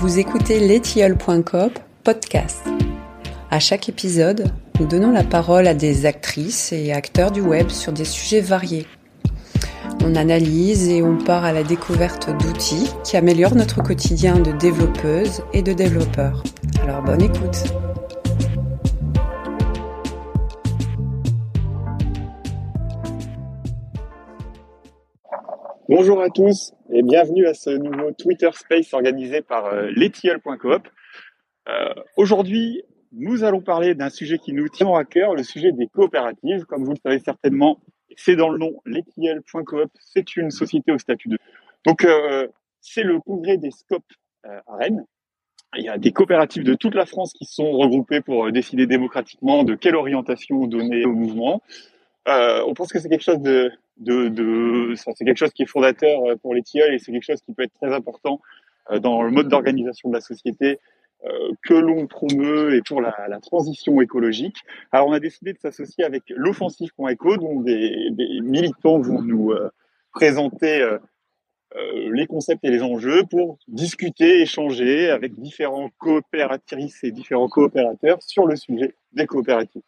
[0.00, 1.70] Vous écoutez letiole.com
[2.04, 2.62] podcast.
[3.50, 7.92] À chaque épisode, nous donnons la parole à des actrices et acteurs du web sur
[7.92, 8.86] des sujets variés.
[10.04, 15.42] On analyse et on part à la découverte d'outils qui améliorent notre quotidien de développeuses
[15.52, 16.44] et de développeurs.
[16.84, 17.64] Alors bonne écoute.
[25.90, 29.90] Bonjour à tous et bienvenue à ce nouveau Twitter Space organisé par euh.
[31.66, 32.82] Euh, Aujourd'hui,
[33.12, 36.66] nous allons parler d'un sujet qui nous tient à cœur, le sujet des coopératives.
[36.66, 37.80] Comme vous le savez certainement,
[38.18, 41.38] c'est dans le nom letiel.coop, c'est une société au statut de...
[41.86, 42.48] Donc, euh,
[42.82, 44.12] c'est le congrès des scopes
[44.44, 45.06] euh, à Rennes.
[45.78, 49.64] Il y a des coopératives de toute la France qui sont regroupées pour décider démocratiquement
[49.64, 51.62] de quelle orientation donner au mouvement.
[52.28, 53.72] Euh, on pense que c'est quelque chose de,
[54.96, 57.54] c'est quelque chose qui est fondateur euh, pour les tilleuls et c'est quelque chose qui
[57.54, 58.40] peut être très important
[58.90, 60.78] euh, dans le mode d'organisation de la société
[61.64, 64.58] que l'on promeut et pour la, transition écologique.
[64.92, 68.08] Alors on a décidé de s'associer avec l'offensive.eco dont des,
[68.40, 69.52] militants vont nous
[70.12, 70.88] présenter
[71.74, 78.46] les concepts et les enjeux pour discuter, échanger avec différents coopératrices et différents coopérateurs sur
[78.46, 79.82] le sujet des coopératives.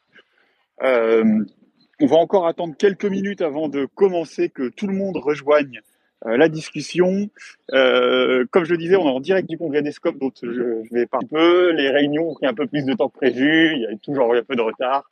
[2.01, 5.81] On va encore attendre quelques minutes avant de commencer que tout le monde rejoigne
[6.27, 7.29] euh, la discussion.
[7.73, 11.07] Euh, comme je disais, on est en direct du congrès des scopes, donc je, vais
[11.07, 11.73] parler un peu.
[11.73, 13.73] Les réunions ont pris un peu plus de temps que prévu.
[13.75, 15.11] Il y a toujours un peu de retard.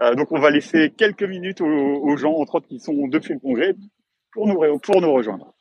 [0.00, 3.40] Euh, donc on va laisser quelques minutes aux, gens, entre autres qui sont depuis le
[3.40, 3.74] congrès,
[4.32, 5.54] pour nous rejoindre.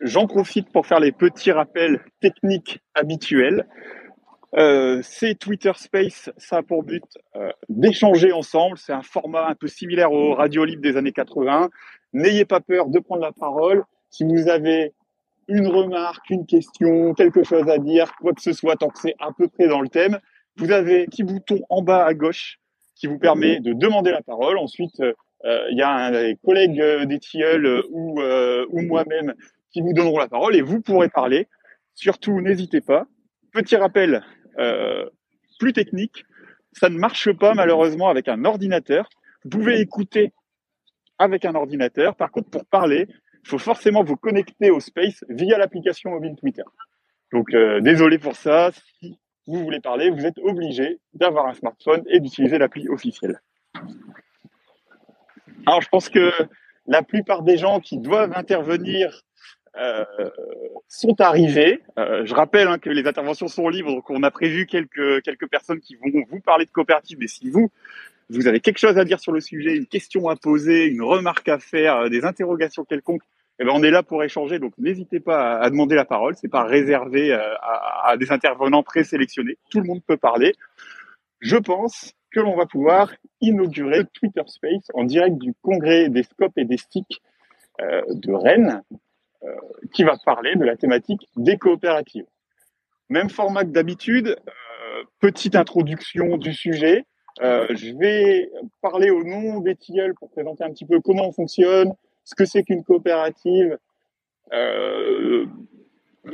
[0.00, 3.66] J'en profite pour faire les petits rappels techniques habituels.
[4.54, 7.04] Euh, c'est Twitter Space, ça a pour but
[7.36, 8.78] euh, d'échanger ensemble.
[8.78, 11.68] C'est un format un peu similaire au radio libre des années 80.
[12.14, 13.84] N'ayez pas peur de prendre la parole.
[14.10, 14.94] Si vous avez
[15.48, 19.14] une remarque, une question, quelque chose à dire, quoi que ce soit, tant que c'est
[19.18, 20.18] à peu près dans le thème,
[20.56, 22.58] vous avez un petit bouton en bas à gauche
[22.94, 24.58] qui vous permet de demander la parole.
[24.58, 25.12] Ensuite, euh,
[25.70, 29.34] il y a un des collègues des tilleuls ou, ou moi-même
[29.70, 31.48] qui vous donneront la parole et vous pourrez parler.
[31.94, 33.06] Surtout, n'hésitez pas.
[33.52, 34.20] Petit rappel, euh,
[35.58, 36.24] plus technique.
[36.72, 39.08] Ça ne marche pas malheureusement avec un ordinateur.
[39.44, 40.32] Vous pouvez écouter
[41.18, 42.16] avec un ordinateur.
[42.16, 43.06] Par contre, pour parler,
[43.44, 46.62] il faut forcément vous connecter au Space via l'application mobile Twitter.
[47.32, 48.70] Donc, euh, désolé pour ça.
[49.00, 53.40] Si vous voulez parler, vous êtes obligé d'avoir un smartphone et d'utiliser l'appli officielle.
[55.66, 56.32] Alors, je pense que
[56.86, 59.22] la plupart des gens qui doivent intervenir
[59.78, 60.04] euh,
[60.88, 61.80] sont arrivés.
[61.98, 65.48] Euh, je rappelle hein, que les interventions sont libres, donc on a prévu quelques quelques
[65.48, 67.18] personnes qui vont vous parler de coopérative.
[67.20, 67.70] Mais si vous
[68.30, 71.48] vous avez quelque chose à dire sur le sujet, une question à poser, une remarque
[71.48, 73.22] à faire, euh, des interrogations quelconques,
[73.60, 74.58] eh ben on est là pour échanger.
[74.58, 76.34] Donc n'hésitez pas à, demander la parole.
[76.34, 79.58] C'est pas réservé à, des intervenants présélectionnés.
[79.70, 80.54] Tout le monde peut parler.
[81.40, 86.56] Je pense que l'on va pouvoir inaugurer Twitter Space en direct du congrès des scopes
[86.56, 87.20] et des sticks
[87.80, 88.82] de Rennes
[89.92, 92.26] qui va parler de la thématique des coopératives.
[93.08, 97.04] Même format que d'habitude, euh, petite introduction du sujet.
[97.40, 98.50] Euh, je vais
[98.82, 101.94] parler au nom des tilleuls pour présenter un petit peu comment on fonctionne,
[102.24, 103.78] ce que c'est qu'une coopérative,
[104.52, 105.46] euh,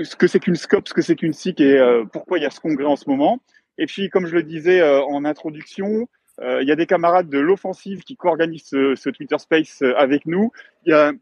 [0.02, 2.46] ce que c'est qu'une SCOP, ce que c'est qu'une SIC et euh, pourquoi il y
[2.46, 3.38] a ce congrès en ce moment.
[3.78, 6.08] Et puis, comme je le disais euh, en introduction,
[6.40, 10.26] euh, il y a des camarades de l'offensive qui co-organisent ce, ce, Twitter Space avec
[10.26, 10.50] nous.
[10.86, 11.12] Il y a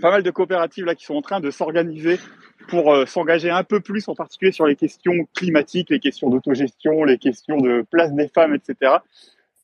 [0.00, 2.18] pas mal de coopératives là qui sont en train de s'organiser
[2.68, 7.04] pour euh, s'engager un peu plus, en particulier sur les questions climatiques, les questions d'autogestion,
[7.04, 8.96] les questions de place des femmes, etc.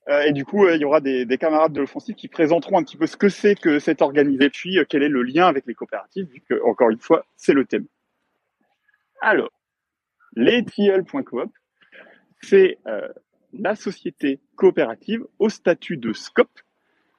[0.09, 2.79] Euh, et du coup, euh, il y aura des, des camarades de l'offensive qui présenteront
[2.79, 5.67] un petit peu ce que c'est que c'est organisé, puis quel est le lien avec
[5.67, 7.87] les coopératives, vu que encore une fois, c'est le thème.
[9.21, 9.51] Alors,
[10.35, 11.51] lestiel.coop,
[12.43, 12.79] c'est
[13.55, 16.51] la société coopérative au statut de SCOP,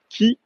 [0.08, 0.38] qui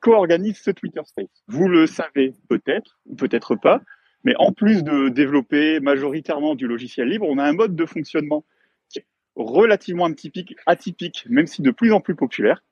[0.00, 1.44] co-organise ce Twitter Space.
[1.48, 3.80] Vous le savez peut-être, ou peut-être pas,
[4.24, 8.44] mais en plus de développer majoritairement du logiciel libre, on a un mode de fonctionnement
[8.88, 9.06] qui est
[9.36, 12.62] relativement atypique, atypique même si de plus en plus populaire.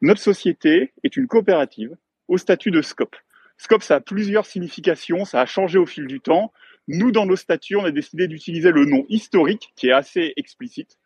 [0.00, 1.96] Notre société est une coopérative
[2.28, 3.16] au statut de SCOP.
[3.58, 6.52] SCOP, ça a plusieurs significations, ça a changé au fil du temps.
[6.88, 10.98] Nous, dans nos statuts, on a décidé d'utiliser le nom historique, qui est assez explicite,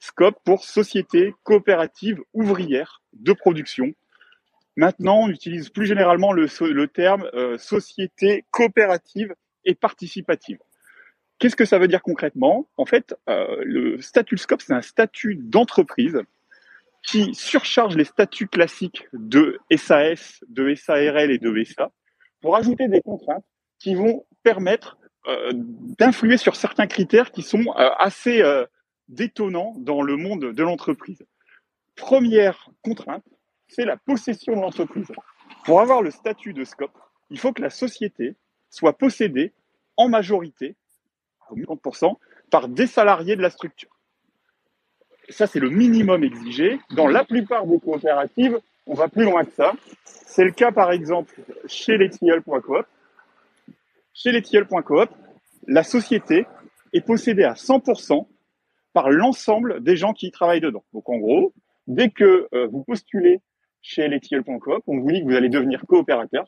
[0.00, 3.92] SCOP pour Société Coopérative Ouvrière de Production,
[4.80, 6.48] Maintenant, on utilise plus généralement le,
[6.86, 9.34] terme euh, société coopérative
[9.66, 10.56] et participative.
[11.38, 12.66] Qu'est-ce que ça veut dire concrètement?
[12.78, 16.22] En fait, euh, le statut SCOP, c'est un statut d'entreprise
[17.02, 21.92] qui surcharge les statuts classiques de SAS, de SARL et de VSA
[22.40, 23.44] pour ajouter des contraintes
[23.78, 24.96] qui vont permettre
[25.28, 28.42] euh, d'influer sur certains critères qui sont assez
[29.08, 31.22] détonnants dans le monde de l'entreprise.
[31.96, 33.24] Première contrainte,
[33.70, 35.10] c'est la possession de l'entreprise.
[35.64, 36.96] Pour avoir le statut de scope,
[37.30, 38.34] il faut que la société
[38.68, 39.52] soit possédée
[39.96, 40.76] en majorité,
[41.48, 42.16] à 50%,
[42.50, 43.90] par des salariés de la structure.
[45.28, 46.80] Ça, c'est le minimum exigé.
[46.90, 49.72] Dans la plupart des coopératives, on va plus loin que ça.
[50.04, 51.34] C'est le cas, par exemple,
[51.66, 52.86] chez les Tilleuls.coop.
[54.12, 55.08] Chez les Tilleuls.coop,
[55.68, 56.46] la société
[56.92, 58.26] est possédée à 100%
[58.92, 60.82] par l'ensemble des gens qui y travaillent dedans.
[60.92, 61.52] Donc, en gros,
[61.86, 63.40] dès que euh, vous postulez
[63.82, 66.46] chez letiel.coop, on vous dit que vous allez devenir coopérateur.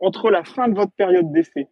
[0.00, 1.68] Entre la fin de votre période d'essai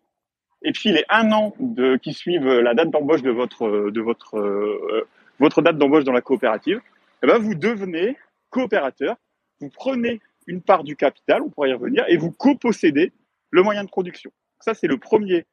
[0.64, 1.55] et puis les un an
[2.03, 5.06] qui suivent la date d'embauche de votre, de votre, euh,
[5.38, 6.81] votre date d'embauche dans la coopérative,
[7.23, 8.17] eh ben vous devenez
[8.50, 9.17] coopérateur.
[9.61, 13.12] Vous prenez une part du capital, on pourrait y revenir, et vous copossédez
[13.50, 14.32] le moyen de production.
[14.61, 15.44] Ça, c'est le premier,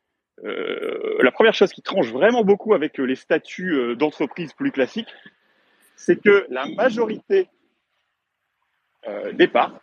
[0.43, 5.13] euh, la première chose qui tranche vraiment beaucoup avec les statuts euh, d'entreprise plus classiques,
[5.95, 7.49] c'est que la majorité
[9.07, 9.79] euh, des parts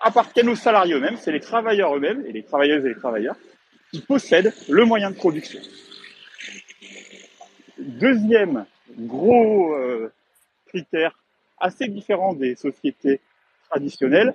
[0.00, 3.36] appartiennent aux salariés eux-mêmes, c'est les travailleurs eux-mêmes, et les travailleuses et les travailleurs,
[3.92, 5.60] qui possèdent le moyen de production.
[7.78, 8.66] Deuxième
[8.98, 10.12] gros euh,
[10.66, 11.16] critère
[11.58, 13.20] assez différent des sociétés
[13.68, 14.34] traditionnelles,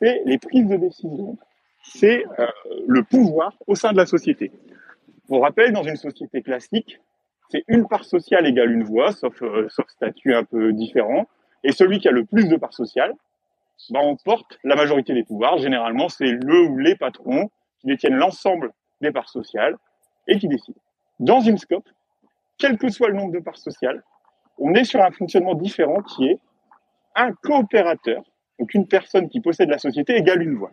[0.00, 1.38] c'est les prises de décision,
[1.82, 2.46] c'est euh,
[2.86, 4.52] le pouvoir au sein de la société.
[5.26, 7.00] Pour rappel, dans une société classique,
[7.48, 11.26] c'est une part sociale égale une voix, sauf, sauf statut un peu différent.
[11.64, 13.14] Et celui qui a le plus de parts sociales,
[13.90, 15.58] bah, emporte la majorité des pouvoirs.
[15.58, 17.50] Généralement, c'est le ou les patrons
[17.80, 19.76] qui détiennent l'ensemble des parts sociales
[20.28, 20.80] et qui décident.
[21.18, 21.88] Dans une scope,
[22.58, 24.02] quel que soit le nombre de parts sociales,
[24.58, 26.38] on est sur un fonctionnement différent qui est
[27.14, 28.22] un coopérateur,
[28.58, 30.72] donc une personne qui possède la société égale une voix.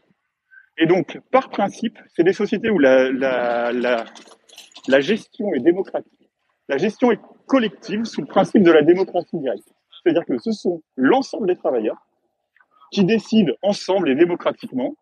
[0.77, 4.05] Et donc, par principe, c'est des sociétés où la, la,
[4.87, 6.29] la gestion est démocratique.
[6.67, 9.73] La gestion est collective sous le principe de la démocratie directe.
[10.01, 11.97] C'est-à-dire que ce sont l'ensemble des travailleurs
[12.91, 14.95] qui décident ensemble et démocratiquement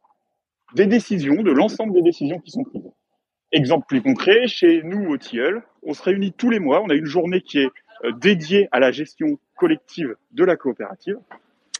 [0.75, 2.89] des décisions, de l'ensemble des décisions qui sont prises.
[3.51, 6.93] Exemple plus concret, chez nous au Tilleul, on se réunit tous les mois, on a
[6.93, 7.69] une journée qui est
[8.03, 11.17] euh, dédiée à la gestion collective de la coopérative.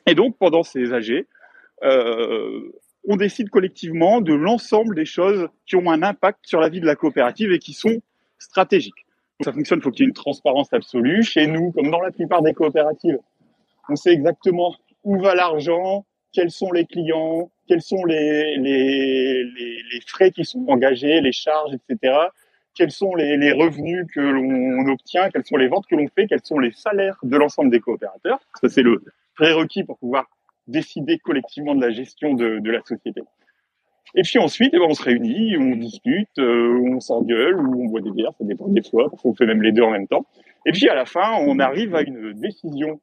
[0.06, 1.26] Et donc, pendant ces AG,
[1.84, 2.72] euh,
[3.08, 6.86] on décide collectivement de l'ensemble des choses qui ont un impact sur la vie de
[6.86, 8.02] la coopérative et qui sont
[8.40, 9.06] stratégiques.
[9.40, 11.24] Que ça fonctionne, il faut qu'il y ait une transparence absolue.
[11.24, 13.20] Chez nous, comme dans la plupart des coopératives,
[13.90, 14.76] on sait exactement
[15.08, 20.66] où va l'argent, quels sont les clients, quels sont les, les, les, frais qui sont
[20.68, 22.14] engagés, les charges, etc.
[22.76, 26.28] Quels sont les, les revenus que l'on obtient, quelles sont les ventes que l'on fait,
[26.28, 28.40] quels sont les salaires de l'ensemble des coopérateurs.
[28.62, 29.02] Ça, c'est le
[29.34, 30.26] prérequis pour pouvoir
[30.68, 33.22] décider collectivement de la gestion de, de la société.
[34.14, 37.86] Et puis ensuite, eh ben, on se réunit, on discute, euh, on s'engueule ou on
[37.88, 40.08] boit des bières, ça dépend des fois, parce qu'on fait même les deux en même
[40.08, 40.26] temps.
[40.66, 43.00] Et puis à la fin, on arrive à une décision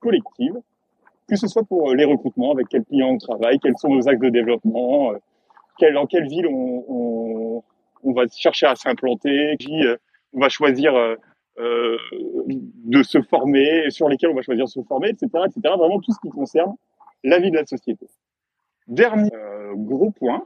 [0.00, 0.54] collective
[1.28, 4.08] que ce soit pour euh, les recrutements, avec quels clients on travaille, quels sont nos
[4.08, 5.18] axes de développement, euh,
[5.78, 7.62] quel, dans quelle ville on, on,
[8.02, 9.96] on va chercher à s'implanter, qui euh,
[10.32, 11.16] on va choisir euh,
[11.58, 15.74] de se former, sur lesquels on va choisir de se former, etc., etc.
[15.76, 16.74] Vraiment tout ce qui concerne
[17.24, 18.06] la vie de la société.
[18.86, 19.30] Dernier
[19.74, 20.44] gros point,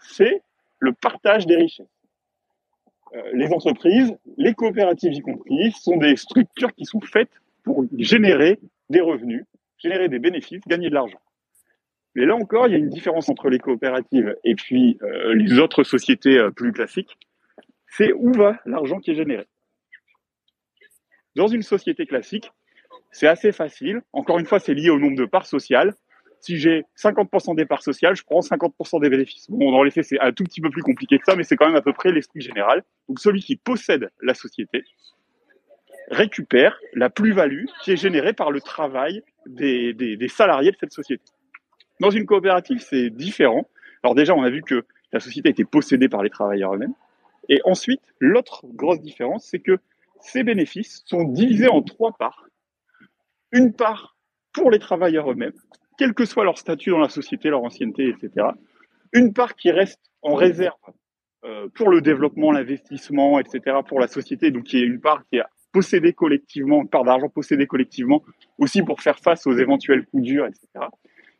[0.00, 0.42] c'est
[0.78, 1.86] le partage des richesses.
[3.34, 7.30] les entreprises, les coopératives y compris, sont des structures qui sont faites
[7.62, 9.44] pour générer des revenus
[9.86, 11.20] générer des bénéfices, gagner de l'argent.
[12.14, 15.58] Mais là encore, il y a une différence entre les coopératives et puis euh, les
[15.58, 17.16] autres sociétés euh, plus classiques.
[17.88, 19.46] C'est où va l'argent qui est généré.
[21.36, 22.50] Dans une société classique,
[23.12, 24.00] c'est assez facile.
[24.12, 25.94] Encore une fois, c'est lié au nombre de parts sociales.
[26.40, 29.50] Si j'ai 50% des parts sociales, je prends 50% des bénéfices.
[29.50, 31.56] Bon, dans les faits, c'est un tout petit peu plus compliqué que ça, mais c'est
[31.56, 32.82] quand même à peu près l'esprit général.
[33.08, 34.84] Donc, celui qui possède la société
[36.10, 41.24] récupère la plus-value qui est générée par le travail des, des, salariés de cette société.
[42.00, 43.68] Dans une coopérative, c'est différent.
[44.02, 46.94] Alors déjà, on a vu que la société été possédée par les travailleurs eux-mêmes.
[47.48, 49.78] Et ensuite, l'autre grosse différence, c'est que
[50.20, 52.46] ces bénéfices sont divisés en trois parts.
[53.52, 54.16] Une part
[54.52, 55.52] pour les travailleurs eux-mêmes,
[55.98, 58.48] quel que soit leur statut dans la société, leur ancienneté, etc.
[59.12, 60.74] Une part qui reste en réserve
[61.44, 65.36] euh, pour le développement, l'investissement, etc., pour la société, donc qui est une part qui
[65.36, 65.42] est
[65.76, 68.22] posséder collectivement, une part d'argent possédée collectivement,
[68.56, 70.86] aussi pour faire face aux éventuels coups durs, etc.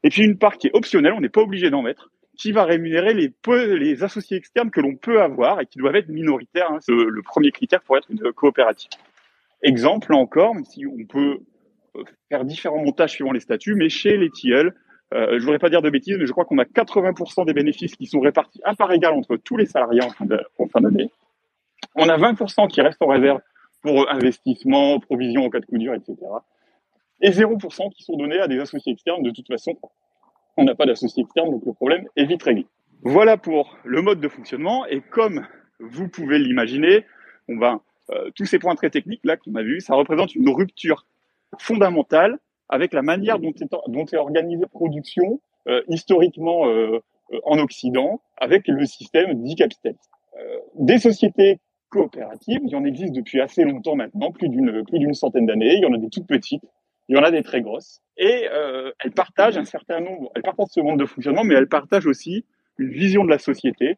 [0.02, 2.64] Et puis une part qui est optionnelle, on n'est pas obligé d'en mettre, qui va
[2.64, 3.32] rémunérer les,
[3.78, 6.70] les associés externes que l'on peut avoir et qui doivent être minoritaires.
[6.70, 6.80] Hein.
[6.82, 8.90] C'est le premier critère pour être une coopérative.
[9.62, 11.38] Exemple, encore, même si on peut
[11.96, 14.74] euh, faire différents montages suivant les statuts, mais chez les tilleuls,
[15.14, 17.96] euh, je voudrais pas dire de bêtises, mais je crois qu'on a 80% des bénéfices
[17.96, 21.10] qui sont répartis à part égale entre tous les salariés en fin d'année.
[21.94, 23.40] On a 20% qui restent en réserve
[23.86, 26.16] pour investissement, provision en cas de coup dur, etc.
[27.20, 29.22] Et 0% qui sont donnés à des associés externes.
[29.22, 29.78] De toute façon,
[30.56, 32.66] on n'a pas d'associés externes, donc le problème est vite réglé.
[33.02, 34.86] Voilà pour le mode de fonctionnement.
[34.86, 35.46] Et comme
[35.78, 37.04] vous pouvez l'imaginer,
[37.48, 40.48] on va euh, tous ces points très techniques là qu'on a vus, ça représente une
[40.48, 41.06] rupture
[41.60, 46.98] fondamentale avec la manière dont est, dont est organisée la production euh, historiquement euh,
[47.44, 50.10] en Occident, avec le système dit capitaliste.
[50.74, 51.60] des sociétés
[51.96, 55.74] coopératives, il y en existe depuis assez longtemps maintenant, plus d'une plus d'une centaine d'années.
[55.74, 56.62] Il y en a des toutes petites,
[57.08, 58.46] il y en a des très grosses, et
[59.00, 62.44] elles partagent un certain nombre, elles partagent ce monde de fonctionnement, mais elles partagent aussi
[62.78, 63.96] une vision de la société,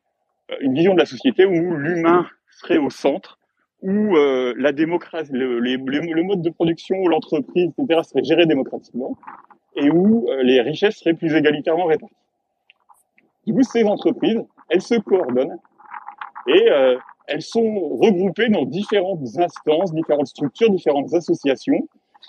[0.60, 3.38] une vision de la société où l'humain serait au centre
[3.82, 9.16] où euh, la démocratie, le, mode de production, l'entreprise, etc., serait géré démocratiquement,
[9.76, 12.14] et où euh, les richesses seraient plus égalitairement réparties.
[13.46, 15.58] Du coup, ces entreprises, elles se coordonnent
[16.48, 16.96] et euh,
[17.28, 21.86] elles sont regroupées dans différentes instances, différentes structures, différentes associations.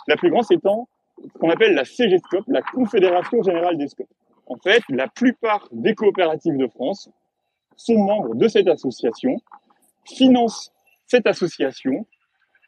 [0.07, 0.87] La plus grande étant
[1.23, 4.07] ce qu'on appelle la CGSCOP, la Confédération Générale des Scopes.
[4.45, 7.09] En fait, la plupart des coopératives de France
[7.75, 9.37] sont membres de cette association,
[10.05, 10.71] financent
[11.07, 12.05] cette association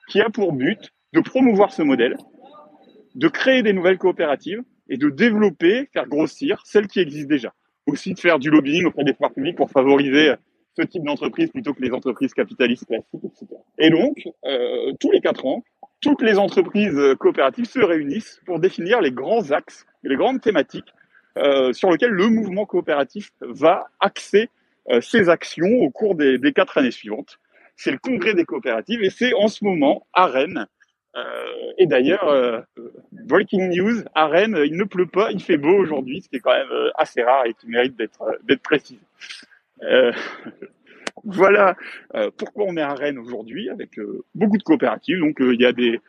[0.09, 2.17] qui a pour but de promouvoir ce modèle,
[3.15, 7.53] de créer des nouvelles coopératives et de développer, faire grossir celles qui existent déjà.
[7.88, 10.33] Aussi de faire du lobbying auprès des pouvoirs publics pour favoriser
[10.77, 13.47] ce type d'entreprise plutôt que les entreprises capitalistes classiques, etc.
[13.77, 15.63] Et donc, euh, tous les quatre ans,
[15.99, 20.93] toutes les entreprises coopératives se réunissent pour définir les grands axes, les grandes thématiques
[21.37, 24.49] euh, sur lesquelles le mouvement coopératif va axer
[24.89, 27.39] euh, ses actions au cours des, des quatre années suivantes
[27.81, 30.67] c'est le congrès des coopératives et c'est en ce moment à Rennes.
[31.15, 32.61] Euh, et d'ailleurs, euh,
[33.11, 36.39] breaking news, à Rennes, il ne pleut pas, il fait beau aujourd'hui, ce qui est
[36.39, 38.61] quand même euh, assez rare et qui mérite d'être d'être
[39.81, 40.19] précis.
[41.23, 41.75] voilà
[42.38, 43.91] pourquoi on est à Rennes aujourd'hui avec
[44.33, 45.19] beaucoup de coopératives.
[45.19, 46.00] Donc il y a des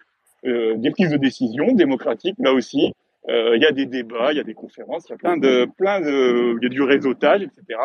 [0.45, 2.93] des prises de décision démocratiques là aussi.
[3.29, 5.67] Il y a des débats, il y a des conférences, il y a plein de
[5.77, 7.79] plein de y a du réseautage, etc.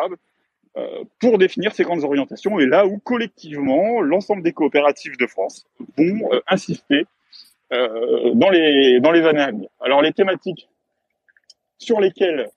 [0.78, 5.66] Euh, pour définir ces grandes orientations et là où collectivement l'ensemble des coopératives de France
[5.96, 7.06] vont euh, insister
[7.72, 9.68] euh, dans les dans les années à venir.
[9.80, 10.68] Alors les thématiques
[11.78, 12.50] sur lesquelles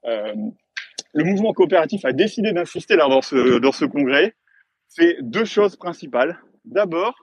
[1.13, 4.35] le mouvement coopératif a décidé d'insister là dans ce dans ce congrès,
[4.87, 6.39] c'est deux choses principales.
[6.65, 7.15] D'abord,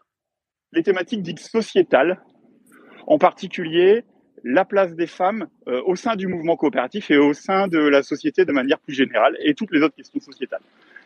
[0.73, 2.21] les thématiques dites sociétales,
[3.07, 4.04] en particulier
[4.45, 8.02] la place des femmes euh, au sein du mouvement coopératif et au sein de la
[8.02, 10.62] société de manière plus générale et toutes les autres questions sociétales.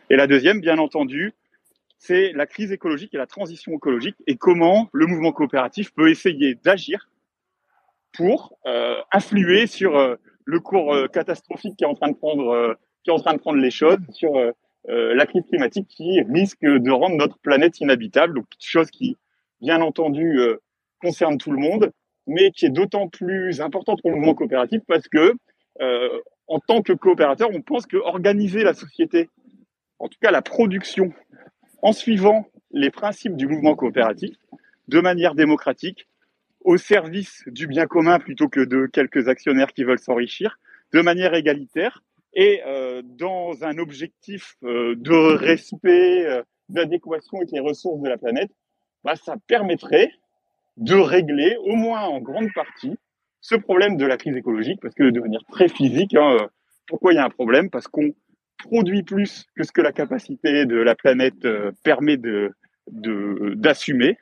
[0.09, 1.33] Et la deuxième, bien entendu,
[1.97, 6.55] c'est la crise écologique et la transition écologique et comment le mouvement coopératif peut essayer
[6.55, 7.09] d'agir
[8.11, 13.09] pour euh, influer sur euh, le cours catastrophique qui est en train de prendre qui
[13.09, 14.33] est en train de prendre les choses sur
[14.87, 18.35] la crise climatique qui risque de rendre notre planète inhabitable.
[18.35, 19.17] Donc chose qui
[19.61, 20.39] bien entendu
[21.01, 21.91] concerne tout le monde
[22.27, 25.33] mais qui est d'autant plus importante pour le mouvement coopératif parce que,
[25.81, 29.29] euh, en tant que coopérateur, on pense que organiser la société,
[29.99, 31.13] en tout cas la production,
[31.81, 34.35] en suivant les principes du mouvement coopératif,
[34.87, 36.07] de manière démocratique,
[36.63, 40.59] au service du bien commun plutôt que de quelques actionnaires qui veulent s'enrichir,
[40.93, 42.01] de manière égalitaire
[42.33, 48.17] et euh, dans un objectif euh, de respect, euh, d'adéquation avec les ressources de la
[48.17, 48.49] planète,
[49.03, 50.11] bah, ça permettrait
[50.77, 52.97] de régler, au moins en grande partie,
[53.41, 56.37] ce problème de la crise écologique, parce que de manière très physique, hein,
[56.87, 57.69] pourquoi il y a un problème?
[57.69, 58.13] Parce qu'on
[58.57, 61.45] produit plus que ce que la capacité de la planète
[61.83, 62.17] permet
[62.87, 64.17] d'assumer,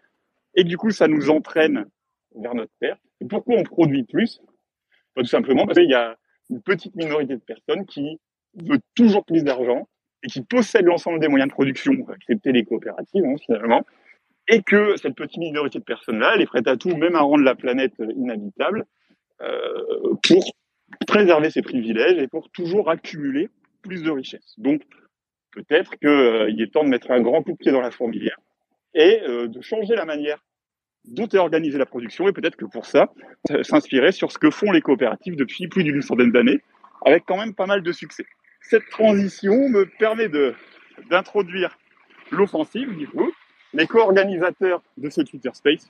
[0.56, 1.86] et du coup, ça nous entraîne
[2.36, 3.02] vers notre perte.
[3.20, 4.42] Et pourquoi on produit plus?
[5.16, 6.18] Bah, Tout simplement parce qu'il y a
[6.50, 8.20] une petite minorité de personnes qui
[8.56, 9.88] veut toujours plus d'argent
[10.24, 13.86] et qui possèdent l'ensemble des moyens de production, excepté les coopératives hein, finalement,
[14.48, 17.44] et que cette petite minorité de personnes-là, elle est prête à tout, même à rendre
[17.44, 18.86] la planète inhabitable,
[19.42, 20.44] euh, pour
[21.08, 23.50] préserver ses privilèges et pour toujours accumuler
[23.82, 24.54] plus de richesses.
[24.58, 24.82] Donc,
[25.52, 28.38] peut-être qu'il est temps de mettre un grand coup de pied dans la fourmilière
[28.94, 30.44] et euh, de changer la manière
[31.06, 33.12] dont est organisée la production et peut-être que pour ça,
[33.64, 36.62] s'inspirer sur ce que font les coopératives depuis plus d'une centaine d'années,
[37.06, 38.26] avec quand même pas mal de succès.
[38.62, 40.54] Cette transition me permet de
[41.10, 41.78] d'introduire
[42.32, 43.32] l'offensive, du coup,
[43.74, 45.90] les co-organisateurs de ce Twitter Space.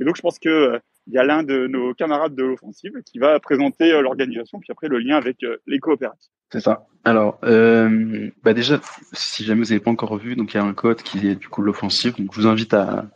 [0.00, 2.92] Et donc, je pense que euh, il y a l'un de nos camarades de l'offensive
[3.04, 6.30] qui va présenter euh, l'organisation, puis après le lien avec euh, les coopératives.
[6.52, 6.86] C'est ça.
[7.04, 8.80] Alors, euh, bah déjà,
[9.12, 11.34] si jamais vous n'avez pas encore vu, donc il y a un code qui est
[11.34, 12.14] du coup l'offensive.
[12.16, 13.06] Donc, je vous invite à,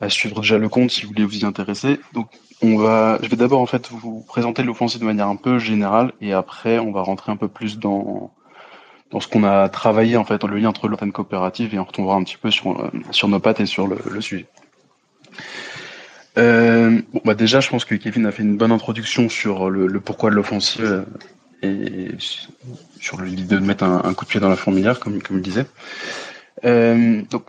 [0.00, 2.00] à suivre déjà le compte si vous voulez vous y intéresser.
[2.12, 2.28] Donc,
[2.62, 6.12] on va, je vais d'abord en fait vous présenter l'offensive de manière un peu générale
[6.20, 8.32] et après on va rentrer un peu plus dans
[9.10, 12.16] dans ce qu'on a travaillé en fait, le lien entre l'antenne coopérative et on retournera
[12.16, 14.46] un petit peu sur euh, sur nos pattes et sur le, le sujet.
[16.38, 19.86] Euh, bon, bah déjà, je pense que Kevin a fait une bonne introduction sur le,
[19.86, 21.06] le pourquoi de l'offensive
[21.62, 22.08] et
[23.00, 25.42] sur l'idée de mettre un, un, coup de pied dans la fourmilière, comme, comme il
[25.42, 25.66] disait.
[26.64, 27.44] Euh, donc,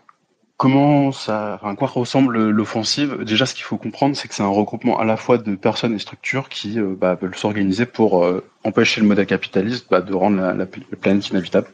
[0.58, 3.24] comment ça, enfin, quoi ressemble l'offensive?
[3.24, 5.94] Déjà, ce qu'il faut comprendre, c'est que c'est un regroupement à la fois de personnes
[5.94, 10.14] et structures qui euh, bah, veulent s'organiser pour euh, empêcher le modèle capitaliste bah, de
[10.14, 11.68] rendre la, la, la, planète inhabitable.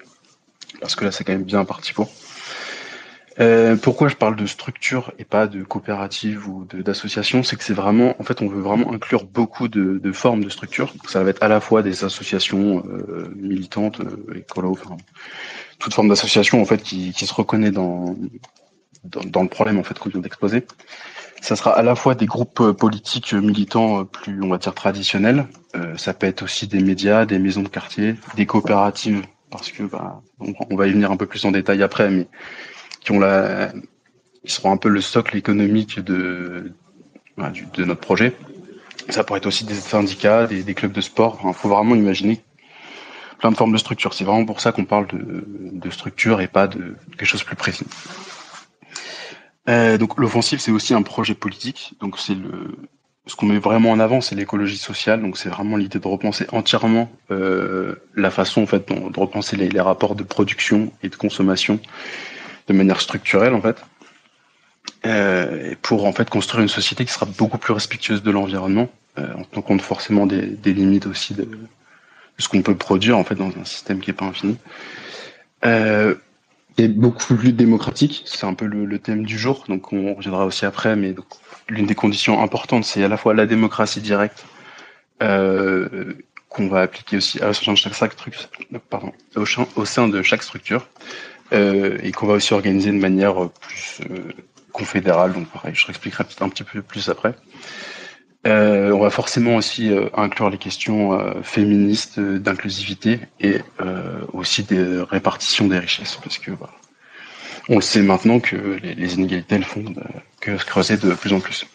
[0.82, 2.10] Parce que là, c'est quand même bien parti pour.
[3.40, 7.74] Euh, pourquoi je parle de structure et pas de coopérative ou d'association, c'est que c'est
[7.74, 10.94] vraiment, en fait, on veut vraiment inclure beaucoup de, de formes de structures.
[11.08, 14.02] ça va être à la fois des associations euh, militantes,
[14.36, 14.98] écolo, enfin,
[15.80, 18.16] toute forme d'association en fait qui, qui, se reconnaît dans,
[19.04, 20.66] dans, le problème en fait qu'on vient d'exposer.
[21.42, 25.46] Ça sera à la fois des groupes politiques militants plus, on va dire, traditionnels.
[25.76, 29.84] Euh, ça peut être aussi des médias, des maisons de quartier, des coopératives, parce que
[29.84, 32.28] bah, on, va y venir un peu plus en détail après, mais
[33.02, 33.74] qui ont la,
[34.44, 36.72] ils seront un peu le socle économique de,
[37.38, 38.34] de notre projet.
[39.10, 41.42] Ça pourrait être aussi des syndicats, des, des clubs de sport.
[41.46, 42.42] Il faut vraiment imaginer
[43.40, 44.14] plein de formes de structures.
[44.14, 47.46] C'est vraiment pour ça qu'on parle de, de, structure et pas de quelque chose de
[47.46, 47.86] plus précis.
[49.70, 51.94] Euh, donc l'offensive, c'est aussi un projet politique.
[52.02, 52.76] Donc c'est le
[53.26, 55.22] ce qu'on met vraiment en avant, c'est l'écologie sociale.
[55.22, 59.80] Donc c'est vraiment l'idée de repenser entièrement euh, la façon en fait de repenser les,
[59.80, 61.80] rapports de production et de consommation
[62.68, 63.84] de manière structurelle en fait,
[65.06, 69.34] euh, pour en fait construire une société qui sera beaucoup plus respectueuse de l'environnement, euh,
[69.36, 71.48] en tenant compte forcément des, des limites aussi de,
[72.38, 74.58] ce qu'on peut produire en fait dans un système qui est pas infini.
[75.66, 76.16] Euh,
[76.78, 80.66] et beaucoup plus démocratique, c'est un peu le, thème du jour, donc on reviendra aussi
[80.66, 81.14] après, mais
[81.70, 84.46] l'une des conditions importantes, c'est à la fois la démocratie directe,
[85.22, 86.14] euh,
[86.50, 88.50] qu'on va appliquer aussi au sein de chaque, structure,
[88.90, 90.88] pardon, au sein de chaque structure,
[91.52, 94.32] euh, et qu'on va aussi organiser de manière plus euh,
[94.72, 95.34] confédérale.
[95.34, 97.36] Donc pareil, je réexpliquerai un petit peu plus après.
[98.46, 103.60] Euh, on va forcément aussi euh, inclure les questions euh, féministes, d'inclusivité et
[104.34, 106.52] aussi des répartitions des richesses, parce que
[107.70, 109.86] on le sait maintenant que les, inégalités elles font
[110.42, 111.66] que se creuser de plus en plus.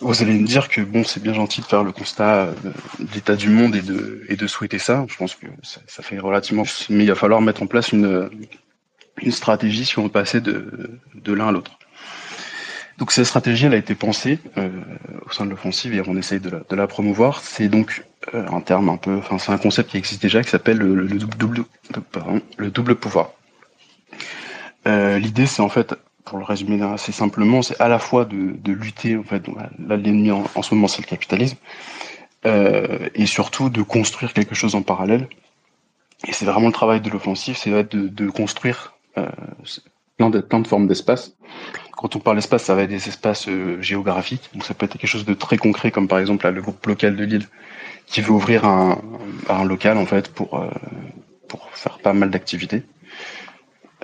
[0.00, 2.48] Vous allez me dire que bon, c'est bien gentil de faire le constat
[2.98, 5.06] de l'état du monde et de, souhaiter ça.
[5.08, 8.28] Je pense que ça, fait relativement, mais il va falloir mettre en place une,
[9.30, 11.78] stratégie si on veut passer de l'un à l'autre.
[12.98, 14.70] Donc cette stratégie, elle a été pensée euh,
[15.26, 17.40] au sein de l'offensive et on essaye de la, de la promouvoir.
[17.40, 18.04] C'est donc
[18.34, 20.94] euh, un terme un peu, enfin c'est un concept qui existe déjà qui s'appelle le,
[20.94, 21.64] le, double,
[22.12, 23.32] pardon, le double pouvoir.
[24.86, 28.56] Euh, L'idée, c'est en fait pour le résumer assez simplement, c'est à la fois de,
[28.56, 29.42] de lutter, en fait,
[29.86, 31.58] là l'ennemi en, en, ce moment c'est le capitalisme,
[32.46, 35.28] euh, et surtout de construire quelque chose en parallèle.
[36.26, 39.28] Et c'est vraiment le travail de l'offensive, c'est de, de, construire euh,
[40.16, 41.36] plein, de, plein de formes d'espace.
[41.96, 44.98] Quand on parle d'espace, ça va être des espaces euh, géographiques, donc ça peut être
[44.98, 47.48] quelque chose de très concret, comme par exemple là, le groupe local de Lille,
[48.06, 49.00] qui veut ouvrir un,
[49.48, 50.68] un local en fait pour, euh,
[51.48, 52.82] pour faire pas mal d'activités.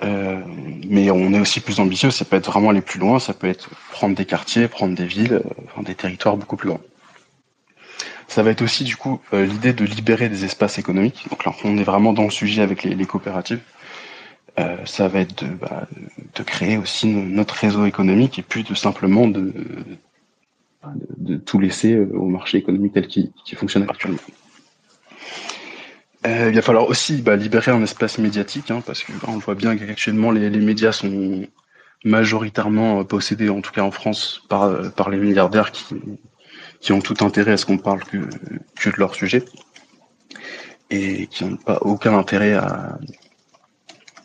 [0.03, 0.41] Euh,
[0.87, 3.47] mais on est aussi plus ambitieux, ça peut être vraiment aller plus loin, ça peut
[3.47, 6.81] être prendre des quartiers, prendre des villes, euh, enfin, des territoires beaucoup plus grands.
[8.27, 11.27] Ça va être aussi du coup l'idée de libérer des espaces économiques.
[11.29, 13.59] Donc là, on est vraiment dans le sujet avec les coopératives.
[14.59, 15.87] Euh, ça va être de, bah,
[16.35, 19.53] de, créer aussi notre réseau économique et puis de simplement de,
[21.45, 24.19] tout laisser au marché économique tel qu'il fonctionne actuellement.
[26.27, 29.37] Euh, il va falloir aussi bah, libérer un espace médiatique, hein, parce que bah, on
[29.37, 31.47] voit bien qu'actuellement les, médias sont
[32.03, 35.95] majoritairement possédés, en tout cas en France, par, euh, les milliardaires qui,
[36.81, 38.17] qui ont tout intérêt à ce qu'on parle que,
[38.75, 39.45] que de leur sujet
[40.89, 42.99] et qui n'ont pas aucun intérêt à,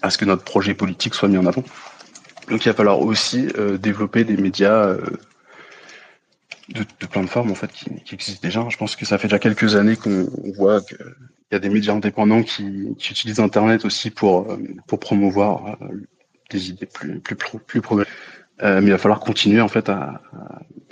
[0.07, 1.65] à ce que notre projet politique soit mis en avant.
[2.49, 5.01] Donc il va falloir aussi euh, développer des médias euh,
[6.69, 8.67] de, plein de formes en fait qui, existent déjà.
[8.69, 10.95] Je pense que ça fait déjà quelques années qu'on voit que
[11.51, 15.79] il y a des médias indépendants qui, utilisent Internet aussi pour, euh, pour promouvoir
[16.51, 18.13] des idées plus, plus, progressives.
[18.61, 20.23] Mais il va falloir continuer en fait à,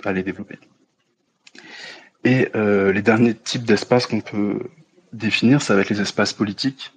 [0.05, 0.57] à, les développer.
[2.23, 4.59] Et les derniers types d'espaces qu'on peut
[5.11, 6.93] définir, ça va être les espaces politiques.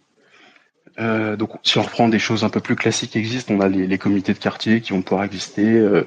[0.98, 3.68] Euh, donc, si on reprend des choses un peu plus classiques qui existent, on a
[3.68, 5.64] les, comités de quartier qui vont pouvoir exister.
[5.64, 6.04] Euh,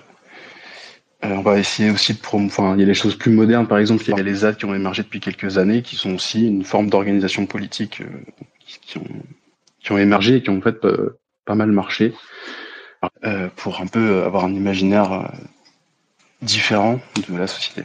[1.23, 2.75] euh, on va essayer aussi de promouvoir.
[2.75, 4.65] il y a les choses plus modernes, par exemple, il y a les ZAD qui
[4.65, 8.01] ont émergé depuis quelques années, qui sont aussi une forme d'organisation politique
[8.65, 9.07] qui, ont,
[9.79, 10.79] qui ont émergé et qui ont en fait
[11.45, 12.13] pas mal marché.
[13.55, 15.31] pour un peu avoir un imaginaire
[16.41, 16.99] différent
[17.29, 17.83] de la société.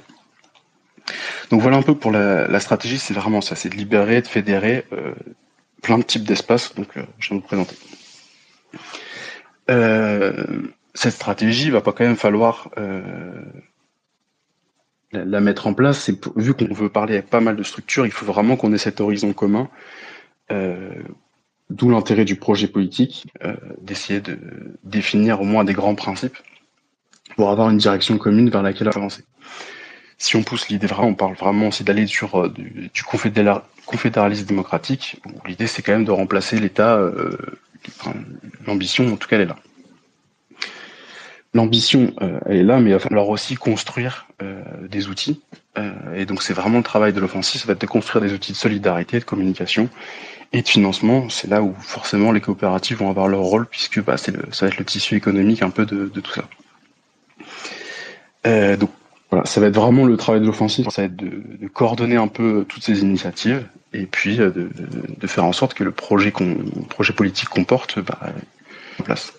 [1.51, 4.87] Donc voilà un peu pour la, stratégie, c'est vraiment ça, c'est de libérer, de fédérer
[5.87, 6.75] plein de types d'espaces.
[6.75, 7.77] Donc je vais vous présenter.
[10.95, 12.71] cette stratégie, il va pas quand même falloir
[15.13, 18.27] la, mettre en place, vu qu'on veut parler avec pas mal de structures, il faut
[18.27, 19.69] vraiment qu'on ait cet horizon commun.
[20.51, 20.91] Euh,
[21.71, 24.39] d'où l'intérêt du projet politique, euh, d'essayer de
[24.85, 26.37] définir au moins des grands principes
[27.35, 29.25] pour avoir une direction commune vers laquelle avancer.
[30.19, 35.21] Si on pousse l'idée vraiment, on parle vraiment aussi d'aller sur euh, du, confédéralisme démocratique.
[35.47, 36.99] L'idée, c'est quand même de remplacer l'État.
[38.67, 39.57] L'ambition, en tout cas, elle est là
[41.57, 45.41] l'ambition, euh, elle est là, mais il va falloir aussi construire euh, des outils.
[45.79, 48.33] Euh, et donc, c'est vraiment le travail de l'offensive, ça va être de construire des
[48.33, 49.89] outils de solidarité, de communication
[50.53, 51.29] et de financement.
[51.29, 54.79] C'est là où forcément les coopératives vont avoir leur rôle, puisque bah, ça va être
[54.79, 56.45] le tissu économique un peu de, tout ça.
[58.77, 58.91] donc,
[59.45, 62.65] ça va être vraiment le travail de l'offensive, ça va être de, coordonner un peu
[62.69, 64.71] toutes ces initiatives et puis de,
[65.27, 66.33] faire en sorte que le projet,
[67.15, 68.19] politique qu'on porte bah,
[69.01, 69.33] en place.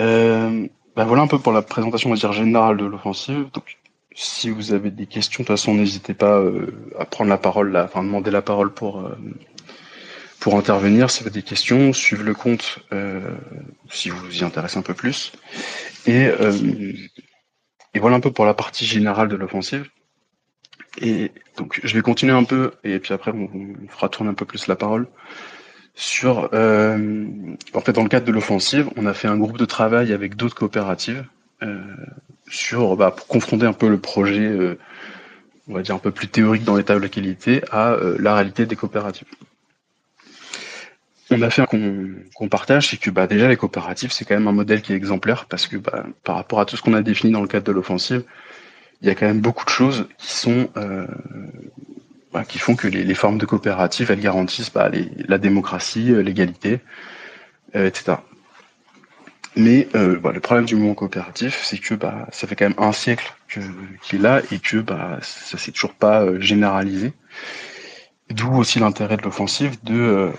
[0.00, 3.46] Euh, bah voilà un peu pour la présentation on dire, générale de l'offensive.
[3.52, 3.76] Donc,
[4.14, 7.70] si vous avez des questions, de toute façon, n'hésitez pas euh, à prendre la parole,
[7.72, 9.16] là, enfin demander la parole pour euh,
[10.38, 11.10] pour intervenir.
[11.10, 12.78] Si vous avez des questions, suivez le compte
[13.90, 15.32] si vous vous y intéressez un peu plus.
[16.06, 16.30] Et
[17.94, 19.88] et voilà un peu pour la partie générale de l'offensive.
[21.00, 23.48] Et donc, je vais continuer un peu, et puis après, on,
[23.88, 25.06] fera tourner un peu plus la parole
[25.94, 27.26] sur, euh,
[27.74, 30.36] en fait, dans le cadre de l'offensive, on a fait un groupe de travail avec
[30.36, 31.24] d'autres coopératives
[31.62, 31.82] euh,
[32.48, 34.78] sur, bah, pour confronter un peu le projet, euh,
[35.68, 38.76] on va dire un peu plus théorique dans l'état de qualité, à la réalité des
[38.76, 39.28] coopératives.
[41.32, 44.52] On a fait qu'on partage, c'est que bah, déjà les coopératives, c'est quand même un
[44.52, 47.32] modèle qui est exemplaire parce que bah, par rapport à tout ce qu'on a défini
[47.32, 48.24] dans le cadre de l'offensive,
[49.00, 50.68] il y a quand même beaucoup de choses qui sont
[52.32, 54.88] bah, qui font que les, formes de coopératives, elles garantissent bah,
[55.26, 56.78] la démocratie, euh, l'égalité,
[57.74, 58.18] euh, etc.
[59.56, 62.78] Mais euh, bah, le problème du mouvement coopératif, c'est que bah, ça fait quand même
[62.78, 67.12] un siècle qu'il est là et que bah, ça s'est toujours pas généralisé.
[68.30, 70.30] D'où aussi l'intérêt de l'offensive de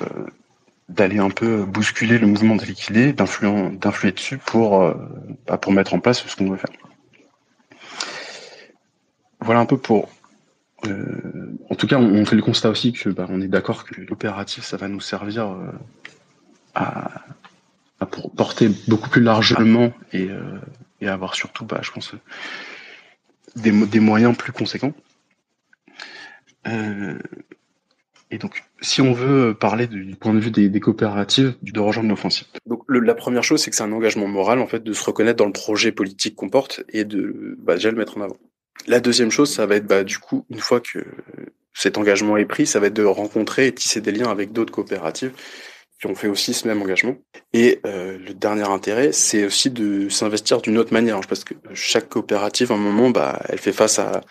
[0.91, 4.93] d'aller un peu bousculer le mouvement qu'il est, d'influer dessus pour
[5.47, 6.71] bah, pour mettre en place ce qu'on veut faire.
[9.39, 10.09] Voilà un peu pour
[10.85, 14.01] euh, en tout cas, on, fait le constat aussi que bah, on est d'accord que
[14.01, 15.71] l'opératif, ça va nous servir euh,
[16.75, 17.25] à,
[18.35, 20.59] porter beaucoup plus largement et, euh,
[21.07, 22.13] avoir surtout, bah, je pense,
[23.55, 24.93] des, des moyens plus conséquents.
[28.31, 32.09] Et donc, si on veut parler du point de vue des, des coopératives, de rejoindre
[32.09, 32.47] l'offensive.
[32.65, 35.37] Donc, la première chose, c'est que c'est un engagement moral, en fait, de se reconnaître
[35.37, 38.37] dans le projet politique qu'on porte et de bah, déjà le mettre en avant.
[38.87, 41.05] La deuxième chose, ça va être bah, du coup, une fois que
[41.73, 44.73] cet engagement est pris, ça va être de rencontrer et tisser des liens avec d'autres
[44.73, 45.33] coopératives
[45.99, 47.15] qui ont fait aussi ce même engagement.
[47.53, 52.09] Et euh, le dernier intérêt, c'est aussi de s'investir d'une autre manière, parce que chaque
[52.09, 54.21] coopérative, à un moment, bah, elle fait face à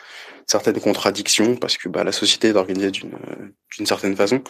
[0.51, 3.13] certaines contradictions, parce que bah, la société est organisée d'une
[3.77, 4.43] d'une certaine façon.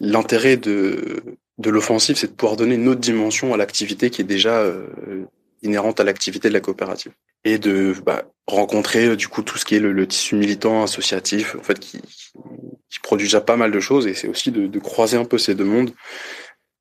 [0.00, 1.22] L'intérêt de
[1.58, 4.86] de l'offensive, c'est de pouvoir donner une autre dimension à l'activité qui est déjà euh,
[5.62, 7.12] inhérente à l'activité de la coopérative.
[7.44, 11.56] Et de bah, rencontrer euh, du coup tout ce qui est le, tissu militant associatif
[11.56, 14.06] en fait qui, qui, produit déjà pas mal de choses.
[14.06, 15.90] Et c'est aussi de, de, croiser un peu ces deux mondes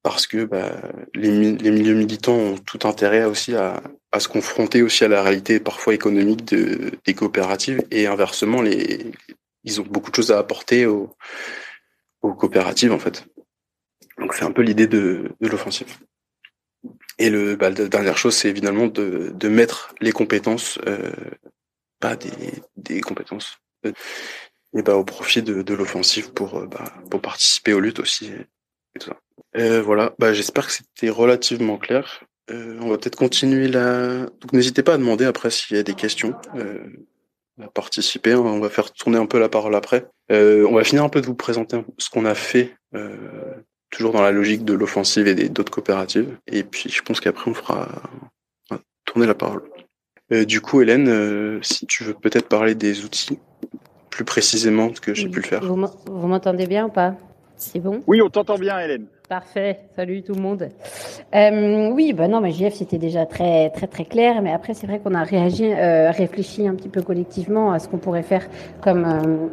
[0.09, 0.71] parce que bah,
[1.13, 3.81] les, milieux militants ont tout intérêt aussi à,
[4.19, 9.11] se confronter aussi à la réalité parfois économique de, des coopératives et inversement les
[9.63, 11.15] ils ont beaucoup de choses à apporter aux,
[12.21, 13.25] coopératives en fait
[14.17, 15.95] donc c'est un peu l'idée de, l'offensive
[17.19, 21.11] et le, bah, la dernière chose, c'est évidemment de, mettre les compétences, euh,
[21.99, 23.91] pas des, compétences, euh,
[24.75, 28.27] et bah, au profit de, l'offensive euh, bah, pour participer aux luttes aussi.
[28.27, 29.19] Et, tout ça.
[29.55, 32.23] Euh, voilà, bah, j'espère que c'était relativement clair.
[32.49, 34.25] Euh, on va peut-être continuer là.
[34.25, 36.33] Donc n'hésitez pas à demander après s'il y a des questions.
[36.55, 36.85] Euh,
[37.61, 38.33] à participer.
[38.33, 38.39] Hein.
[38.39, 40.07] On va faire tourner un peu la parole après.
[40.29, 42.75] on va finir un peu de vous présenter ce qu'on a fait
[43.89, 46.37] toujours dans la logique de l'offensive et d'autres coopératives.
[46.45, 47.89] Et puis je pense qu'après on fera
[49.05, 49.63] tourner la parole.
[50.31, 53.39] Euh, du coup, Hélène, euh, si tu veux peut-être parler des outils
[54.09, 55.63] plus précisément que j'ai pu le faire.
[55.63, 57.15] Vous m'entendez bien ou pas?
[57.55, 58.03] C'est bon?
[58.07, 59.07] Oui, on t'entend bien, Hélène.
[59.29, 59.79] Parfait.
[59.95, 60.69] Salut tout le monde.
[61.35, 64.87] Euh, oui, bah non, mais JF c'était déjà très très très clair, mais après c'est
[64.87, 68.47] vrai qu'on a réagi, réfléchi un petit peu collectivement à ce qu'on pourrait faire
[68.81, 69.51] comme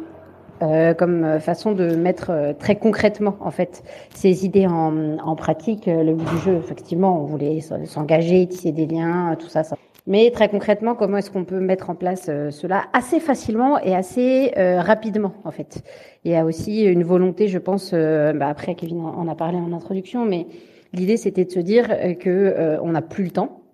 [0.61, 3.83] euh, comme façon de mettre euh, très concrètement en fait
[4.13, 5.85] ces idées en, en pratique.
[5.85, 9.63] Le but du jeu, effectivement, on voulait s'engager, tisser des liens, tout ça.
[10.07, 14.51] Mais très concrètement, comment est-ce qu'on peut mettre en place cela assez facilement et assez
[14.55, 15.83] rapidement en fait?
[16.23, 17.91] Il y a aussi une volonté, je pense.
[17.91, 20.45] Bah après, Kevin en a parlé en introduction, mais
[20.93, 21.87] l'idée c'était de se dire
[22.19, 23.64] que on n'a plus le temps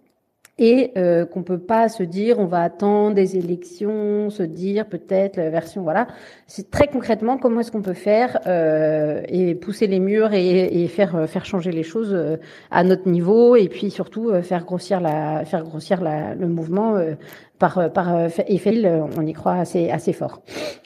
[0.58, 5.38] et euh, qu'on peut pas se dire on va attendre des élections, se dire peut-être
[5.38, 6.08] la version voilà.
[6.46, 10.88] C'est très concrètement comment est-ce qu'on peut faire euh, et pousser les murs et, et,
[10.88, 12.38] faire euh, faire changer les choses euh,
[12.70, 16.96] à notre niveau et puis surtout euh, faire grossir la faire grossir la, le mouvement
[17.58, 20.42] par par effet on y croit assez assez fort.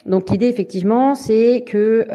[0.06, 2.06] Donc l'idée effectivement c'est que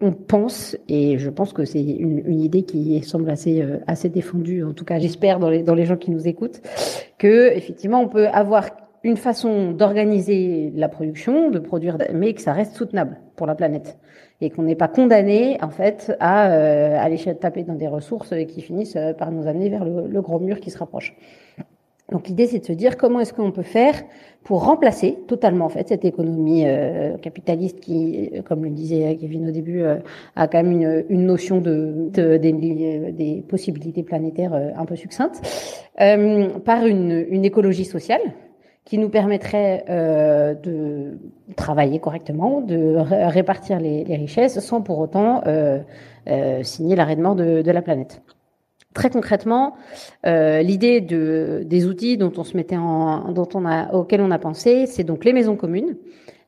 [0.00, 4.08] on pense, et je pense que c'est une, une, idée qui semble assez, euh, assez
[4.08, 6.60] défendue, en tout cas j'espère dans les, dans les gens qui nous écoutent,
[7.18, 8.70] que effectivement on peut avoir
[9.02, 13.98] une façon d'organiser la production, de produire, mais que ça reste soutenable pour la planète
[14.42, 18.62] et qu'on n'est pas condamné en fait à euh, aller taper dans des ressources qui
[18.62, 21.14] finissent euh, par nous amener vers le, le gros mur qui se rapproche.
[22.10, 23.94] Donc l'idée c'est de se dire comment est-ce qu'on peut faire
[24.42, 29.52] pour remplacer totalement en fait cette économie euh, capitaliste qui, comme le disait Kevin au
[29.52, 29.96] début, euh,
[30.34, 34.96] a quand même une, une notion de, de des, des, possibilités planétaires euh, un peu
[34.96, 35.40] succinctes,
[36.64, 38.22] par une, une, écologie sociale
[38.86, 39.84] qui nous permettrait
[40.62, 41.18] de
[41.54, 42.96] travailler correctement, de
[43.28, 45.42] répartir les, les, richesses sans pour autant
[46.62, 48.22] signer l'arrêt de mort de, de la planète.
[48.92, 49.76] Très concrètement,
[50.26, 54.32] euh, l'idée de, des outils dont on se mettait en, dont on a, auxquels on
[54.32, 55.96] a pensé, c'est donc les maisons communes,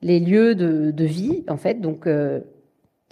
[0.03, 2.41] les lieux de, de vie, en fait, donc euh,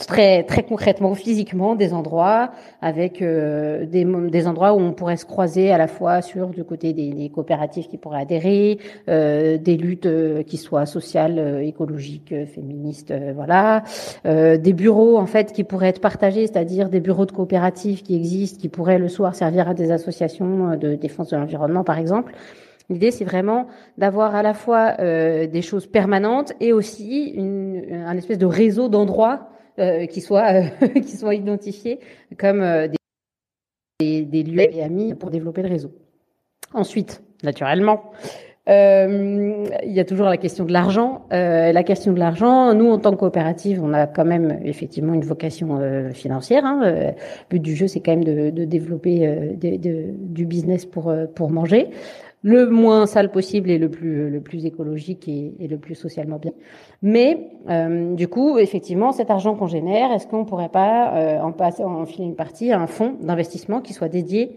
[0.06, 5.24] très très concrètement physiquement des endroits avec euh, des, des endroits où on pourrait se
[5.24, 9.76] croiser à la fois sur du côté des, des coopératives qui pourraient adhérer euh, des
[9.76, 13.82] luttes euh, qui soient sociales euh, écologiques féministes voilà.
[14.24, 18.60] Des bureaux en fait qui pourraient être partagés c'est-à-dire des bureaux de coopératives qui existent
[18.60, 22.32] qui pourraient le soir servir à des associations de défense de l'environnement par exemple.
[22.90, 28.16] L'idée, c'est vraiment d'avoir à la fois euh, des choses permanentes et aussi une, un
[28.16, 29.59] espèce de réseau d'endroits euh,
[30.06, 32.00] qui soient euh, soient identifiés
[32.38, 32.88] comme euh,
[34.00, 35.92] des, lieux et amis pour développer le réseau.
[36.72, 38.12] Ensuite, naturellement,
[38.68, 41.26] euh, il y a toujours la question de l'argent.
[41.32, 45.14] Euh, la question de l'argent, nous, en tant que coopérative, on a quand même effectivement
[45.14, 46.64] une vocation euh, financière.
[46.64, 46.80] Hein.
[46.82, 47.12] Le
[47.48, 51.88] but du jeu, c'est quand même de, développer du business pour, pour manger
[52.42, 56.38] le moins sale possible et le plus le plus écologique et, et le plus socialement
[56.38, 56.52] bien.
[57.02, 61.52] Mais euh, du coup, effectivement, cet argent qu'on génère, est-ce qu'on pourrait pas euh, en
[61.52, 64.56] passer en filer une partie à un fonds d'investissement qui soit dédié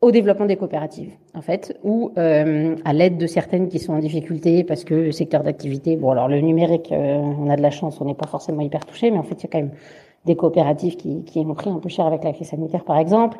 [0.00, 3.98] au développement des coopératives, en fait, ou euh, à l'aide de certaines qui sont en
[3.98, 7.70] difficulté parce que le secteur d'activité, bon alors le numérique, euh, on a de la
[7.70, 9.72] chance, on n'est pas forcément hyper touché, mais en fait il y a quand même
[10.24, 13.38] des coopératives qui, qui ont pris un peu cher avec la crise sanitaire, par exemple.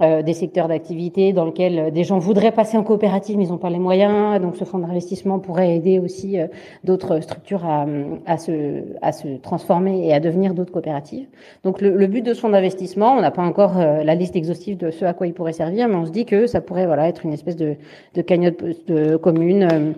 [0.00, 3.50] Euh, des secteurs d'activité dans lesquels euh, des gens voudraient passer en coopérative, mais ils
[3.50, 4.40] n'ont pas les moyens.
[4.40, 6.46] Donc, ce fonds d'investissement pourrait aider aussi euh,
[6.82, 7.84] d'autres structures à,
[8.24, 11.26] à, se, à se transformer et à devenir d'autres coopératives.
[11.62, 14.78] Donc, le, le, but de ce fonds d'investissement, on n'a pas encore la liste exhaustive
[14.78, 17.06] de ce à quoi il pourrait servir, mais on se dit que ça pourrait voilà
[17.08, 17.74] être une espèce de,
[18.14, 19.94] de cagnotte de commune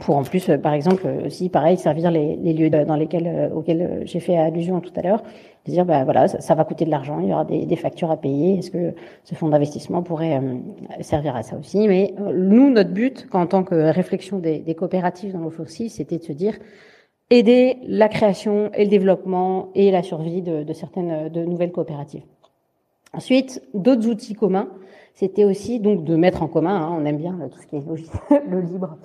[0.00, 4.36] pour en plus, par exemple, aussi pareil, servir les, lieux dans lesquels, auxquels j'ai fait
[4.36, 5.22] allusion tout à l'heure,
[5.68, 8.58] dire ben voilà ça, va coûter de l'argent, il y aura des, factures à payer.
[8.58, 11.86] Est-ce que ce fonds d'investissement pourrait euh, servir à ça aussi?
[11.86, 16.24] Mais euh, nous, notre but, en tant que réflexion des, coopératives dans aussi, c'était de
[16.24, 16.54] se dire
[17.30, 22.22] aider la création et le développement et la survie de, de certaines de nouvelles coopératives.
[23.12, 24.68] Ensuite, d'autres outils communs
[25.18, 27.80] c'était aussi donc de mettre en commun, hein, on aime bien tout ce qui est
[28.48, 28.98] le libre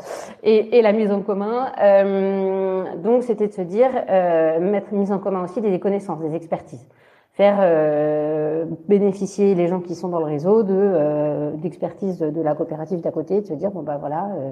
[0.44, 1.72] et, et, la mise en commun.
[1.82, 6.36] Euh, donc c'était de se dire euh, mettre mise en commun aussi des connaissances, des
[6.36, 6.88] expertises,
[7.32, 12.54] faire euh, bénéficier les gens qui sont dans le réseau de euh, d'expertise de, la
[12.54, 14.52] coopérative d'à côté, de se dire bon bah voilà euh,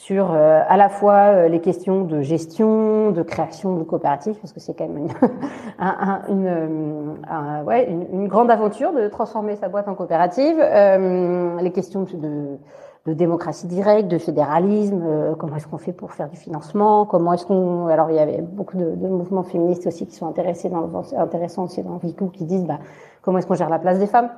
[0.00, 4.54] sur euh, à la fois euh, les questions de gestion, de création de coopératives, parce
[4.54, 5.10] que c'est quand même une,
[5.78, 10.56] un, une, euh, un, ouais, une, une, grande aventure de transformer sa boîte en coopérative,
[10.58, 12.56] euh, les questions de,
[13.04, 17.34] de, démocratie directe, de fédéralisme, euh, comment est-ce qu'on fait pour faire du financement, comment
[17.34, 17.88] est-ce qu'on...
[17.88, 21.64] Alors il y avait beaucoup de, de, mouvements féministes aussi qui sont intéressés dans, intéressants
[21.64, 22.78] aussi dans Vicou, qui disent bah,
[23.20, 24.30] comment est-ce qu'on gère la place des femmes?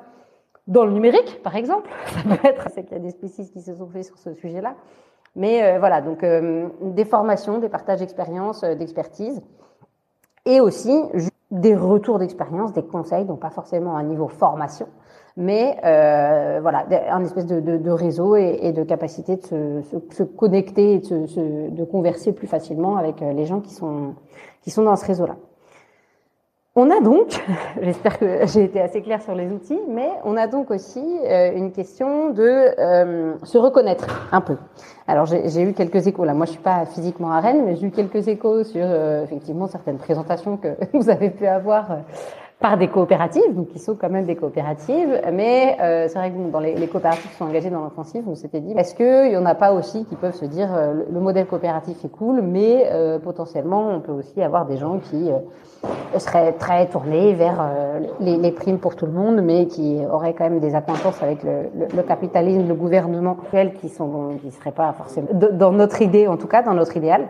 [0.66, 1.88] Dans le numérique, par exemple.
[2.06, 4.34] Ça peut être, c'est qu'il y a des spécistes qui se sont faits sur ce
[4.34, 4.74] sujet-là.
[5.34, 9.40] Mais euh, voilà, donc euh, des formations, des partages d'expériences, euh, d'expertise,
[10.44, 11.02] et aussi
[11.50, 14.88] des retours d'expérience, des conseils, donc pas forcément un niveau formation,
[15.36, 20.22] mais euh, voilà, un espèce de réseau et, et, de capacité de se, se, se
[20.22, 24.14] connecter et de, se, de converser plus facilement avec les gens qui sont,
[24.62, 25.36] qui sont dans ce réseau-là.
[26.74, 27.38] On a donc,
[27.82, 31.52] j'espère que j'ai été assez claire sur les outils, mais on a donc aussi euh,
[31.54, 32.42] une question de
[32.78, 34.56] euh, se reconnaître un peu.
[35.06, 36.32] Alors j'ai eu quelques échos là.
[36.32, 39.66] Moi je suis pas physiquement à Rennes, mais j'ai eu quelques échos sur euh, effectivement
[39.66, 41.98] certaines présentations que vous avez pu avoir
[42.62, 45.20] par des coopératives, donc qui sont quand même des coopératives.
[45.32, 48.36] Mais euh, c'est vrai que dans les, les, coopératives qui sont engagées dans l'offensive, on
[48.36, 51.20] s'était dit, est-ce qu'il y en a pas aussi qui peuvent se dire, euh, le,
[51.20, 56.18] modèle coopératif est cool, mais euh, potentiellement, on peut aussi avoir des gens qui euh,
[56.18, 60.34] seraient très tournés vers euh, les, les, primes pour tout le monde, mais qui auraient
[60.34, 63.36] quand même des acquaintances avec le, le, le capitalisme, le gouvernement,
[63.80, 67.28] qui sont qui seraient pas forcément dans notre idée, en tout cas dans notre idéal.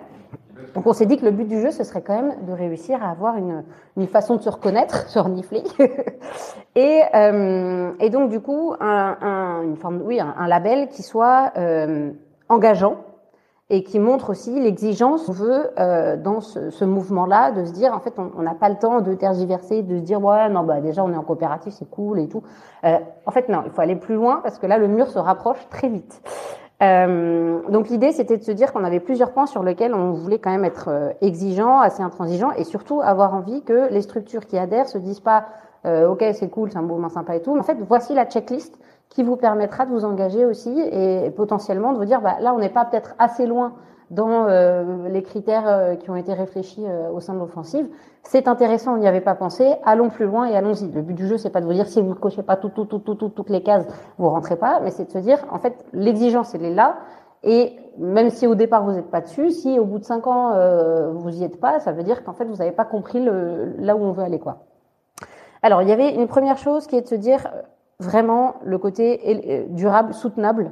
[0.75, 3.03] Donc on s'est dit que le but du jeu, ce serait quand même de réussir
[3.03, 3.65] à avoir une,
[3.97, 5.63] une façon de se reconnaître, se renifler,
[6.75, 11.03] et, euh, et donc du coup un, un, une forme, oui, un, un label qui
[11.03, 12.11] soit euh,
[12.49, 12.97] engageant
[13.73, 17.95] et qui montre aussi l'exigence qu'on veut euh, dans ce, ce mouvement-là de se dire
[17.95, 20.83] en fait on n'a pas le temps de tergiverser, de se dire ouais non bah
[20.83, 22.43] déjà on est en coopérative c'est cool et tout.
[22.85, 25.19] Euh, en fait non, il faut aller plus loin parce que là le mur se
[25.19, 26.21] rapproche très vite.
[26.83, 30.39] Euh, donc l'idée, c'était de se dire qu'on avait plusieurs points sur lesquels on voulait
[30.39, 34.59] quand même être euh, exigeant, assez intransigeant, et surtout avoir envie que les structures qui
[34.59, 35.47] adhèrent se disent pas
[35.85, 37.57] euh, OK, c'est cool, c'est un mouvement sympa et tout.
[37.57, 41.99] En fait, voici la checklist qui vous permettra de vous engager aussi et potentiellement de
[41.99, 43.75] vous dire bah, là, on n'est pas peut-être assez loin
[44.13, 47.89] dans euh, les critères euh, qui ont été réfléchis euh, au sein de l'offensive.
[48.23, 49.75] C'est intéressant, on n'y avait pas pensé.
[49.85, 50.91] Allons plus loin et allons-y.
[50.93, 52.69] Le but du jeu, c'est pas de vous dire si vous ne cochez pas tout,
[52.69, 53.87] tout, tout, tout, tout, toutes les cases,
[54.19, 56.99] vous rentrez pas, mais c'est de se dire en fait l'exigence elle est là.
[57.43, 60.53] Et même si au départ vous n'êtes pas dessus, si au bout de cinq ans
[61.15, 64.01] vous y êtes pas, ça veut dire qu'en fait vous n'avez pas compris là où
[64.01, 64.59] on veut aller quoi.
[65.63, 67.49] Alors il y avait une première chose qui est de se dire
[67.99, 70.71] vraiment le côté durable, soutenable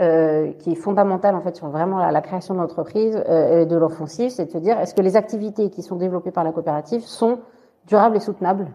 [0.00, 4.30] euh, qui est fondamentale en fait sur vraiment la, création d'entreprise euh, et de l'offensive,
[4.30, 7.40] c'est de se dire est-ce que les activités qui sont développées par la coopérative sont
[7.86, 8.68] durables et soutenables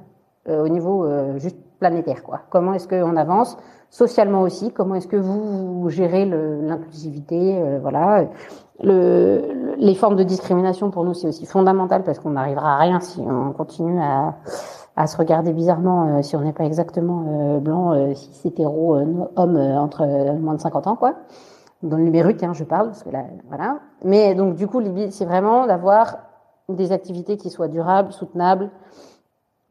[0.48, 2.42] euh, au niveau euh, juste planétaire quoi?
[2.52, 3.58] Comment est-ce qu'on avance?
[3.90, 8.26] Socialement aussi Comment est-ce que vous, vous gérez l'inclusivité euh, Voilà.
[8.84, 13.00] Le, les formes de discrimination pour nous c'est aussi fondamental parce qu'on n'arrivera à rien
[13.00, 14.36] si on continue à
[14.96, 18.50] à se regarder bizarrement euh, si on n'est pas exactement euh, blanc, euh, si c'est
[18.50, 20.06] hétéro, homme entre
[20.40, 21.16] moins de 50 ans, quoi.
[21.84, 23.80] Dans le numérique, hein, je parle, parce que là, voilà.
[24.04, 26.18] Mais donc, du coup, c'est vraiment d'avoir
[26.70, 28.72] des activités qui soient durables, soutenables.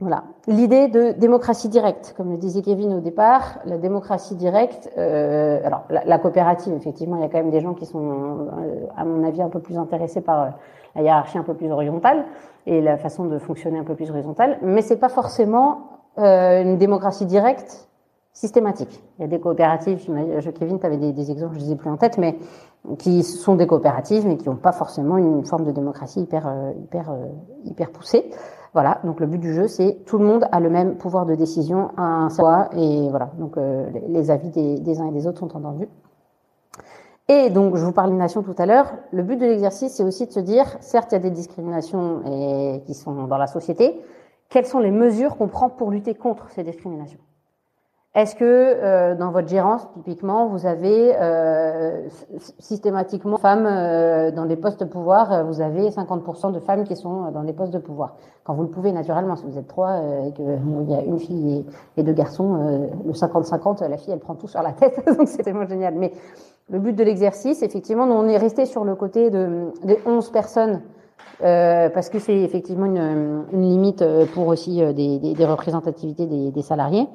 [0.00, 0.24] Voilà.
[0.46, 4.90] L'idée de démocratie directe, comme le disait Kevin au départ, la démocratie directe.
[4.98, 8.48] Euh, alors, la, la, coopérative, effectivement, il y a quand même des gens qui sont,
[8.96, 10.52] à mon avis, un peu plus intéressés par
[10.94, 12.24] la hiérarchie un peu plus horizontale
[12.66, 16.78] et la façon de fonctionner un peu plus horizontale, mais c'est pas forcément euh, une
[16.78, 17.88] démocratie directe
[18.35, 19.02] systématique.
[19.18, 21.88] Il y a des coopératives, je, Kevin, tu avais des, exemples, je les ai plus
[21.88, 22.37] en tête, mais
[22.98, 26.72] qui sont des coopératives, mais qui n'ont pas forcément une forme de démocratie hyper, euh,
[26.83, 27.26] hyper, euh,
[27.64, 28.28] hyper poussée.
[28.74, 28.98] Voilà.
[29.04, 31.90] Donc le but du jeu, c'est tout le monde a le même pouvoir de décision
[31.96, 33.30] à un fois, et voilà.
[33.38, 35.88] Donc euh, les, avis des, des uns et des autres sont entendus.
[37.28, 38.92] Et donc, je vous parlais de nation tout à l'heure.
[39.10, 42.22] Le but de l'exercice, c'est aussi de se dire, certes, il y a des discriminations
[42.26, 43.98] et, qui sont dans la société.
[44.50, 47.20] Quelles sont les mesures qu'on prend pour lutter contre ces discriminations?
[48.14, 52.08] Est-ce que euh, dans votre gérance, typiquement, vous avez euh,
[52.60, 56.94] systématiquement femmes euh, dans des postes de pouvoir euh, Vous avez 50% de femmes qui
[56.94, 58.14] sont dans des postes de pouvoir?
[58.44, 61.18] Quand vous le pouvez, naturellement, si vous êtes trois euh, et qu'il y a une
[61.18, 62.54] fille et, deux garçons,
[63.04, 64.94] le 50-50, la fille, elle prend tout sur la tête.
[65.18, 65.94] donc, c'est vraiment génial.
[65.96, 66.12] Mais
[66.70, 70.31] le but de l'exercice, effectivement, nous, on est resté sur le côté de, des 11
[70.31, 70.83] personnes
[71.42, 75.44] euh, parce que c'est effectivement une, une, limite euh, pour aussi euh, des, des, des
[75.44, 77.09] représentativités des, des, salariés.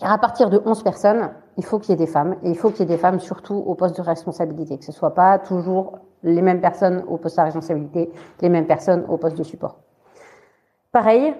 [0.00, 2.70] à partir de 11 personnes, il faut qu'il y ait des femmes, et il faut
[2.70, 5.98] qu'il y ait des femmes surtout au poste de responsabilité, que ce soit pas toujours
[6.22, 9.76] les mêmes personnes au poste de responsabilité, les mêmes personnes au poste de support.
[10.90, 11.34] Pareil,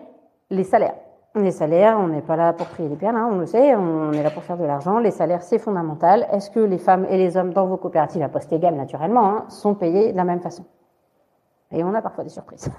[0.50, 0.94] les salaires.
[1.42, 4.12] Les salaires, on n'est pas là pour prier les perles, hein, on le sait, on
[4.12, 4.98] est là pour faire de l'argent.
[4.98, 6.26] Les salaires, c'est fondamental.
[6.32, 9.44] Est-ce que les femmes et les hommes dans vos coopératives à poste égal, naturellement, hein,
[9.48, 10.64] sont payés de la même façon?
[11.72, 12.70] Et on a parfois des surprises.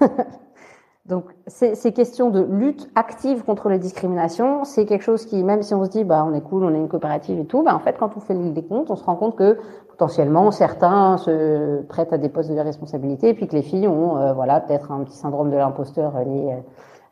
[1.06, 5.74] Donc, ces, questions de lutte active contre les discriminations, c'est quelque chose qui, même si
[5.74, 7.80] on se dit, bah, on est cool, on est une coopérative et tout, bah, en
[7.80, 12.12] fait, quand on fait des comptes, on se rend compte que potentiellement certains se prêtent
[12.12, 15.02] à des postes de responsabilité, et puis que les filles ont, euh, voilà, peut-être un
[15.02, 16.54] petit syndrome de l'imposteur lié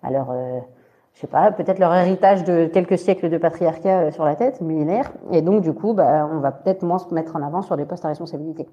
[0.03, 0.61] à leur euh,
[1.19, 4.61] je sais pas, peut-être leur héritage de quelques siècles de patriarcat euh, sur la tête,
[4.61, 7.77] millénaire, et donc du coup, bah, on va peut-être moins se mettre en avant sur
[7.77, 8.69] des postes à responsabilité.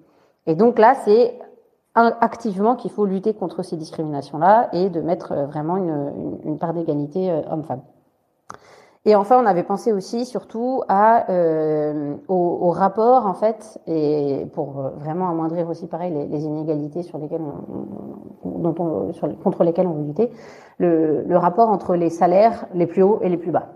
[0.45, 1.39] Et donc là, c'est
[1.95, 7.31] activement qu'il faut lutter contre ces discriminations-là et de mettre vraiment une, une part d'égalité
[7.49, 7.81] homme-femme.
[9.07, 14.47] Et enfin, on avait pensé aussi surtout à, euh, au, au, rapport en fait, et
[14.53, 17.41] pour vraiment amoindrir aussi pareil les, les inégalités sur lesquelles
[18.43, 20.31] on, dont on, sur, contre lesquelles on veut lutter,
[20.79, 23.67] le, le, rapport entre les salaires les plus hauts et les plus bas.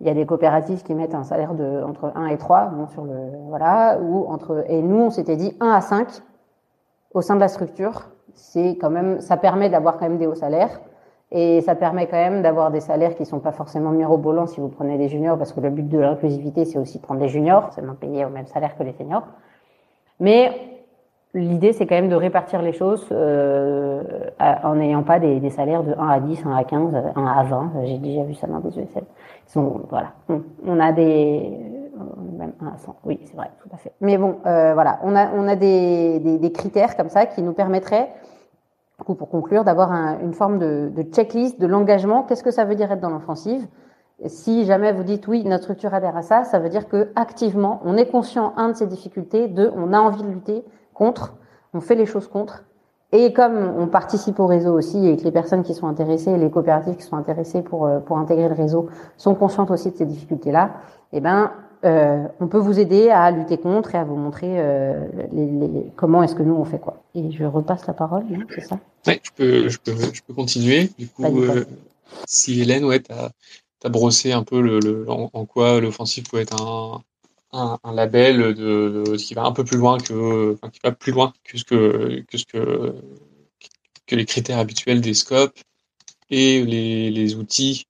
[0.00, 2.86] Il y a des coopératives qui mettent un salaire de entre 1 et 3, bon,
[2.88, 3.14] sur le
[3.48, 6.06] voilà, ou entre et nous on s'était dit 1 à 5
[7.14, 8.10] au sein de la structure.
[8.34, 10.80] C'est quand même, ça permet d'avoir quand même des hauts salaires
[11.30, 14.68] et ça permet quand même d'avoir des salaires qui sont pas forcément mirobolants si vous
[14.68, 17.72] prenez des juniors, parce que le but de l'inclusivité, c'est aussi de prendre des juniors,
[17.74, 19.24] seulement payer au même salaire que les seniors.
[20.20, 20.52] Mais
[21.34, 24.02] l'idée, c'est quand même de répartir les choses euh,
[24.40, 27.72] en n'ayant pas des, salaires de 1 à 10, 1 à 15, 1 à 20.
[27.84, 29.04] J'ai déjà vu ça dans des ESL.
[29.46, 30.12] Ils sont, voilà.
[30.66, 31.52] On a des...
[32.38, 32.96] Même 1 à 100.
[33.04, 33.92] Oui, c'est vrai, tout à fait.
[34.00, 35.00] Mais bon, euh, voilà.
[35.02, 38.08] On a, on a des, des critères comme ça qui nous permettraient
[39.14, 39.92] pour conclure, d'avoir
[40.22, 42.22] une forme de, de, checklist de l'engagement.
[42.22, 43.66] Qu'est-ce que ça veut dire être dans l'offensive?
[44.26, 47.80] Si jamais vous dites oui, notre structure adhère à ça, ça veut dire que activement,
[47.84, 51.36] on est conscient un de ces difficultés, deux, on a envie de lutter contre,
[51.72, 52.64] on fait les choses contre.
[53.12, 56.50] Et comme on participe au réseau aussi et que les personnes qui sont intéressées, les
[56.50, 60.04] coopératives qui sont intéressées pour euh, pour intégrer le réseau sont conscientes aussi de ces
[60.04, 60.72] difficultés-là,
[61.12, 61.52] eh ben
[61.84, 65.84] euh, on peut vous aider à lutter contre et à vous montrer euh, les, les,
[65.96, 67.04] comment est-ce que nous on fait quoi.
[67.14, 68.24] Et je repasse la parole,
[68.54, 68.80] c'est ça?
[69.06, 70.90] Oui, je peux, je, peux, je peux continuer.
[70.98, 71.64] Du coup, euh,
[72.26, 76.40] si Hélène, ouais, tu as, brossé un peu le, le en, en, quoi l'offensive peut
[76.40, 77.00] être un,
[77.52, 80.90] un, un label de, de, qui va un peu plus loin que, enfin, qui va
[80.90, 82.94] plus loin que ce que, que ce que,
[84.06, 85.58] que les critères habituels des scopes
[86.28, 87.86] et les, les outils.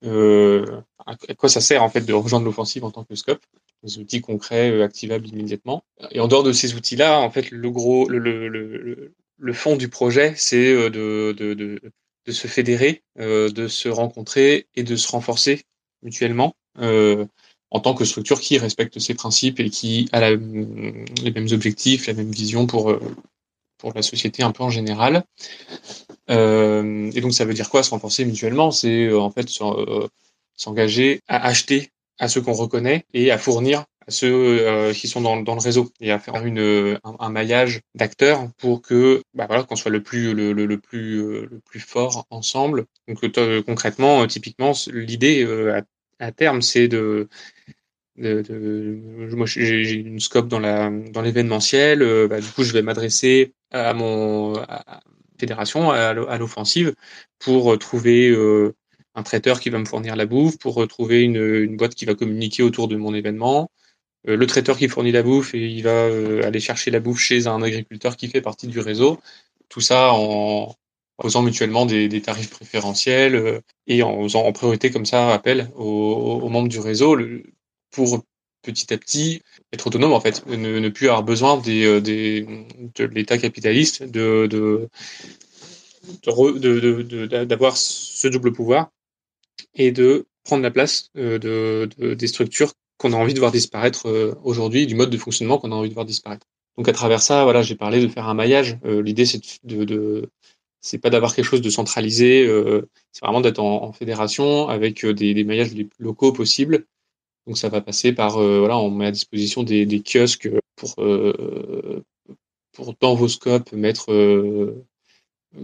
[1.06, 3.40] À quoi ça sert en fait de rejoindre l'offensive en tant que scope
[3.82, 5.84] des outils concrets, euh, activables immédiatement.
[6.10, 9.76] Et en dehors de ces outils-là, en fait, le gros, le, le, le, le fond
[9.76, 11.80] du projet, c'est euh, de, de, de,
[12.26, 15.62] de, se fédérer, euh, de se rencontrer et de se renforcer
[16.02, 17.24] mutuellement euh,
[17.70, 22.06] en tant que structure qui respecte ses principes et qui a la, les mêmes objectifs,
[22.06, 22.98] la même vision pour
[23.78, 25.24] pour la société un peu en général.
[26.30, 28.70] Euh, et donc ça veut dire quoi se renforcer mutuellement?
[28.70, 29.48] C'est en fait
[30.56, 35.20] s'engager à acheter à ceux qu'on reconnaît et à fournir à ceux euh, qui sont
[35.20, 39.64] dans, dans, le réseau et à faire une, un, maillage d'acteurs pour que bah voilà
[39.64, 42.86] qu'on soit le plus le, le, le plus euh, le plus fort ensemble.
[43.06, 45.82] Donc euh, concrètement, typiquement, l'idée à,
[46.24, 47.28] à, terme, c'est de
[48.16, 52.82] de, de, moi j'ai une scope dans la dans l'événementiel bah, du coup je vais
[52.82, 55.00] m'adresser à mon à
[55.38, 56.94] fédération à l'offensive
[57.38, 58.74] pour trouver euh,
[59.18, 62.14] un traiteur qui va me fournir la bouffe, pour retrouver une, une boîte qui va
[62.14, 63.70] communiquer autour de mon événement,
[64.26, 67.20] euh, le traiteur qui fournit la bouffe et il va euh, aller chercher la bouffe
[67.20, 69.20] chez un agriculteur qui fait partie du réseau.
[69.68, 70.74] Tout ça en
[71.16, 76.48] posant mutuellement des, tarifs préférentiels euh, et en faisant en priorité comme ça appel aux,
[76.48, 77.16] membres du réseau
[77.90, 78.24] pour
[78.62, 79.42] petit à petit
[79.72, 82.46] être autonome en fait, ne, plus avoir besoin des, des
[82.96, 84.88] de l'État capitaliste, de, de
[87.44, 88.90] d'avoir ce double pouvoir
[89.74, 93.52] et de prendre la place euh, de, de, des structures qu'on a envie de voir
[93.52, 96.46] disparaître euh, aujourd'hui, du mode de fonctionnement qu'on a envie de voir disparaître.
[96.76, 98.78] Donc à travers ça, voilà, j'ai parlé de faire un maillage.
[98.84, 100.30] Euh, L'idée, c'est de, de
[100.80, 105.04] c'est pas d'avoir quelque chose de centralisé, euh, c'est vraiment d'être en, en, fédération avec
[105.04, 106.86] euh, des, des, maillages les plus locaux possibles.
[107.46, 110.94] Donc ça va passer par, euh, voilà, on met à disposition des, des kiosques pour,
[112.72, 114.12] pour dans vos scopes mettre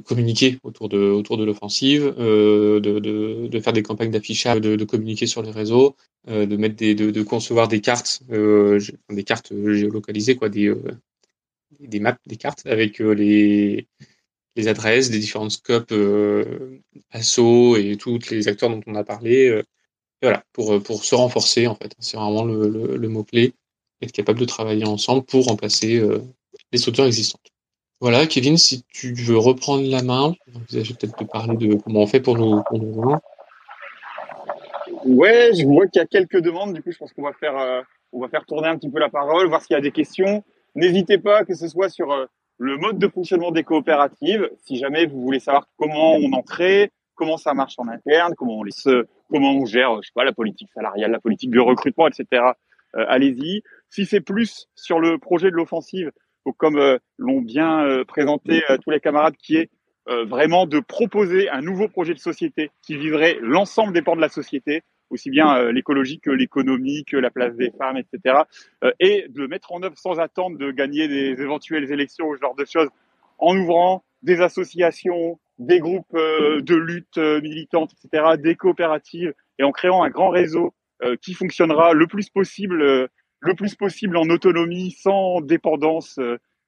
[0.05, 4.76] communiquer autour de, autour de l'offensive, euh, de, de, de, faire des campagnes d'affichage, de,
[4.76, 5.97] de, communiquer sur les réseaux,
[6.28, 8.80] euh, de mettre des, de, concevoir des cartes, euh,
[9.11, 10.82] des cartes géolocalisées, quoi, des, euh,
[11.80, 13.87] des maps, des cartes avec euh, les,
[14.57, 16.80] les adresses des différents scopes euh,
[17.11, 19.62] ASSO et tous les acteurs dont on a parlé.
[20.22, 21.95] voilà, pour, pour se renforcer en fait.
[21.99, 23.53] C'est vraiment le, le, le mot-clé,
[24.03, 26.03] être capable de travailler ensemble pour remplacer
[26.72, 27.53] les structures existantes.
[28.05, 30.34] Voilà, Kevin, si tu veux reprendre la main,
[30.68, 33.16] je vais peut-être te parler de comment on fait pour nous, pour.
[35.07, 36.74] Ouais, je vois qu'il y a quelques demandes.
[36.74, 37.80] Du coup, je pense qu'on va faire, euh,
[38.12, 40.44] on va faire tourner un petit peu la parole, voir s'il y a des questions.
[40.74, 42.26] N'hésitez pas, que ce soit sur euh,
[42.59, 44.50] le mode de fonctionnement des coopératives.
[44.66, 48.59] Si jamais vous voulez savoir comment on en crée, comment ça marche en interne, comment
[48.59, 52.26] on gère, je sais pas, la politique salariale, la politique de recrutement, etc.
[52.96, 53.62] Euh, allez-y.
[53.88, 56.12] Si c'est plus sur le projet de l'offensive,
[56.45, 59.70] donc, comme euh, l'ont bien euh, présenté euh, tous les camarades, qui est
[60.26, 64.28] vraiment de proposer un nouveau projet de société qui vivrait l'ensemble des pans de la
[64.28, 68.40] société, aussi bien l'écologie que l'économie, que la place des femmes, etc.
[69.01, 72.40] et de le mettre en œuvre sans attendre de gagner des éventuelles élections ou ce
[72.42, 72.90] genre de choses
[73.38, 80.03] en ouvrant des associations, des groupes de lutte militantes, etc., des coopératives, et en créant
[80.03, 80.74] un grand réseau
[81.22, 83.09] qui fonctionnera le plus possible,
[83.45, 86.18] le plus possible en autonomie, sans dépendance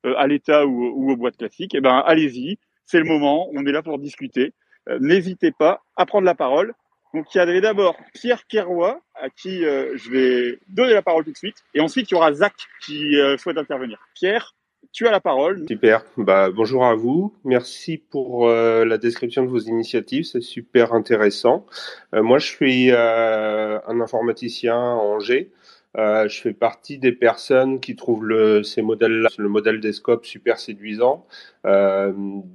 [0.04, 1.74] à l'État ou, ou, aux boîtes classiques.
[1.74, 4.52] Eh ben, allez-y, c'est le moment, on est là pour discuter.
[5.00, 6.74] N'hésitez pas à prendre la parole.
[7.16, 11.24] Donc il y avait d'abord Pierre Keroy, à qui euh, je vais donner la parole
[11.24, 12.52] tout de suite, et ensuite il y aura Zach
[12.84, 13.98] qui euh, souhaite intervenir.
[14.14, 14.54] Pierre,
[14.92, 15.64] tu as la parole.
[15.66, 16.04] Super.
[16.18, 17.34] Bah, bonjour à vous.
[17.44, 20.24] Merci pour euh, la description de vos initiatives.
[20.24, 21.64] C'est super intéressant.
[22.12, 25.50] moi, je suis un informaticien en Angers.
[25.96, 30.58] Je fais partie des personnes qui trouvent le, ces modèles le modèle des scopes super
[30.58, 31.26] séduisant.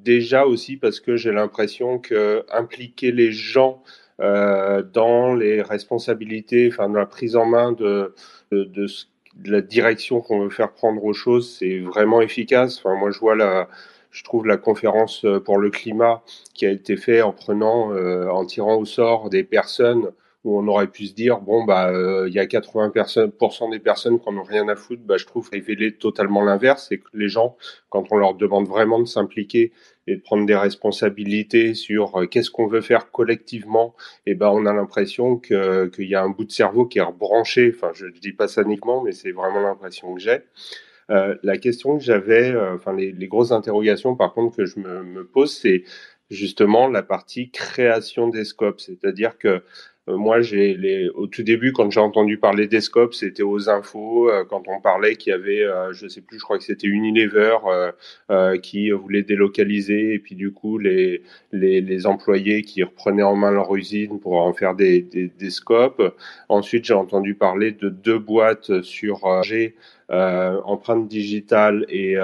[0.03, 3.81] déjà aussi parce que j'ai l'impression que impliquer les gens
[4.21, 8.13] euh, dans les responsabilités, enfin dans la prise en main de,
[8.51, 8.85] de, de,
[9.45, 12.77] la direction qu'on veut faire prendre aux choses, c'est vraiment efficace.
[12.77, 13.67] Enfin, moi, je vois la,
[14.11, 16.21] je trouve la conférence pour le climat
[16.53, 20.11] qui a été faite en prenant, euh, en tirant au sort des personnes
[20.43, 24.19] où on aurait pu se dire bon bah euh, il y a 80% des personnes
[24.19, 27.57] qui n'ont rien à foutre, bah je trouve révéler totalement l'inverse, c'est que les gens
[27.89, 29.71] quand on leur demande vraiment de s'impliquer
[30.07, 34.49] et de prendre des responsabilités sur euh, qu'est-ce qu'on veut faire collectivement, et eh ben
[34.49, 37.71] on a l'impression que qu'il y a un bout de cerveau qui est rebranché.
[37.75, 40.39] Enfin je, dis pas ça uniquement, mais c'est vraiment l'impression que j'ai.
[41.09, 44.79] Euh, la question que j'avais, euh, enfin les, les, grosses interrogations par contre que je
[44.79, 45.83] me, me pose, c'est
[46.29, 49.63] justement la partie création des scopes, c'est-à-dire que
[50.07, 54.31] moi, j'ai les, au tout début, quand j'ai entendu parler des scopes, c'était aux infos,
[54.31, 56.87] euh, quand on parlait qu'il y avait, euh, je sais plus, je crois que c'était
[56.87, 57.57] Unilever
[58.63, 61.21] qui voulait délocaliser, et puis du coup, les,
[61.51, 65.49] les, les, employés qui reprenaient en main leur usine pour en faire des, des, des
[65.51, 66.01] scopes.
[66.49, 69.75] Ensuite, j'ai entendu parler de deux boîtes sur G,
[70.09, 72.17] empreinte digitale et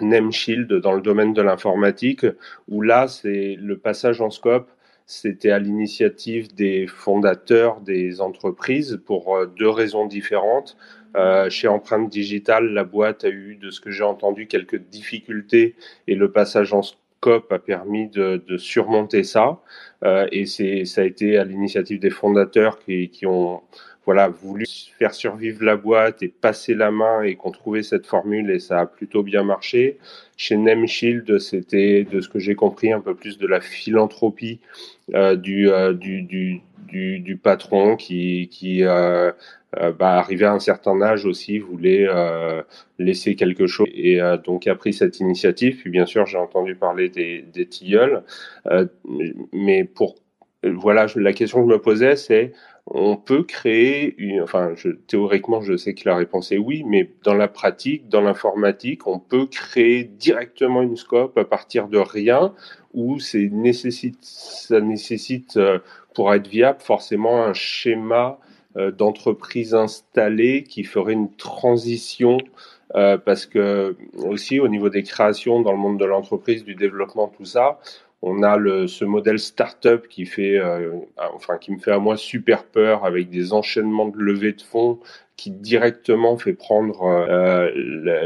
[0.00, 2.26] Nameshield dans le domaine de l'informatique,
[2.68, 4.70] où là, c'est le passage en scope
[5.12, 10.78] c'était à l'initiative des fondateurs des entreprises pour euh, deux raisons différentes.
[11.16, 15.76] Euh, chez Empreinte Digitale, la boîte a eu, de ce que j'ai entendu, quelques difficultés
[16.06, 19.60] et le passage en scope a permis de, surmonter ça.
[20.02, 23.60] Euh, et ça a été à l'initiative des fondateurs qui ont
[24.04, 24.66] voilà, voulu
[24.98, 28.80] faire survivre la boîte et passer la main et qu'on trouvait cette formule et ça
[28.80, 29.98] a plutôt bien marché.
[30.36, 34.60] Chez Nemshield, c'était, de ce que j'ai compris, un peu plus de la philanthropie
[35.14, 39.30] euh, du, euh, du, du, du, du, patron qui, qui euh,
[39.80, 42.60] euh bah, à un certain âge aussi, voulait euh,
[42.98, 45.76] laisser quelque chose et donc a pris cette initiative.
[45.76, 48.24] Puis bien sûr, j'ai entendu parler des, des tilleuls,
[49.52, 50.16] mais pour
[50.64, 52.52] voilà, la question que je me posais, c'est
[52.86, 57.10] on peut créer une, enfin, je, théoriquement, je sais que la réponse est oui, mais
[57.22, 62.54] dans la pratique, dans l'informatique, on peut créer directement une scope à partir de rien,
[62.92, 65.78] où nécessite, ça nécessite, euh,
[66.14, 68.38] pour être viable, forcément un schéma
[68.76, 72.38] euh, d'entreprise installée qui ferait une transition
[72.94, 77.28] euh, parce que aussi au niveau des créations dans le monde de l'entreprise, du développement,
[77.28, 77.78] tout ça,
[78.22, 80.92] on a le, ce modèle startup qui fait, euh,
[81.34, 85.00] enfin, qui me fait à moi super peur avec des enchaînements de levée de fonds
[85.36, 87.70] qui directement fait prendre euh,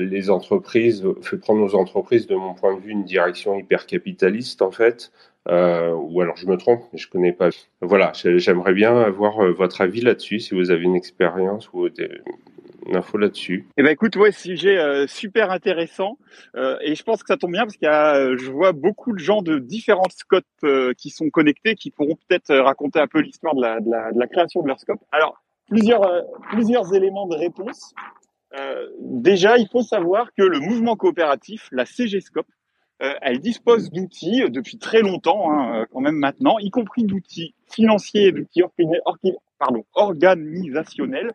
[0.01, 4.61] les entreprises, fait prendre nos entreprises, de mon point de vue, une direction hyper capitaliste
[4.61, 5.13] en fait.
[5.49, 7.51] Euh, ou alors je me trompe, mais je connais pas.
[7.81, 12.11] Voilà, j'aimerais bien avoir euh, votre avis là-dessus, si vous avez une expérience ou des,
[12.95, 13.67] info là-dessus.
[13.77, 16.19] Eh ben écoute, ouais, sujet euh, super intéressant
[16.57, 18.73] euh, et je pense que ça tombe bien parce qu'il y a, euh, je vois
[18.73, 20.45] beaucoup de gens de différents scopes
[20.97, 24.19] qui sont connectés, qui pourront peut-être raconter un peu l'histoire de la, de, la, de
[24.19, 25.01] la, création de leur scope.
[25.13, 27.95] Alors plusieurs plusieurs éléments de réponse.
[29.01, 32.47] déjà, il faut savoir que le mouvement coopératif, la CG Scope,
[32.99, 38.63] elle dispose d'outils depuis très longtemps, hein, quand même maintenant, y compris d'outils financiers, d'outils
[39.59, 41.33] pardon, organisationnels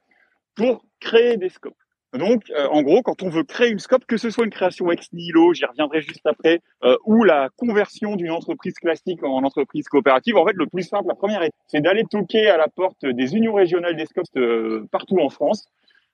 [0.55, 1.75] pour créer des scopes.
[2.13, 4.91] Donc, euh, en gros, quand on veut créer une scope, que ce soit une création
[4.91, 9.87] ex nihilo, j'y reviendrai juste après, euh, ou la conversion d'une entreprise classique en entreprise
[9.87, 13.35] coopérative, en fait, le plus simple, la première, c'est d'aller toquer à la porte des
[13.35, 15.67] unions régionales des scopes euh, partout en France,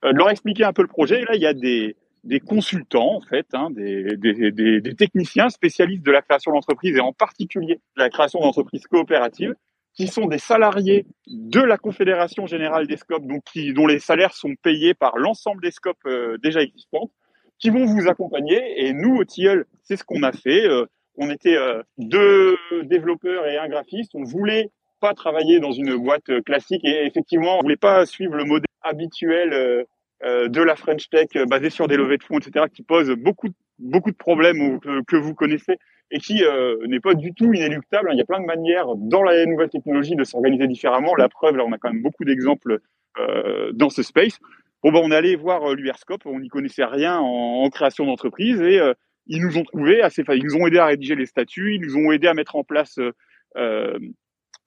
[0.03, 1.21] de leur expliquer un peu le projet.
[1.21, 1.95] Et là, il y a des,
[2.41, 7.75] consultants, en fait, hein, des, des, techniciens spécialistes de la création d'entreprise et en particulier
[7.75, 9.55] de la création d'entreprises coopératives
[9.97, 13.41] qui sont des salariés de la Confédération générale des scopes, donc
[13.73, 17.11] dont les salaires sont payés par l'ensemble des scopes euh, déjà existantes,
[17.57, 18.85] qui vont vous accompagner.
[18.85, 20.67] Et nous, au Tilleul, c'est ce qu'on a fait.
[20.67, 20.85] Euh,
[21.15, 24.11] on était euh, deux développeurs et un graphiste.
[24.13, 24.69] On voulait
[24.99, 29.85] pas travailler dans une boîte classique et effectivement, on voulait pas suivre le modèle habituel
[30.23, 34.09] de la French Tech basé sur des levées de fonds, etc., qui pose beaucoup beaucoup
[34.09, 35.77] de problèmes que vous connaissez
[36.11, 36.41] et qui
[36.87, 38.09] n'est pas du tout inéluctable.
[38.13, 41.15] Il y a plein de manières dans la nouvelle technologie de s'organiser différemment.
[41.15, 42.79] La preuve, là, on a quand même beaucoup d'exemples
[43.73, 44.39] dans ce space.
[44.83, 48.79] Bon, ben, on est allé voir l'URSCOP, on n'y connaissait rien en, création d'entreprise et
[49.27, 51.97] ils nous ont trouvé assez, ils nous ont aidé à rédiger les statuts, ils nous
[51.97, 52.99] ont aidé à mettre en place
[53.57, 53.99] euh,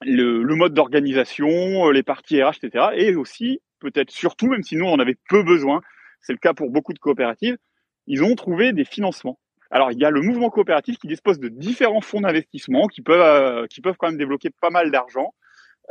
[0.01, 2.85] le, le, mode d'organisation, les parties RH, etc.
[2.95, 5.81] Et aussi, peut-être surtout, même si nous on en avait peu besoin,
[6.21, 7.57] c'est le cas pour beaucoup de coopératives,
[8.07, 9.39] ils ont trouvé des financements.
[9.71, 13.21] Alors il y a le mouvement coopératif qui dispose de différents fonds d'investissement qui peuvent
[13.21, 15.33] euh, qui peuvent quand même débloquer pas mal d'argent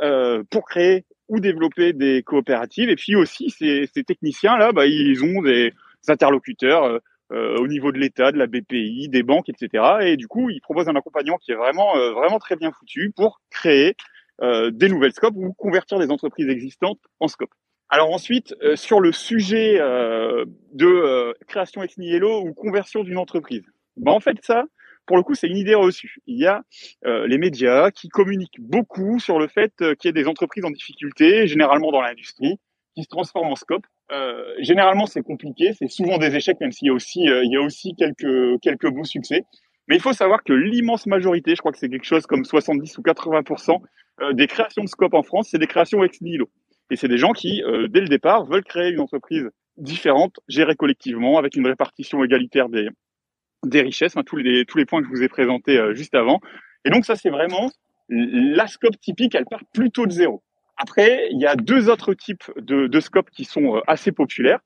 [0.01, 2.89] euh, pour créer ou développer des coopératives.
[2.89, 5.73] Et puis aussi ces, ces techniciens là, bah, ils ont des
[6.07, 6.99] interlocuteurs
[7.31, 9.83] euh, au niveau de l'État, de la BPI, des banques, etc.
[10.01, 13.41] Et du coup, ils proposent un accompagnement qui est vraiment vraiment très bien foutu pour
[13.49, 13.95] créer
[14.41, 17.51] des nouvelles scopes ou convertir des entreprises existantes en scope.
[17.91, 23.65] Alors ensuite, sur le sujet de création ex nihilo ou conversion d'une entreprise,
[23.97, 24.63] bah en fait ça,
[25.05, 26.19] pour le coup, c'est une idée reçue.
[26.27, 26.61] Il y a
[27.05, 30.71] euh, les médias qui communiquent beaucoup sur le fait qu'il y ait des entreprises en
[30.71, 32.59] difficulté, généralement dans l'industrie,
[32.95, 33.85] qui se transforment en scope.
[34.11, 37.51] Euh, généralement, c'est compliqué, c'est souvent des échecs, même s'il y a aussi, euh, il
[37.51, 39.43] y a aussi quelques, quelques beaux succès.
[39.87, 42.97] Mais il faut savoir que l'immense majorité, je crois que c'est quelque chose comme 70
[42.97, 43.81] ou 80%
[44.21, 46.49] euh, des créations de scope en France, c'est des créations ex nihilo.
[46.91, 50.75] Et c'est des gens qui, euh, dès le départ, veulent créer une entreprise différente, gérée
[50.75, 55.29] collectivement, avec une répartition égalitaire des, richesses, hein, tous, les, points que je vous ai
[55.29, 56.41] présentés euh, juste avant.
[56.83, 57.71] Et donc ça, c'est vraiment
[58.09, 60.43] la scope typique, elle part plutôt de zéro.
[60.75, 64.59] Après, il y a deux autres types de, de scopes qui sont euh, assez populaires.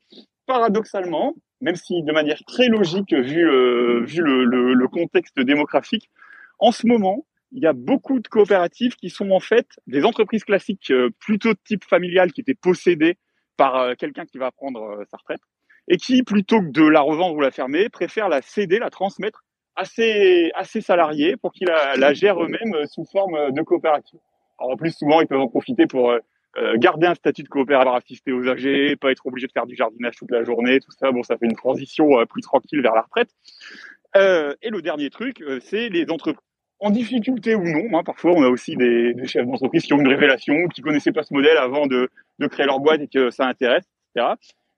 [0.47, 6.09] Paradoxalement, même si de manière très logique vu, le, contexte démographique,
[6.57, 10.43] en ce moment, il y a beaucoup de coopératives qui sont en fait des entreprises
[10.43, 13.17] classiques plutôt de type familial qui étaient possédées
[13.57, 15.41] par quelqu'un qui va prendre sa retraite
[15.87, 19.43] et qui, plutôt que de la revendre ou la fermer, préfèrent la céder, la transmettre
[19.75, 24.19] à ses, à salariés pour qu'ils la, gèrent eux-mêmes sous forme de coopérative.
[24.57, 26.11] En plus, souvent, ils peuvent en profiter pour
[26.57, 29.75] euh, garder un statut de coopérateur assisté aux âgés, pas être obligé de faire du
[29.75, 31.11] jardinage toute la journée, tout ça.
[31.11, 33.29] Bon, ça fait une transition euh, plus tranquille vers la retraite.
[34.15, 36.39] Euh, et le dernier truc, euh, c'est les entreprises
[36.85, 37.97] en difficulté ou non.
[37.97, 41.23] Hein, parfois, on a aussi des, chefs d'entreprise qui ont une révélation, qui connaissaient pas
[41.23, 42.09] ce modèle avant de,
[42.51, 44.33] créer leur boîte et que ça intéresse, etc.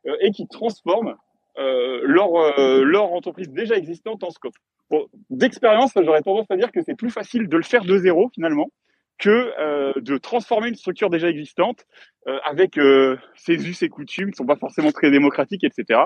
[0.08, 1.16] Euh, et qui transforment
[1.58, 4.56] euh, leur, euh, leur entreprise déjà existante en scope.
[5.30, 8.70] D'expérience, j'aurais tendance à dire que c'est plus facile de le faire de zéro finalement
[9.20, 11.86] que de transformer une structure déjà existante
[12.46, 12.80] avec
[13.36, 16.02] ses us et coutumes qui sont pas forcément très démocratiques, etc.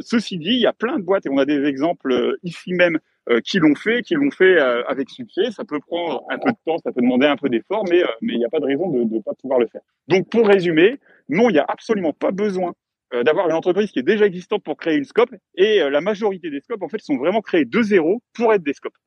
[0.00, 3.00] ceci dit, il y a plein de boîtes et on a des exemples ici même
[3.44, 5.50] qui l'ont fait, qui l'ont fait avec succès.
[5.50, 8.34] Ça peut prendre un peu de temps, ça peut demander un peu d'effort, mais mais
[8.34, 9.82] il n'y a pas de raison de ne pas pouvoir le faire.
[10.08, 10.98] Donc pour résumer,
[11.28, 12.72] non, il n'y a absolument pas besoin
[13.14, 16.02] euh, d'avoir une entreprise qui est déjà existante pour créer une scope et euh, la
[16.02, 18.98] majorité des scopes en fait sont vraiment créés de zéro pour être des scopes.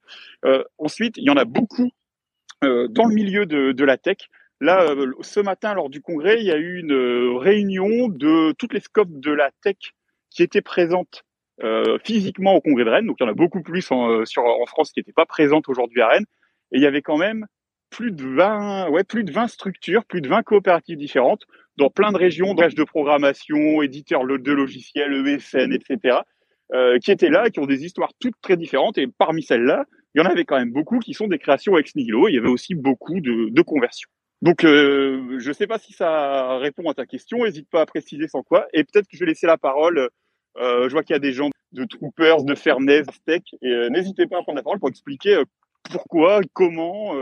[0.43, 1.91] Euh, ensuite, il y en a beaucoup
[2.63, 4.17] euh, dans le milieu de, de la tech.
[4.59, 8.79] Là, ce matin lors du congrès, il y a eu une réunion de toutes les
[8.79, 9.77] scopes de la tech
[10.31, 11.23] qui étaient présentes
[12.03, 13.05] physiquement au congrès de Rennes.
[13.05, 15.69] Donc il y en a beaucoup plus en, sur, en France qui n'étaient pas présentes
[15.69, 16.25] aujourd'hui à Rennes.
[16.71, 17.45] Et il y avait quand même
[17.91, 21.43] plus de 20, ouais, plus de 20 structures, plus de 20 coopératives différentes
[21.77, 26.19] dans plein de régions, de programmation, éditeurs de logiciels, ESN, etc.,
[26.73, 28.97] euh, qui étaient là, qui ont des histoires toutes très différentes.
[28.97, 29.85] Et parmi celles-là,
[30.15, 32.27] il y en avait quand même beaucoup qui sont des créations ex nihilo.
[32.27, 34.09] Il y avait aussi beaucoup de, conversions.
[34.41, 37.43] Donc, euh, je ne sais pas si ça répond à ta question.
[37.43, 38.67] N'hésite pas à préciser sans quoi.
[38.73, 40.09] Et peut-être que je vais laisser la parole.
[40.57, 43.41] Euh, je vois qu'il y a des gens de Troopers, de Fairness, Tech.
[43.61, 45.45] Et euh, n'hésitez pas à prendre la parole pour expliquer euh,
[45.89, 47.13] pourquoi, comment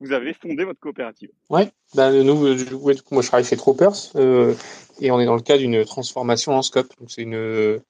[0.00, 1.30] vous avez fondé votre coopérative.
[1.48, 3.94] Ouais, ben nous, euh, du coup, moi je travaille chez Troopers
[5.00, 6.88] et on est dans le cas d'une transformation en scope.
[6.98, 7.80] Donc c'est une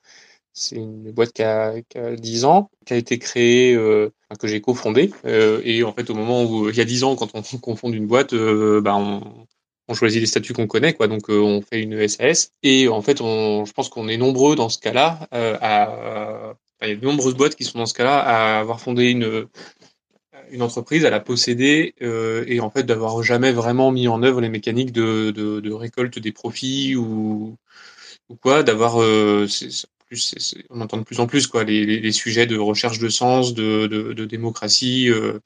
[0.52, 4.60] c'est une boîte qui a, qui a 10 ans, qui a été créée, que j'ai
[4.60, 5.10] cofondée.
[5.24, 7.94] Euh, et en fait, au moment où il y a 10 ans, quand on confonde
[7.94, 9.46] une boîte, ben on,
[9.88, 11.08] on choisit les statuts qu'on connaît, quoi.
[11.08, 12.52] Donc on fait une SAS.
[12.62, 16.92] Et en fait, on, je pense qu'on est nombreux dans ce cas-là à, il y
[16.92, 19.48] a de nombreuses boîtes qui sont dans ce cas-là à avoir fondé une
[20.50, 24.40] une entreprise à la posséder euh, et en fait d'avoir jamais vraiment mis en œuvre
[24.40, 27.56] les mécaniques de, de, récolte des profits ou,
[28.28, 29.46] ou quoi, d'avoir euh,
[30.06, 33.54] plus, on entend de plus en plus quoi les, les, sujets de recherche de sens,
[33.54, 35.40] de, de, démocratie, euh,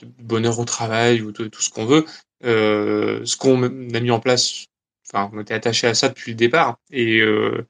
[0.00, 2.04] de bonheur au travail ou tout ce qu'on veut.
[2.44, 4.66] Euh, ce qu'on a mis en place,
[5.08, 7.66] enfin on était attaché à ça depuis le départ et euh,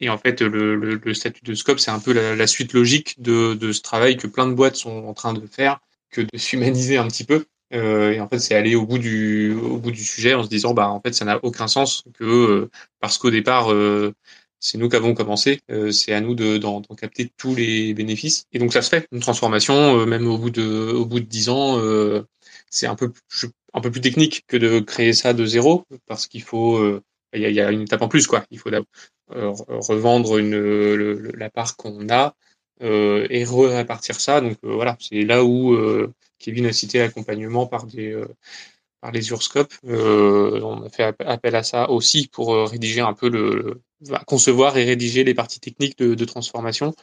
[0.00, 2.72] et en fait, le, le, le, statut de scope, c'est un peu la, la, suite
[2.72, 5.78] logique de, de ce travail que plein de boîtes sont en train de faire
[6.10, 7.44] que de s'humaniser un petit peu.
[7.72, 10.48] Euh, et en fait, c'est aller au bout du au bout du sujet en se
[10.48, 14.12] disant bah en fait ça n'a aucun sens que euh, parce qu'au départ euh,
[14.58, 15.60] c'est nous qui avons commencé,
[15.90, 18.44] c'est à nous de d'en capter tous les bénéfices.
[18.52, 21.48] Et donc ça se fait une transformation, même au bout de au bout de dix
[21.48, 21.80] ans,
[22.70, 23.12] c'est un peu
[23.74, 27.00] un peu plus technique que de créer ça de zéro parce qu'il faut
[27.32, 28.44] il y, a, une étape en plus quoi.
[28.50, 28.70] Il faut
[29.28, 32.34] revendre une, la part qu'on a
[32.80, 34.40] et répartir ça.
[34.40, 35.76] Donc voilà, c'est là où
[36.38, 38.16] Kevin a cité l'accompagnement par des
[39.00, 39.74] par les urscopes.
[39.84, 43.80] Euh, on a fait appel à ça aussi pour euh, rédiger un peu le,
[44.26, 46.94] concevoir et rédiger les parties techniques de transformation.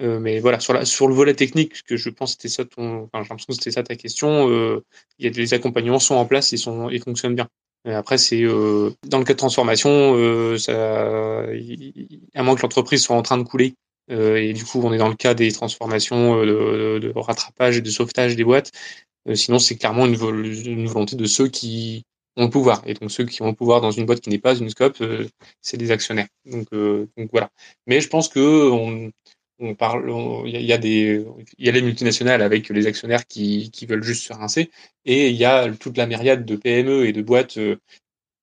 [0.00, 3.04] Euh, mais voilà, sur, la, sur le volet technique, que je pense c'était ça ton,
[3.04, 4.50] enfin, j'ai l'impression que c'était ça ta question.
[4.50, 4.84] Euh,
[5.18, 7.48] y a des accompagnements sont en place et sont et fonctionnent bien.
[7.86, 11.44] Après, c'est euh, dans le cas de transformation, ça,
[12.34, 13.74] à moins que l'entreprise soit en train de couler,
[14.08, 17.90] et du coup, on est dans le cas des transformations de, de, rattrapage et de
[17.90, 18.72] sauvetage des boîtes.
[19.28, 22.04] Euh, sinon, c'est clairement une, une, volonté de ceux qui
[22.36, 22.82] ont le pouvoir.
[22.86, 25.00] Et donc, ceux qui ont le pouvoir dans une boîte qui n'est pas une scope,
[25.00, 25.26] euh,
[25.60, 26.28] c'est des actionnaires.
[26.44, 27.50] Donc, euh, donc, voilà.
[27.86, 29.10] Mais je pense que on,
[29.58, 30.10] on parle,
[30.46, 31.24] il y, a des,
[31.58, 34.70] il y a les multinationales avec les actionnaires qui, qui veulent juste se rincer,
[35.04, 37.58] et il y a toute la myriade de PME et de boîtes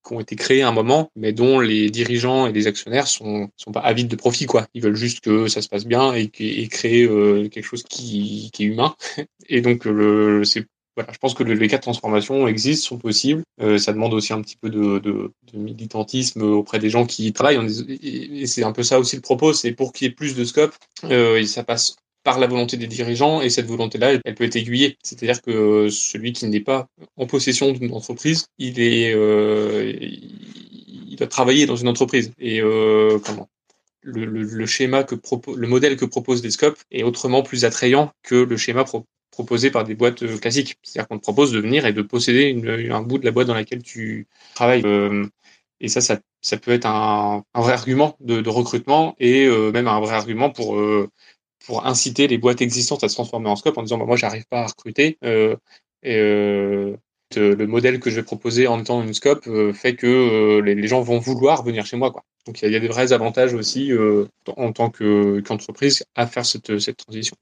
[0.06, 3.50] qui ont été créées à un moment, mais dont les dirigeants et les actionnaires sont
[3.58, 4.68] sont pas avides de profit quoi.
[4.74, 7.08] Ils veulent juste que ça se passe bien et, et créer
[7.50, 8.96] quelque chose qui, qui est humain.
[9.50, 9.88] Et donc
[10.44, 13.44] c'est voilà, je pense que les cas de transformation existent, sont possibles.
[13.62, 17.34] Euh, ça demande aussi un petit peu de, de, de, militantisme auprès des gens qui
[17.34, 17.60] travaillent.
[18.04, 20.46] Et c'est un peu ça aussi le propos, c'est pour qu'il y ait plus de
[20.46, 20.76] scope,
[21.06, 24.56] euh, et ça passe par la volonté des dirigeants, et cette volonté-là, elle, peut être
[24.56, 24.98] aiguillée.
[25.04, 26.88] C'est-à-dire que celui qui n'est pas
[27.18, 32.32] en possession d'une entreprise, il est, euh, il doit travailler dans une entreprise.
[32.40, 33.50] Et euh, comment?
[34.02, 37.64] Le, le, le, schéma que propose, le modèle que propose des scopes est autrement plus
[37.64, 40.78] attrayant que le schéma pro proposé par des boîtes euh, classiques.
[40.84, 42.56] C'est-à-dire qu'on te propose de venir et de posséder
[42.92, 44.84] un bout de la boîte dans laquelle tu travailles.
[44.86, 45.26] Euh,
[45.82, 50.14] et ça, ça, peut être un, vrai argument de, recrutement et euh, même un vrai
[50.16, 51.10] argument pour
[51.86, 54.62] inciter les boîtes existantes à se transformer en scope en disant bah, moi j'arrive pas
[54.62, 56.98] à recruter le
[57.66, 61.64] modèle que je vais proposer en étant une scope fait que les, gens vont vouloir
[61.64, 62.14] venir chez moi.
[62.46, 63.92] Donc il y, a, des vrais avantages aussi
[64.56, 67.36] en tant qu'entreprise à faire cette transition.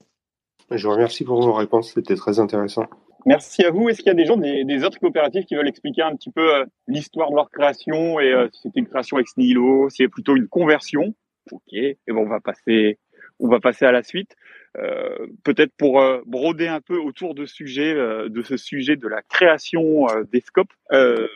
[0.74, 2.86] Je vous remercie pour vos réponses, c'était très intéressant.
[3.24, 3.88] Merci à vous.
[3.88, 6.54] Est-ce qu'il y a des gens, des, autres coopératives qui veulent expliquer un petit peu
[6.54, 10.08] euh, l'histoire de leur création et euh, si c'était une création ex nihilo, si c'est
[10.08, 11.14] plutôt une conversion?
[11.50, 11.72] Ok.
[11.72, 12.98] Et bon, on va passer,
[13.38, 14.34] on va passer à la suite.
[14.78, 20.40] Euh, peut-être pour euh, broder un peu autour de ce sujet de la création des
[20.40, 20.72] scopes.
[20.92, 21.28] Euh,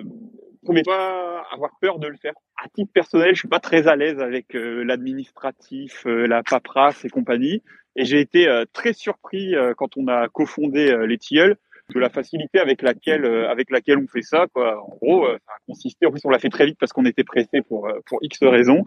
[0.68, 2.32] ne pas avoir peur de le faire.
[2.62, 7.62] À titre personnel, je suis pas très à l'aise avec l'administratif, la paperasse et compagnie.
[7.96, 11.56] Et j'ai été euh, très surpris euh, quand on a cofondé euh, les Tilleuls
[11.94, 14.82] de la facilité avec laquelle avec laquelle on fait ça quoi.
[14.82, 17.22] En gros, ça a consisté en plus on l'a fait très vite parce qu'on était
[17.22, 18.84] pressé pour pour X raisons.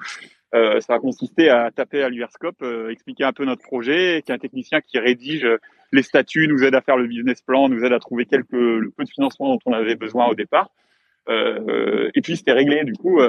[0.54, 4.32] Euh, ça a consisté à taper à l'URSCOP, expliquer un peu notre projet, qu'il y
[4.34, 5.48] a un technicien qui rédige
[5.94, 8.92] les statuts, nous aide à faire le business plan, nous aide à trouver quelques le
[8.92, 10.70] peu de financement dont on avait besoin au départ.
[11.30, 12.84] Euh, et puis c'était réglé.
[12.84, 13.22] Du coup,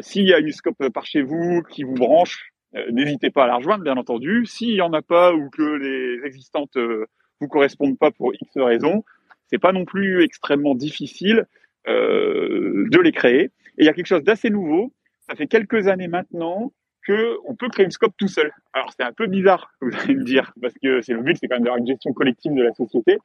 [0.00, 2.57] s'il y a une scope par chez vous qui vous branche, euh,
[2.90, 4.46] n'hésitez pas à la rejoindre, bien entendu.
[4.46, 7.06] S'il y en a pas ou que les existantes euh,
[7.40, 9.04] vous correspondent pas pour X raisons,
[9.46, 11.46] c'est pas non plus extrêmement difficile
[11.86, 13.44] euh, de les créer.
[13.44, 14.92] Et il y a quelque chose d'assez nouveau.
[15.20, 18.52] Ça fait quelques années maintenant que on peut créer une scope tout seul.
[18.72, 21.48] Alors c'est un peu bizarre, vous allez me dire, parce que c'est le but, c'est
[21.48, 23.18] quand même d'avoir une gestion collective de la société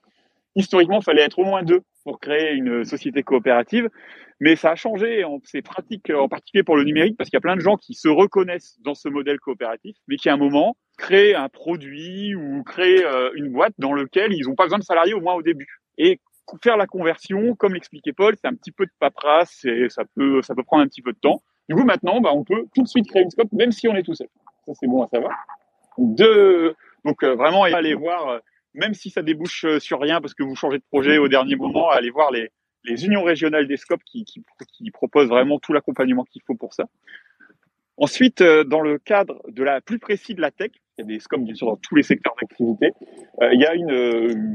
[0.55, 3.89] historiquement, il fallait être au moins deux pour créer une société coopérative.
[4.39, 7.41] Mais ça a changé, c'est pratique en particulier pour le numérique, parce qu'il y a
[7.41, 10.75] plein de gens qui se reconnaissent dans ce modèle coopératif, mais qui à un moment
[10.97, 14.83] créent un produit ou créent euh, une boîte dans lequel ils n'ont pas besoin de
[14.83, 15.79] salariés au moins au début.
[15.97, 16.19] Et
[16.61, 20.41] faire la conversion, comme l'expliquait Paul, c'est un petit peu de paperasse et ça peut,
[20.41, 21.41] ça peut prendre un petit peu de temps.
[21.69, 23.95] Du coup, maintenant, bah, on peut tout de suite créer une scope, même si on
[23.95, 24.27] est tout seul.
[24.65, 25.31] Ça, c'est bon à savoir.
[25.97, 26.75] De,
[27.05, 28.39] donc, euh, vraiment, aller voir euh,
[28.73, 31.55] même si ça débouche euh, sur rien parce que vous changez de projet au dernier
[31.55, 32.49] moment, allez voir les,
[32.83, 36.73] les unions régionales des scopes qui, qui, qui proposent vraiment tout l'accompagnement qu'il faut pour
[36.73, 36.85] ça.
[37.97, 41.07] Ensuite, euh, dans le cadre de la plus précis de la tech, il y a
[41.07, 42.91] des scopes bien sûr dans tous les secteurs d'activité,
[43.41, 43.91] euh, il y a une,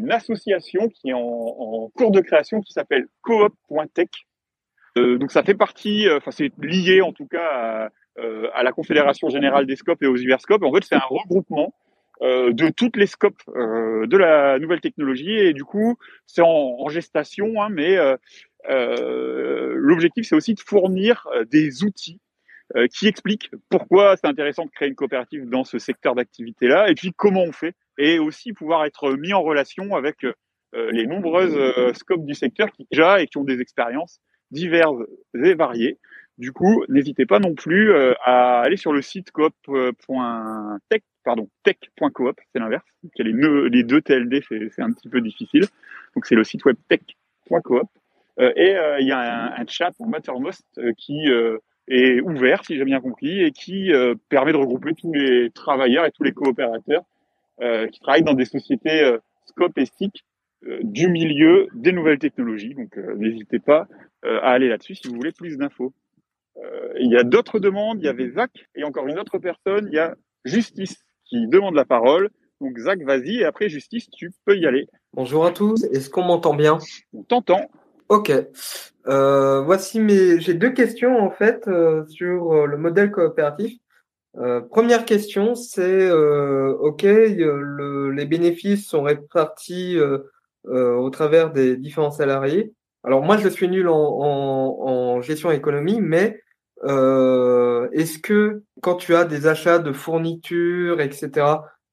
[0.05, 4.09] une, association qui est en, en, cours de création qui s'appelle coop.tech.
[4.97, 8.23] Euh, donc ça fait partie, enfin c'est lié en tout cas à,
[8.55, 10.62] à, la Confédération générale des scopes et aux URSCOP.
[10.64, 11.73] En fait, c'est un regroupement
[12.21, 15.31] euh, de toutes les scopes euh, de la nouvelle technologie.
[15.31, 15.97] Et du coup
[16.27, 18.16] c'est en, en, gestation hein, mais euh,
[18.69, 22.21] euh l'objectif c'est aussi de fournir des outils
[22.93, 26.95] qui expliquent pourquoi c'est intéressant de créer une coopérative dans ce secteur d'activité là et
[26.95, 30.27] puis comment on fait et aussi pouvoir être mis en relation avec
[30.75, 31.57] les nombreuses
[31.95, 35.01] scopes du secteur qui déjà et qui ont des expériences diverses
[35.35, 35.99] et variées
[36.39, 37.93] Du coup, n'hésitez pas non plus
[38.24, 42.84] à aller sur le site coop.tech, pardon, tech.coop, c'est l'inverse.
[43.18, 43.32] Les,
[43.70, 45.64] les deux TLD, c'est un petit peu difficile.
[46.14, 47.89] Donc c'est le site web tech.coop.
[48.39, 51.26] et il y a un, chat en Mattermost qui
[51.89, 53.91] est ouvert, si j'ai bien compris, et qui
[54.28, 57.03] permet de regrouper tous les travailleurs et tous les coopérateurs
[57.61, 59.12] qui travaillent dans des sociétés
[59.47, 60.24] Scope et SIC
[60.82, 62.74] du milieu des nouvelles technologies.
[62.74, 63.89] Donc n'hésitez pas
[64.22, 65.93] à aller là-dessus si vous voulez plus d'infos.
[66.65, 69.89] Euh, il y a d'autres demandes, il y avait Zach et encore une autre personne,
[69.91, 72.31] il y a Justice qui demande la parole.
[72.61, 74.89] Donc Zach, vas-y, et après Justice, tu peux y aller.
[75.13, 76.79] Bonjour à tous, est-ce qu'on m'entend bien?
[77.13, 77.71] On t'entend.
[78.09, 78.33] Ok.
[79.07, 80.41] Euh, voici mes.
[80.41, 83.79] J'ai deux questions en fait euh, sur euh, le modèle coopératif.
[84.39, 89.97] Euh, première question, c'est ok, le, les bénéfices sont répartis
[90.65, 92.73] au travers des différents salariés.
[93.05, 96.41] Alors moi, je suis nul en, en, en gestion économie, mais
[96.85, 101.47] euh, est-ce que quand tu as des achats de fournitures, etc.,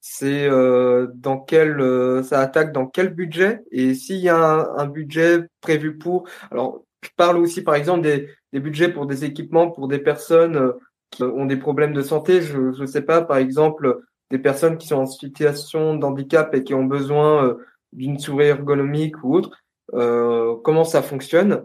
[0.07, 3.63] c'est euh, dans quel euh, ça attaque dans quel budget?
[3.71, 8.29] Et s'il y a un, budget prévu pour alors je parle aussi par exemple des,
[8.53, 10.73] des budgets pour des équipements pour des personnes euh,
[11.09, 12.43] qui ont des problèmes de santé.
[12.43, 16.63] Je ne sais pas par exemple des personnes qui sont en situation de handicap et
[16.63, 17.57] qui ont besoin
[17.91, 19.57] d'une souris ergonomique ou autre.
[19.91, 21.63] Comment ça fonctionne?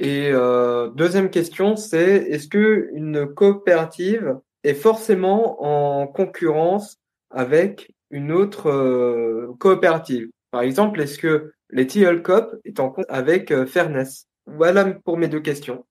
[0.00, 6.98] Et euh, deuxième question, c'est est-ce que une coopérative est forcément en concurrence
[7.28, 10.30] avec une autre euh, coopérative?
[10.52, 11.86] Par exemple, est-ce que les
[12.22, 14.26] Coop est en concurrence avec euh, Fairness?
[14.46, 15.84] Voilà pour mes deux questions.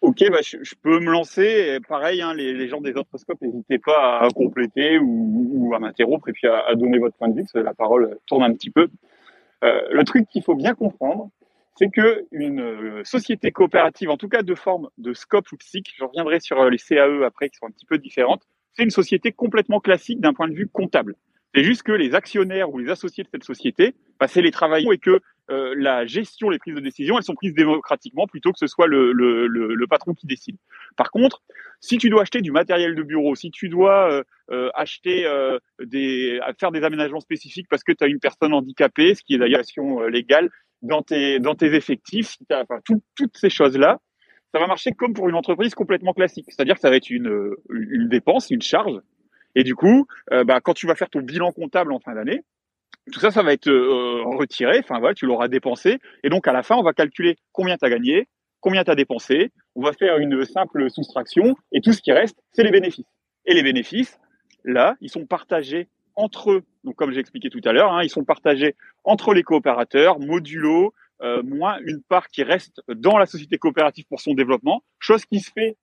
[0.00, 1.78] Ok, bah, je, peux me lancer.
[1.88, 6.32] pareil, hein, les, gens des autres scopes, n'hésitez pas à compléter ou, à m'interrompre et
[6.32, 8.88] puis à, donner votre point de vue, parce que la parole tourne un petit peu.
[9.62, 11.30] le truc qu'il faut bien comprendre,
[11.76, 15.94] c'est que une euh, société coopérative, en tout cas de forme de scope ou psych,
[15.96, 18.90] je reviendrai sur euh, les CAE après qui sont un petit peu différentes, c'est une
[18.90, 21.16] société complètement classique d'un point de vue comptable.
[21.56, 24.92] C'est juste que les actionnaires ou les associés de cette société, bah, c'est les travailleurs
[24.92, 28.58] et que euh, la gestion, les prises de décision, elles sont prises démocratiquement plutôt que
[28.58, 30.58] ce soit le, patron qui décide.
[30.98, 31.42] Par contre,
[31.80, 35.26] si tu dois acheter du matériel de bureau, si tu dois euh, acheter
[35.80, 39.38] des, faire des aménagements spécifiques parce que tu as une personne handicapée, ce qui est
[39.38, 39.62] d'ailleurs
[40.10, 40.50] légale,
[40.82, 42.36] dans tes, dans tes effectifs,
[42.84, 43.98] toutes ces choses-là,
[44.52, 46.46] ça va marcher comme pour une entreprise complètement classique.
[46.48, 49.00] C'est-à-dire que ça va être une, une dépense, une charge.
[49.56, 52.42] Et du coup, euh, bah, quand tu vas faire ton bilan comptable en fin d'année,
[53.12, 54.78] tout ça, ça va être euh, retiré.
[54.78, 55.98] Enfin voilà, tu l'auras dépensé.
[56.22, 58.28] Et donc à la fin, on va calculer combien tu as gagné,
[58.60, 59.52] combien tu as dépensé.
[59.74, 61.56] On va faire une simple soustraction.
[61.72, 63.06] Et tout ce qui reste, c'est les bénéfices.
[63.46, 64.20] Et les bénéfices,
[64.64, 66.62] là, ils sont partagés entre eux.
[66.84, 70.92] Donc, comme j'ai expliqué tout à l'heure, hein, ils sont partagés entre les coopérateurs, modulo,
[71.22, 75.40] euh, moins une part qui reste dans la société coopérative pour son développement, chose qui
[75.40, 75.76] se fait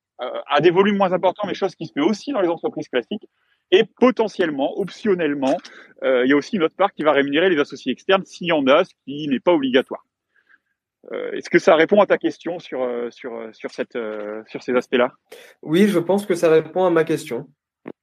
[0.48, 3.28] à des volumes moins importants, mais chose qui se fait aussi dans les entreprises classiques.
[3.74, 5.58] Et potentiellement, optionnellement,
[6.04, 8.48] euh, il y a aussi une autre part qui va rémunérer les associés externes s'il
[8.48, 10.06] y en a, ce qui n'est pas obligatoire.
[11.12, 13.98] Euh, Est-ce que ça répond à ta question sur, euh, sur, sur, cette,
[14.48, 15.12] sur ces aspects-là?
[15.64, 17.50] Oui, je pense que ça répond à ma question.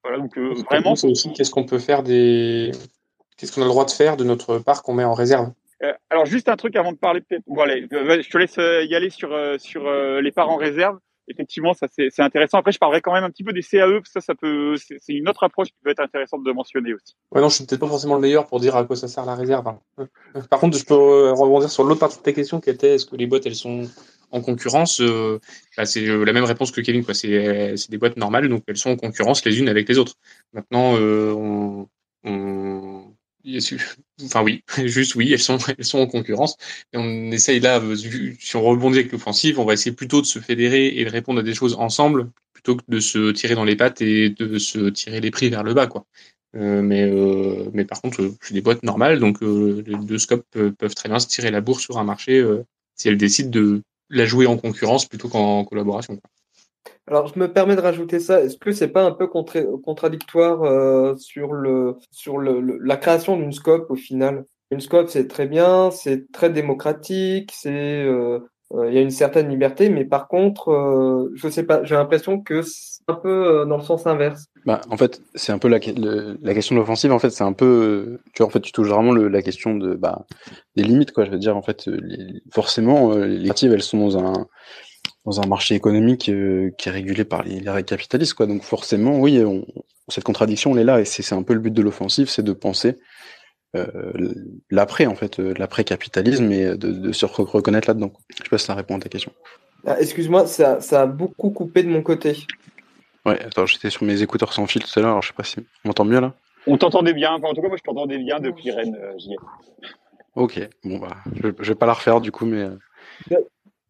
[0.02, 0.96] Voilà, donc euh, vraiment.
[0.96, 2.72] C'est aussi qu'est-ce qu'on peut faire des.
[3.36, 5.52] Qu'est-ce qu'on a le droit de faire de notre parc qu'on met en réserve?
[5.82, 7.44] Euh, Alors, juste un truc avant de parler, peut-être.
[7.46, 9.90] Bon, allez, je te laisse y aller sur, sur
[10.20, 10.98] les parcs en réserve.
[11.30, 12.58] Effectivement, ça c'est intéressant.
[12.58, 14.76] Après, je parlerai quand même un petit peu des CAE, parce que ça, ça peut,
[14.76, 17.14] c'est une autre approche qui peut être intéressante de mentionner aussi.
[17.30, 19.24] Ouais, non, je suis peut-être pas forcément le meilleur pour dire à quoi ça sert
[19.24, 19.66] la réserve.
[19.68, 19.78] Hein.
[20.50, 23.16] Par contre, je peux rebondir sur l'autre partie de ta question qui était est-ce que
[23.16, 23.88] les boîtes elles sont
[24.32, 25.40] en concurrence, euh,
[25.76, 27.04] bah, c'est euh, la même réponse que Kevin.
[27.04, 27.14] Quoi.
[27.14, 30.14] C'est, des boîtes normales, donc elles sont en concurrence les unes avec les autres.
[30.52, 31.86] Maintenant, euh,
[32.24, 33.09] on,
[34.24, 36.56] enfin oui, juste oui, elles sont, elles sont en concurrence.
[36.92, 37.82] Et on essaye là,
[38.38, 41.40] si on rebondit avec l'offensive, on va essayer plutôt de se fédérer et de répondre
[41.40, 44.90] à des choses ensemble plutôt que de se tirer dans les pattes et de se
[44.90, 46.06] tirer les prix vers le bas, quoi.
[46.56, 50.44] Euh, mais, euh, mais par contre, c'est des boîtes normales, donc euh, les deux scopes
[50.50, 52.44] peuvent très bien se tirer la bourse sur un marché
[52.96, 56.20] si elles décident de la jouer en concurrence plutôt qu'en collaboration.
[57.06, 58.40] Alors, je me permets de rajouter ça.
[58.40, 63.52] Est-ce que c'est pas un peu contradictoire euh, sur le sur le, la création d'une
[63.52, 64.44] scope au final?
[64.70, 68.38] Une scope, c'est très bien, c'est très démocratique, c'est euh,
[68.72, 72.40] euh, il y a une certaine liberté, mais par contre, je sais pas, j'ai l'impression
[72.40, 74.44] que c'est un peu dans le sens inverse.
[74.64, 77.10] Bah, en fait, c'est un peu la, question de l'offensive.
[77.10, 80.24] En fait, c'est un peu, tu en fait, tu touches vraiment la question de bah,
[80.76, 81.24] des limites, quoi.
[81.24, 81.90] Je veux dire, en fait,
[82.52, 84.46] forcément, les actives, elles sont dans un
[85.30, 88.46] dans un marché économique euh, qui est régulé par les, les capitalistes, quoi.
[88.46, 89.64] Donc forcément, oui, on,
[90.08, 92.52] cette contradiction, elle est là, et c'est un peu le but de l'offensive, c'est de
[92.52, 92.98] penser
[93.76, 94.34] euh,
[94.70, 98.12] l'après, en fait, euh, l'après-capitalisme, et de, de, se reconnaître là-dedans.
[98.30, 99.32] Je sais pas si ça répond à ta question.
[99.86, 102.36] Ah, excuse-moi, ça, ça a beaucoup coupé de mon côté.
[103.24, 105.44] Ouais, attends, j'étais sur mes écouteurs sans fil tout à l'heure, alors je sais pas
[105.44, 106.34] si on m'entend mieux là.
[106.66, 109.14] On t'entendait bien, en tout cas moi je t'entendais bien depuis Rennes, euh,
[110.34, 112.66] Ok, bon bah, je, vais pas la refaire du coup, mais.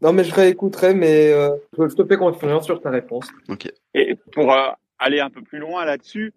[0.03, 0.07] Euh.
[0.07, 3.29] Non, mais je réécouterai, mais euh, je te fais confiance sur ta réponse.
[3.49, 3.71] Ok.
[3.95, 4.55] Et pour
[4.99, 6.33] aller un peu plus loin là-dessus,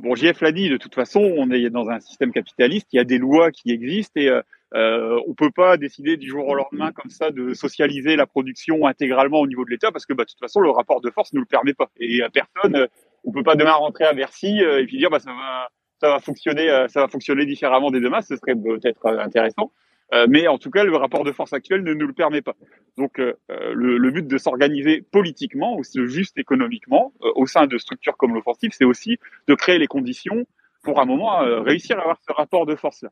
[0.00, 3.00] bon, JF l'a dit, de toute façon, on est dans un système capitaliste, il y
[3.00, 4.30] a des lois qui existent et
[4.74, 8.86] euh, on peut pas décider du jour au lendemain comme ça de socialiser la production
[8.86, 11.32] intégralement au niveau de l'État parce que bah, de toute façon le rapport de force
[11.32, 12.86] ne le permet pas et à personne euh,
[13.22, 15.68] on peut pas demain rentrer à Bercy euh, et puis dire bah ça va
[16.00, 19.70] ça va fonctionner euh, ça va fonctionner différemment dès demain ce serait peut-être intéressant
[20.28, 22.54] mais en tout cas le rapport de force actuel ne nous le permet pas
[22.96, 23.36] donc le,
[23.98, 28.84] le, but de s'organiser politiquement ou juste économiquement au sein de structures comme l'offensive c'est
[28.84, 30.46] aussi de créer les conditions
[30.82, 33.10] pour un moment réussir à avoir ce rapport de force là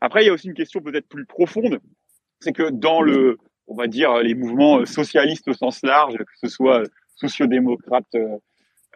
[0.00, 1.78] après, il y a aussi une question peut-être plus profonde,
[2.40, 6.48] c'est que dans le, on va dire, les mouvements socialistes au sens large, que ce
[6.48, 6.82] soit
[7.16, 8.16] sociodémocrates,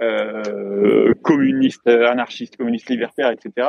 [0.01, 3.69] euh, communistes, anarchistes, communistes libertaires, etc.,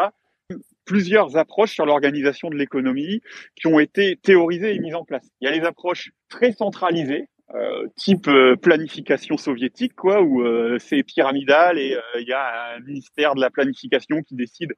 [0.85, 3.21] plusieurs approches sur l'organisation de l'économie
[3.55, 5.27] qui ont été théorisées et mises en place.
[5.41, 10.77] Il y a les approches très centralisées, euh, type euh, planification soviétique, quoi, où euh,
[10.79, 14.73] c'est pyramidal et il y a un ministère de la planification qui décide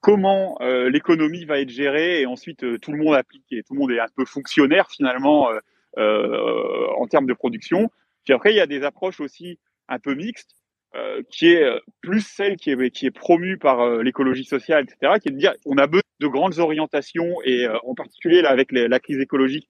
[0.00, 3.90] comment l'économie va être gérée et ensuite tout le monde applique et tout le monde
[3.90, 5.48] est un peu fonctionnaire finalement
[5.96, 7.90] en termes de production.
[8.22, 10.56] Puis après, il y a des approches aussi un peu mixtes,
[11.28, 11.66] qui est
[12.02, 15.52] plus celle qui est, qui est promue par l'écologie sociale, etc., qui est de dire
[15.66, 19.68] on a besoin de grandes orientations et en particulier là avec la crise écologique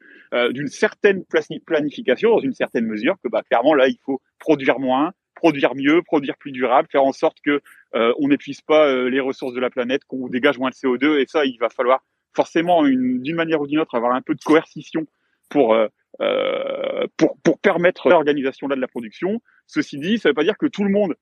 [0.50, 1.24] d'une certaine
[1.66, 6.02] planification dans une certaine mesure que bah, clairement là il faut produire moins, produire mieux,
[6.02, 7.60] produire plus durable, faire en sorte que
[7.94, 11.20] euh, on n'épuise pas euh, les ressources de la planète, qu'on dégage moins de CO2.
[11.20, 12.02] Et ça, il va falloir
[12.34, 15.06] forcément, d'une manière ou d'une autre, avoir un peu de coercition
[15.50, 15.76] pour
[16.20, 19.40] euh, pour, pour permettre l'organisation de la production.
[19.66, 21.14] Ceci dit, ça ne veut pas dire que tout le monde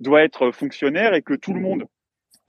[0.00, 1.84] doit être fonctionnaire et que tout le monde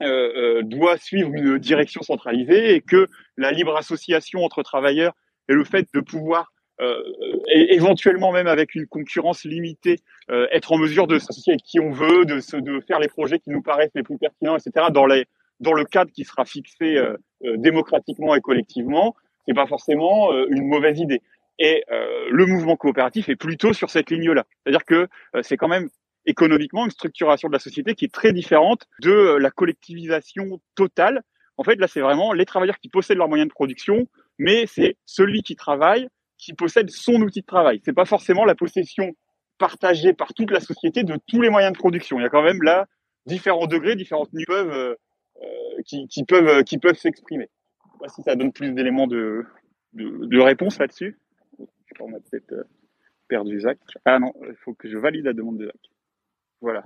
[0.02, 5.14] euh, doit suivre une direction centralisée et que la libre association entre travailleurs
[5.48, 7.02] et le fait de pouvoir euh,
[7.48, 10.00] éventuellement même avec une concurrence limitée,
[10.30, 13.38] euh, être en mesure de s'associer avec qui on veut, de, de faire les projets
[13.38, 14.86] qui nous paraissent les plus pertinents, etc.
[14.90, 15.26] dans les
[15.60, 17.16] dans le cadre qui sera fixé euh,
[17.56, 19.14] démocratiquement et collectivement,
[19.46, 21.20] c'est pas forcément une mauvaise idée.
[21.58, 24.44] Et le mouvement coopératif est plutôt sur cette ligne-là.
[24.64, 25.06] C'est-à-dire que
[25.42, 25.88] c'est quand même
[26.26, 31.22] économiquement une structuration de la société qui est très différente de la collectivisation totale.
[31.56, 34.96] En fait, là, c'est vraiment les travailleurs qui possèdent leurs moyens de production, mais c'est
[35.04, 36.08] celui qui travaille
[36.42, 37.80] qui possède son outil de travail.
[37.84, 39.12] C'est pas forcément la possession
[39.58, 42.18] partagée par toute la société de tous les moyens de production.
[42.18, 42.86] Il y a quand même là
[43.26, 44.96] différents degrés, différentes niveaux euh,
[45.40, 47.48] euh, qui, qui, peuvent euh, qui peuvent s'exprimer.
[47.84, 49.44] Je sais pas si ça donne plus d'éléments de,
[49.92, 51.16] de, de réponse là-dessus.
[52.00, 52.64] On a peut-être euh,
[53.28, 53.78] perdu Zach.
[54.04, 55.90] Ah non, il faut que je valide la demande de Zach.
[56.60, 56.84] Voilà.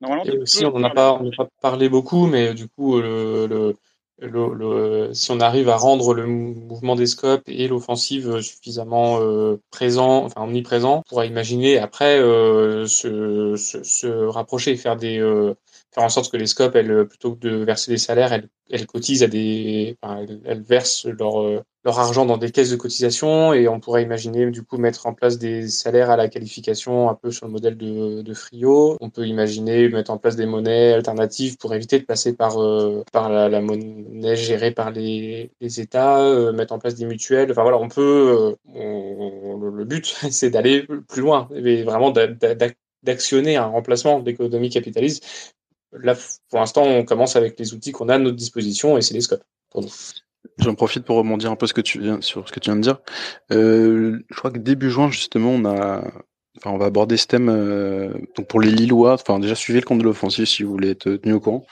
[0.00, 3.00] Normalement, Et aussi, on n'en a pas, on a pas parlé beaucoup, mais du coup,
[3.00, 3.74] le, le
[4.20, 10.24] le, si on arrive à rendre le mouvement des scopes et l'offensive suffisamment euh, présent,
[10.24, 15.54] enfin omniprésent, on pourra imaginer après euh, se, se, se, rapprocher et faire des euh,
[15.92, 19.22] faire en sorte que les scopes, elles, plutôt que de verser des salaires, elles, cotisent
[19.22, 23.66] à des, enfin, elles, versent leur, euh, leur argent dans des caisses de cotisation et
[23.66, 27.32] on pourrait imaginer du coup mettre en place des salaires à la qualification un peu
[27.32, 28.96] sur le modèle de, de Frio.
[29.00, 33.02] On peut imaginer mettre en place des monnaies alternatives pour éviter de passer par, euh,
[33.12, 37.50] par la, monnaie gérée par les, les États, euh, mettre en place des mutuelles.
[37.50, 42.12] Enfin voilà, on peut, le but c'est d'aller plus loin et vraiment
[43.02, 45.54] d'actionner un remplacement de l'économie capitaliste
[45.92, 46.14] Là,
[46.48, 49.20] pour l'instant, on commence avec les outils qu'on a à notre disposition et c'est les
[49.20, 49.90] scopes pour nous.
[50.58, 52.98] J'en profite pour rebondir un peu sur ce que tu viens de dire.
[53.52, 56.02] Euh, je crois que début juin, justement, on a,
[56.58, 57.48] enfin, on va aborder ce thème.
[57.48, 60.90] Euh, donc pour les Lillois, enfin déjà suivez le compte de l'offensive si vous voulez
[60.90, 61.66] être tenu au courant.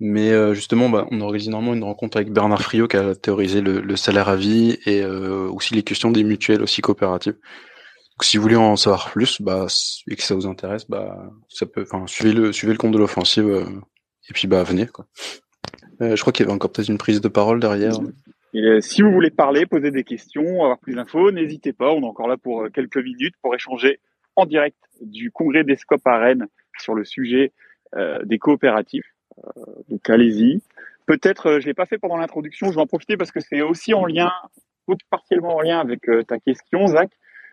[0.00, 3.60] Mais euh, justement, bah, on organise normalement une rencontre avec Bernard Friot qui a théorisé
[3.60, 7.36] le, le salaire à vie et euh, aussi les questions des mutuelles aussi coopératives
[8.24, 9.66] si vous voulez en savoir plus, bah,
[10.10, 12.98] et que ça vous intéresse, bah, ça peut, enfin, suivez le, suivez le compte de
[12.98, 13.64] l'offensive, euh,
[14.28, 14.88] et puis, bah, venez.
[16.00, 17.94] Euh, je crois qu'il y avait encore peut-être une prise de parole derrière.
[18.54, 21.92] Et, si vous voulez parler, poser des questions, avoir plus d'infos, n'hésitez pas.
[21.92, 24.00] On est encore là pour euh, quelques minutes pour échanger
[24.36, 26.46] en direct du congrès des Scopes à Rennes
[26.78, 27.52] sur le sujet
[27.96, 29.14] euh, des coopératifs.
[29.38, 30.62] Euh, donc allez-y.
[31.06, 33.94] Peut-être, je l'ai pas fait pendant l'introduction, je vais en profiter parce que c'est aussi
[33.94, 34.30] en lien,
[35.10, 37.10] partiellement en lien avec ta question, Zach.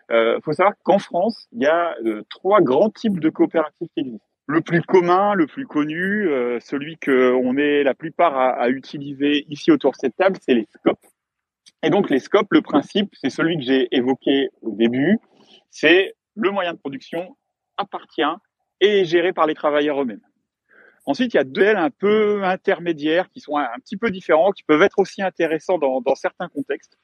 [0.08, 3.88] Il euh, faut savoir qu'en France, il y a euh, trois grands types de coopératives
[3.94, 4.26] qui existent.
[4.46, 8.68] Le plus commun, le plus connu, euh, celui que on est la plupart à, à,
[8.68, 11.04] utiliser ici autour de cette table, c'est les scopes.
[11.82, 15.18] Et donc les scopes, le principe, c'est celui que j'ai évoqué au début.
[15.70, 17.36] c'est le moyen de production
[17.76, 18.22] appartient
[18.80, 20.20] et est géré par les travailleurs eux-mêmes.
[21.06, 24.50] Ensuite, il y a deux ailes un peu intermédiaires qui sont un, petit peu différents,
[24.50, 26.98] qui peuvent être aussi intéressants dans, dans certains contextes.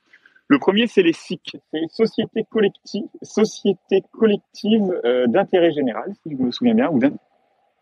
[0.52, 6.36] Le premier, c'est les SIC, c'est les sociétés collectives, sociétés collectives euh, d'intérêt général, si
[6.36, 7.12] je me souviens bien, ou d'un,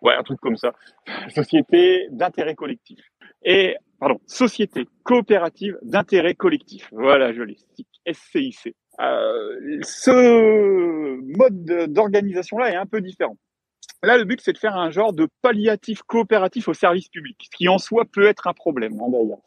[0.03, 0.73] ouais, un truc comme ça,
[1.35, 3.01] société d'intérêt collectif.
[3.43, 6.89] Et pardon, société coopérative d'intérêt collectif.
[6.93, 8.77] Voilà, je l'ai, SIC, SCIC.
[9.01, 13.37] Euh, ce mode d'organisation-là est un peu différent.
[14.03, 17.57] Là, le but, c'est de faire un genre de palliatif coopératif au service public, ce
[17.57, 19.41] qui en soi peut être un problème, hein, d'ailleurs.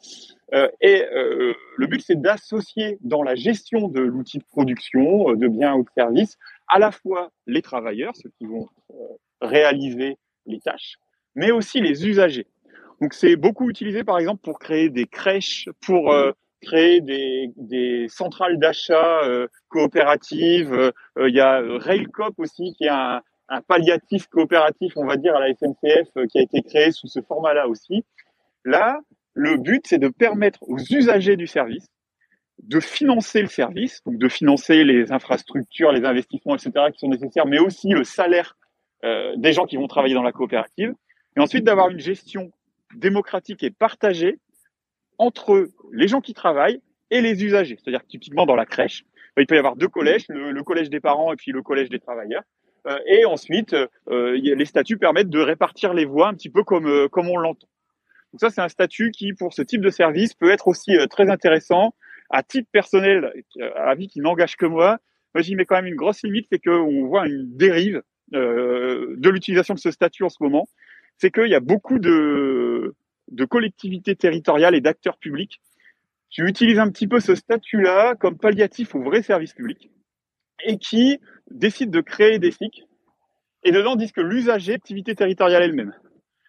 [0.52, 5.36] Euh, et euh, le but, c'est d'associer dans la gestion de l'outil de production, euh,
[5.36, 8.68] de biens ou de services, à la fois les travailleurs, ceux qui vont
[9.40, 10.16] réaliser
[10.46, 10.98] les tâches,
[11.34, 12.46] mais aussi les usagers.
[13.00, 16.14] Donc, c'est beaucoup utilisé, par exemple, pour créer des crèches, pour
[16.62, 19.20] créer des centrales d'achat
[19.68, 20.92] coopératives.
[21.18, 25.40] Il y a Railcop aussi, qui est un, un palliatif coopératif, on va dire, à
[25.40, 28.04] la SNCF euh, qui a été créé sous ce format-là aussi.
[28.64, 29.00] Là,
[29.34, 31.86] le but, c'est de permettre aux usagers du service
[32.62, 37.46] de financer le service, donc de financer les infrastructures, les investissements, etc., qui sont nécessaires,
[37.46, 38.56] mais aussi le salaire
[39.04, 40.94] euh, des gens qui vont travailler dans la coopérative,
[41.36, 42.52] et ensuite d'avoir une gestion
[42.94, 44.38] démocratique et partagée
[45.18, 46.80] entre les gens qui travaillent
[47.10, 47.76] et les usagers.
[47.82, 49.04] C'est-à-dire typiquement dans la crèche,
[49.36, 51.98] il peut y avoir deux collèges, le collège des parents et puis le collège des
[51.98, 52.42] travailleurs.
[52.86, 53.74] Euh, et ensuite,
[54.08, 57.36] euh, les statuts permettent de répartir les voix un petit peu comme, euh, comme on
[57.36, 57.68] l'entend.
[58.32, 61.30] Donc ça, c'est un statut qui, pour ce type de service, peut être aussi très
[61.30, 61.94] intéressant.
[62.30, 63.32] À titre personnel,
[63.76, 64.98] à la vie qui n'engage que moi,
[65.34, 69.74] moi j'y mets quand même une grosse limite, c'est qu'on voit une dérive de l'utilisation
[69.74, 70.66] de ce statut en ce moment.
[71.16, 72.96] C'est qu'il y a beaucoup de,
[73.30, 75.60] de collectivités territoriales et d'acteurs publics
[76.30, 79.90] qui utilisent un petit peu ce statut-là comme palliatif au vrai service public
[80.64, 81.18] et qui
[81.50, 82.84] décident de créer des FIC
[83.64, 85.94] et dedans disent que l'usager activité territoriale elle-même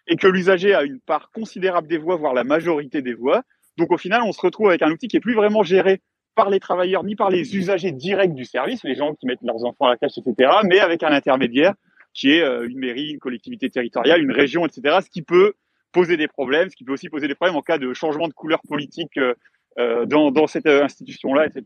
[0.06, 3.42] et que l'usager a une part considérable des voix, voire la majorité des voix.
[3.76, 6.00] Donc au final, on se retrouve avec un outil qui est plus vraiment géré
[6.34, 9.64] par les travailleurs ni par les usagers directs du service, les gens qui mettent leurs
[9.64, 11.74] enfants à la cache, etc., mais avec un intermédiaire
[12.12, 15.54] qui est euh, une mairie, une collectivité territoriale, une région, etc., ce qui peut
[15.92, 18.34] poser des problèmes, ce qui peut aussi poser des problèmes en cas de changement de
[18.34, 19.34] couleur politique euh,
[19.78, 21.64] euh, dans, dans cette institution-là, etc.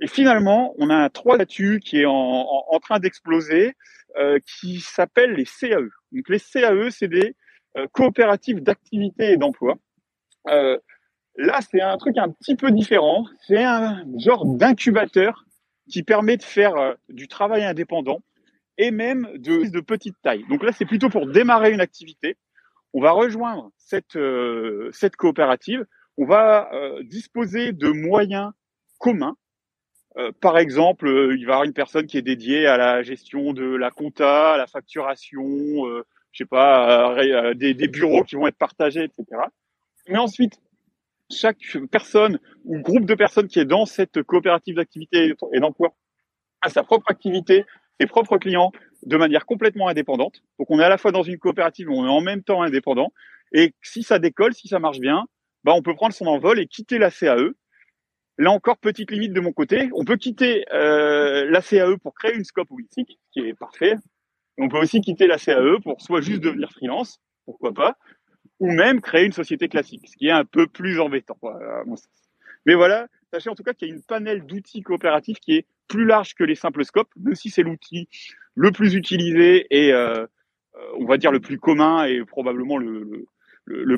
[0.00, 3.74] Et finalement, on a un trois statut qui est en, en, train d'exploser,
[4.16, 5.88] euh, qui s'appelle les CAE.
[6.12, 7.34] Donc les CAE, c'est des
[7.78, 9.76] euh, coopératives d'activité et d'emploi.
[10.48, 10.78] Euh,
[11.36, 13.26] là, c'est un truc un petit peu différent.
[13.46, 15.44] C'est un genre d'incubateur
[15.90, 18.20] qui permet de faire euh, du travail indépendant
[18.78, 20.44] et même de, de petite taille.
[20.50, 22.36] Donc là, c'est plutôt pour démarrer une activité.
[22.92, 25.86] On va rejoindre cette, euh, cette coopérative.
[26.18, 26.70] On va
[27.02, 28.52] disposer de moyens
[28.98, 29.36] communs
[30.18, 33.02] euh, par exemple, euh, il va y avoir une personne qui est dédiée à la
[33.02, 35.44] gestion de la compta, à la facturation,
[35.86, 37.14] euh, je sais pas,
[37.54, 39.42] des, des, bureaux qui vont être partagés, etc.
[40.08, 40.60] Mais ensuite,
[41.30, 41.58] chaque
[41.90, 45.94] personne ou groupe de personnes qui est dans cette coopérative d'activité et d'emploi
[46.62, 47.64] a sa propre activité,
[48.00, 48.72] ses propres clients,
[49.04, 50.42] de manière complètement indépendante.
[50.58, 52.62] Donc on est à la fois dans une coopérative, mais on est en même temps
[52.62, 53.12] indépendant.
[53.52, 55.26] Et si ça décolle, si ça marche bien,
[55.64, 57.50] bah on peut prendre son envol et quitter la CAE
[58.38, 59.88] Là encore, petite limite de mon côté.
[59.94, 63.94] On peut quitter euh, la CAE pour créer une scope politique, ce qui est parfait.
[64.58, 67.96] On peut aussi quitter la CAE pour soit juste devenir freelance, pourquoi pas,
[68.60, 71.38] ou même créer une société classique, ce qui est un peu plus embêtant.
[72.66, 75.66] Mais voilà, sachez en tout cas qu'il y a une panel d'outils coopératifs qui est
[75.88, 78.08] plus large que les simples scopes, même si c'est l'outil
[78.54, 80.26] le plus utilisé et euh,
[80.74, 83.26] euh, on va dire le plus commun et probablement le,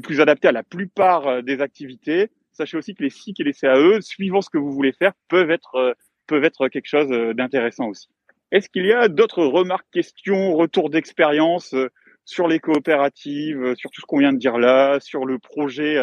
[0.01, 4.01] plus adapté à la plupart des activités sachez aussi que les SIC et les CAE,
[4.01, 5.93] suivant ce que vous voulez faire, peuvent être, euh,
[6.27, 8.09] peuvent être quelque chose euh, d'intéressant aussi.
[8.51, 11.89] Est-ce qu'il y a d'autres remarques, questions, retours d'expérience euh,
[12.25, 15.97] sur les coopératives, sur tout ce qu'on vient de dire là, sur le projet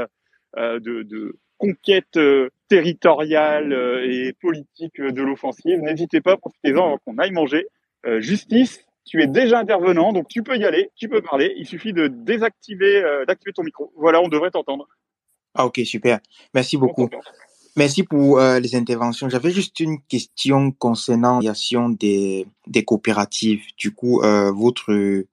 [0.58, 2.18] de, conquête
[2.68, 5.80] territoriale et politique de l'offensive?
[5.82, 7.68] N'hésitez pas, profitez-en qu'on aille manger.
[8.18, 11.54] Justice, tu es déjà intervenant, donc tu peux y aller, tu peux parler.
[11.58, 13.94] Il suffit de désactiver, d'activer ton micro.
[13.96, 14.88] Voilà, on devrait t'entendre.
[15.56, 16.20] Ah, ok, super.
[16.54, 17.10] Merci beaucoup.
[17.78, 19.30] Merci pour euh, les interventions.
[19.30, 23.64] J'avais juste une question concernant l'association des, des coopératives.
[23.78, 25.26] Du coup, euh, votre,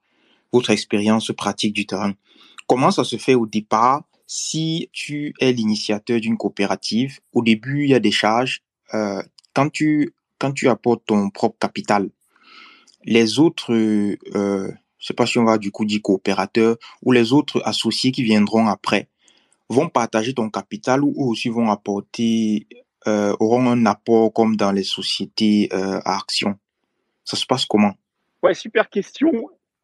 [0.52, 2.14] votre expérience pratique du terrain.
[2.66, 7.20] Comment ça se fait au départ si tu es l'initiateur d'une coopérative?
[7.32, 8.62] Au début, il y a des charges.
[8.94, 9.22] Euh,
[9.54, 12.10] quand tu, quand tu apportes ton propre capital,
[13.04, 17.32] les autres, euh, je sais pas si on va du coup dire coopérateurs ou les
[17.32, 19.08] autres associés qui viendront après,
[19.72, 22.66] vont partager ton capital ou aussi vont apporter,
[23.06, 26.54] euh, auront un apport comme dans les sociétés euh, à action
[27.24, 27.94] Ça se passe comment?
[28.42, 29.32] Ouais, super question.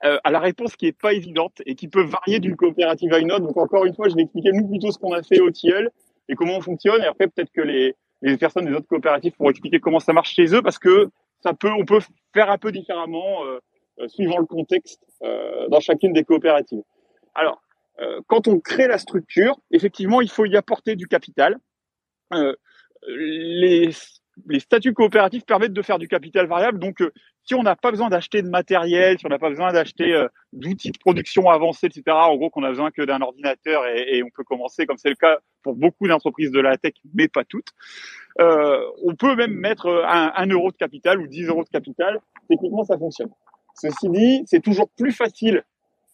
[0.04, 3.18] Euh, à la réponse qui est pas évidente et qui peut varier d'une coopérative à
[3.18, 3.46] une autre.
[3.46, 5.90] Donc encore une fois, je vais expliquer nous plutôt ce qu'on a fait au TIEL
[6.28, 7.02] et comment on fonctionne.
[7.02, 10.34] Et après, peut-être que les, les personnes des autres coopératives pourront expliquer comment ça marche
[10.34, 11.10] chez eux parce que
[11.40, 12.00] ça peut, on peut
[12.32, 13.42] faire un peu différemment
[14.06, 16.82] suivant le contexte dans chacune des coopératives.
[17.34, 17.60] Alors,
[18.26, 21.58] quand on crée la structure, effectivement, il faut y apporter du capital.
[23.06, 23.92] les
[24.46, 26.78] les statuts coopératifs permettent de faire du capital variable.
[26.78, 27.12] Donc, euh,
[27.44, 30.28] si on n'a pas besoin d'acheter de matériel, si on n'a pas besoin d'acheter euh,
[30.52, 34.30] d'outils de production avancés, etc., en gros, qu'on a besoin que d'un ordinateur et, on
[34.30, 37.70] peut commencer, comme c'est le cas pour beaucoup d'entreprises de la tech, mais pas toutes,
[38.40, 42.20] euh, on peut même mettre un, un, euro de capital ou 10 euros de capital.
[42.48, 43.30] Techniquement, ça fonctionne.
[43.74, 45.64] Ceci dit, c'est toujours plus facile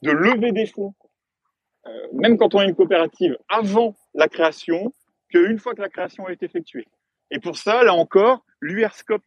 [0.02, 0.94] de lever des fonds,
[2.12, 4.92] même quand on a une coopérative, avant la création,
[5.30, 6.86] qu'une fois que la création est effectuée.
[7.30, 9.22] Et pour ça, là encore, l'URSCOP,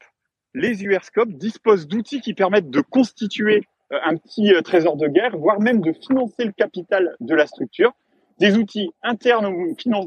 [0.53, 5.37] les URSCOP disposent d'outils qui permettent de constituer euh, un petit euh, trésor de guerre,
[5.37, 7.93] voire même de financer le capital de la structure.
[8.39, 9.51] Des outils internes,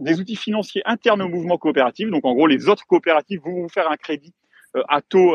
[0.00, 2.08] des outils financiers internes au mouvement coopératif.
[2.10, 4.32] Donc, en gros, les autres coopératives vont vous faire un crédit
[4.76, 5.34] euh, à taux,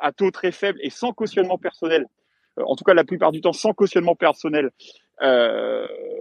[0.00, 2.06] à taux très faible et sans cautionnement personnel.
[2.64, 4.70] En tout cas, la plupart du temps, sans cautionnement personnel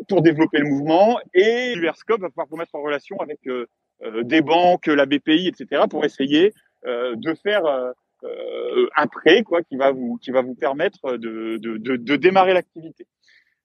[0.08, 1.20] pour développer le mouvement.
[1.34, 3.68] Et l'URSCOP va pouvoir vous mettre en relation avec euh,
[4.24, 6.54] des banques, la BPI, etc., pour essayer
[6.86, 7.66] euh, de faire
[8.24, 12.54] euh, un prêt quoi, qui va vous qui va vous permettre de, de, de, démarrer
[12.54, 13.06] l'activité.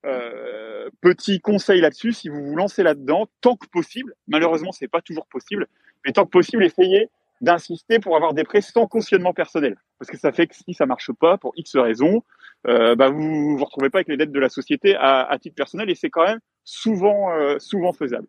[0.04, 5.00] Euh, petit conseil là-dessus, si vous vous lancez là-dedans, tant que possible, malheureusement c'est pas
[5.00, 5.68] toujours possible,
[6.04, 7.08] mais tant que possible, essayez
[7.40, 10.84] d'insister pour avoir des prêts sans cautionnement personnel, parce que ça fait que si ça
[10.84, 12.22] marche pas pour X raisons,
[12.68, 15.56] euh, bah vous vous retrouvez pas avec les dettes de la société à, à titre
[15.56, 18.26] personnel, et c'est quand même souvent souvent faisable.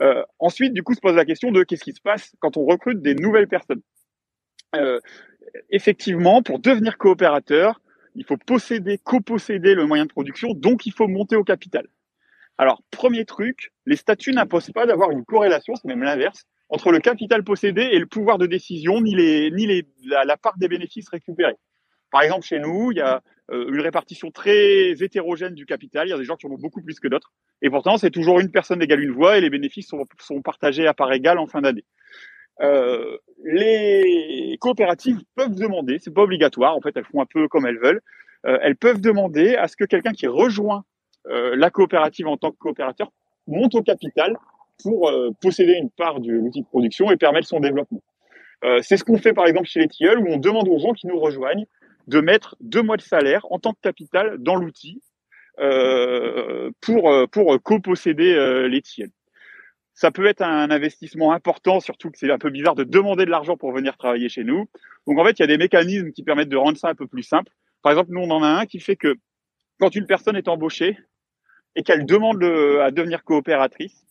[0.00, 2.64] Euh, ensuite, du coup, se pose la question de qu'est-ce qui se passe quand on
[2.64, 3.82] recrute des nouvelles personnes.
[4.74, 5.00] Euh,
[5.70, 7.80] effectivement, pour devenir coopérateur,
[8.14, 11.86] il faut posséder, coposséder le moyen de production, donc il faut monter au capital.
[12.58, 17.00] Alors, premier truc, les statuts n'imposent pas d'avoir une corrélation, c'est même l'inverse, entre le
[17.00, 21.08] capital possédé et le pouvoir de décision, ni, les, ni les, la, part des bénéfices
[21.08, 21.56] récupérés.
[22.16, 23.20] Par exemple, chez nous, il y a
[23.50, 26.08] euh, une répartition très hétérogène du capital.
[26.08, 27.30] Il y a des gens qui en ont beaucoup plus que d'autres.
[27.60, 30.94] Et pourtant, c'est toujours une personne égale une voix et les bénéfices sont, partagés à
[30.94, 31.84] part égale en fin d'année.
[32.62, 37.66] Euh, les coopératives peuvent demander, c'est pas obligatoire, en fait, elles font un peu comme
[37.66, 38.00] elles veulent.
[38.46, 40.86] Euh, elles peuvent demander à ce que quelqu'un qui rejoint
[41.28, 43.12] la coopérative en tant que coopérateur
[43.46, 44.38] monte au capital
[44.82, 45.12] pour
[45.42, 48.00] posséder une part de l'outil de production et permettre son développement.
[48.80, 51.08] C'est ce qu'on fait par exemple chez les tilleuls où on demande aux gens qui
[51.08, 51.66] nous rejoignent
[52.06, 55.02] de mettre deux mois de salaire en tant que capital dans l'outil
[55.58, 59.12] euh, pour pour coposséder euh, les tiennes.
[59.94, 63.30] Ça peut être un investissement important, surtout que c'est un peu bizarre de demander de
[63.30, 64.68] l'argent pour venir travailler chez nous.
[65.06, 67.06] Donc en fait, il y a des mécanismes qui permettent de rendre ça un peu
[67.06, 67.50] plus simple.
[67.82, 69.16] Par exemple, nous on en a un qui fait que
[69.80, 70.98] quand une personne est embauchée
[71.74, 74.06] et qu'elle demande à devenir coopératrice,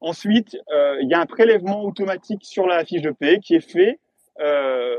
[0.00, 3.68] ensuite euh, il y a un prélèvement automatique sur la fiche de paie qui est
[3.68, 3.98] fait
[4.40, 4.96] euh,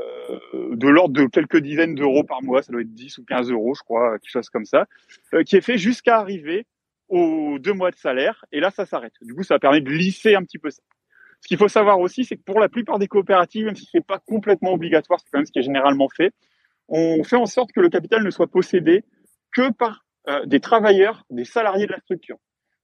[0.52, 3.74] de l'ordre de quelques dizaines d'euros par mois, ça doit être 10 ou 15 euros,
[3.74, 4.86] je crois, quelque chose comme ça,
[5.34, 6.66] euh, qui est fait jusqu'à arriver
[7.08, 9.14] aux deux mois de salaire, et là, ça s'arrête.
[9.20, 10.82] Du coup, ça permet de lisser un petit peu ça.
[11.40, 14.06] Ce qu'il faut savoir aussi, c'est que pour la plupart des coopératives, même si c'est
[14.06, 16.32] pas complètement obligatoire, c'est quand même ce qui est généralement fait,
[16.88, 19.04] on fait en sorte que le capital ne soit possédé
[19.52, 22.38] que par euh, des travailleurs, des salariés de la structure.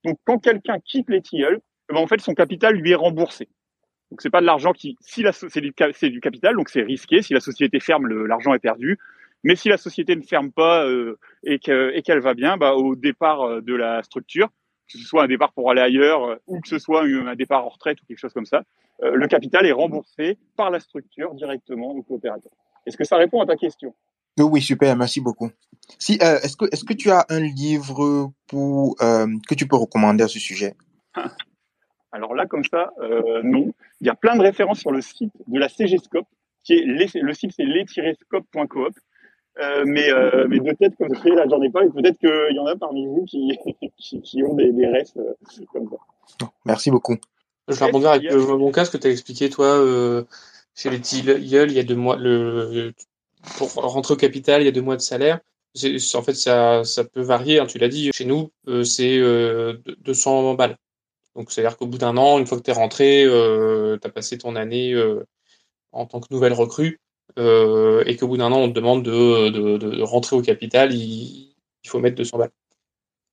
[0.05, 1.61] Donc, quand quelqu'un quitte les tilleuls,
[1.91, 3.49] eh ben, en fait, son capital lui est remboursé.
[4.11, 6.83] Donc c'est pas de l'argent qui, si la, c'est du, c'est du capital, donc c'est
[6.83, 7.23] risqué.
[7.23, 8.99] Si la société ferme, l'argent est perdu.
[9.45, 13.43] Mais si la société ne ferme pas euh, et qu'elle va bien, bah, au départ
[13.43, 14.49] euh, de la structure,
[14.91, 17.65] que ce soit un départ pour aller ailleurs euh, ou que ce soit un départ
[17.65, 18.63] en retraite ou quelque chose comme ça,
[19.03, 22.53] euh, le capital est remboursé par la structure directement au coopérateur.
[22.87, 23.95] Est-ce que ça répond à ta question?
[24.41, 25.51] Oui, super, merci beaucoup.
[25.99, 30.29] Si, est-ce que est-ce que tu as un livre pour que tu peux recommander à
[30.29, 30.75] ce sujet?
[32.13, 33.73] Alors là, comme ça, euh, non.
[34.01, 36.27] Il y a plein de références sur le site de la CGScope,
[36.65, 38.95] qui est le site c'est les-scope.coop.
[39.61, 42.55] Euh, mais, euh, mais de tête comme ça, là, j'en ai pas, et peut-être qu'il
[42.57, 43.59] y en a parmi vous qui,
[43.99, 45.33] qui, qui ont des, des refs euh,
[45.73, 46.47] comme ça.
[46.65, 47.17] Merci beaucoup.
[47.67, 50.25] Je vais rebondir avec euh, mon cas, ce que tu as expliqué, toi, euh,
[50.75, 52.93] chez les tilleuls, il y a deux mois, le,
[53.57, 55.41] pour rentrer au capital, il y a deux mois de salaire.
[56.15, 58.11] En fait, ça, ça peut varier, hein, tu l'as dit.
[58.13, 58.51] Chez nous,
[58.85, 59.21] c'est
[60.01, 60.77] 200 balles.
[61.39, 64.11] Donc, c'est-à-dire qu'au bout d'un an, une fois que tu es rentré, euh, tu as
[64.11, 65.25] passé ton année euh,
[65.93, 67.01] en tant que nouvelle recrue,
[67.39, 71.55] euh, et qu'au bout d'un an, on te demande de, de, rentrer au capital, il,
[71.87, 72.51] faut mettre 200 balles.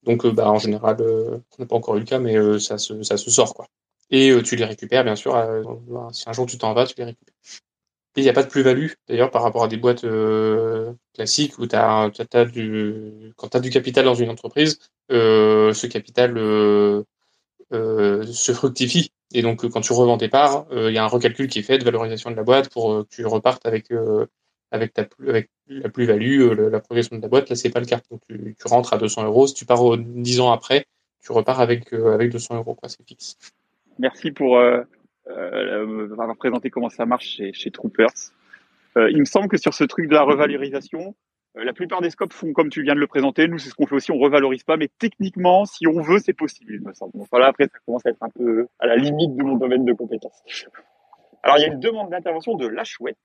[0.03, 3.17] Donc, bah, en général, on n'a pas encore eu le cas, mais ça, se, ça
[3.17, 3.55] se sort.
[3.55, 3.65] quoi.
[4.11, 5.33] Et tu les récupères, bien sûr.
[6.11, 7.33] si un jour tu t'en vas, tu les récupères.
[8.17, 10.05] Et il n'y a pas de plus-value, d'ailleurs, par rapport à des boîtes
[11.15, 14.77] classiques où as, as du, quand tu as du capital dans une entreprise,
[15.09, 16.37] ce capital
[17.71, 19.11] se fructifie.
[19.33, 21.77] Et donc, quand tu revends tes parts, il y a un recalcul qui est fait
[21.77, 23.87] de valorisation de la boîte pour que tu repartes avec,
[24.71, 25.07] avec, ta,
[25.67, 27.49] la plus-value, la progression de la boîte.
[27.49, 27.99] Là, c'est pas le cas.
[28.11, 29.47] Donc, tu, rentres à 200 euros.
[29.47, 30.85] Si tu pars 10 ans après,
[31.23, 32.77] tu repars avec, avec 200 euros.
[32.87, 33.35] C'est fixe.
[33.97, 34.59] Merci pour
[35.29, 38.09] euh, va présenter comment ça marche chez, chez Troopers.
[38.97, 41.11] Euh, il me semble que sur ce truc de la revalorisation, euh,
[41.55, 43.47] la plupart des scopes font comme tu viens de le présenter.
[43.47, 46.33] Nous, c'est ce qu'on fait aussi, on revalorise pas, mais techniquement, si on veut, c'est
[46.33, 47.13] possible, il me semble.
[47.31, 50.43] Après, ça commence à être un peu à la limite de mon domaine de compétences.
[51.43, 53.17] Alors, il y a une demande d'intervention de la chouette.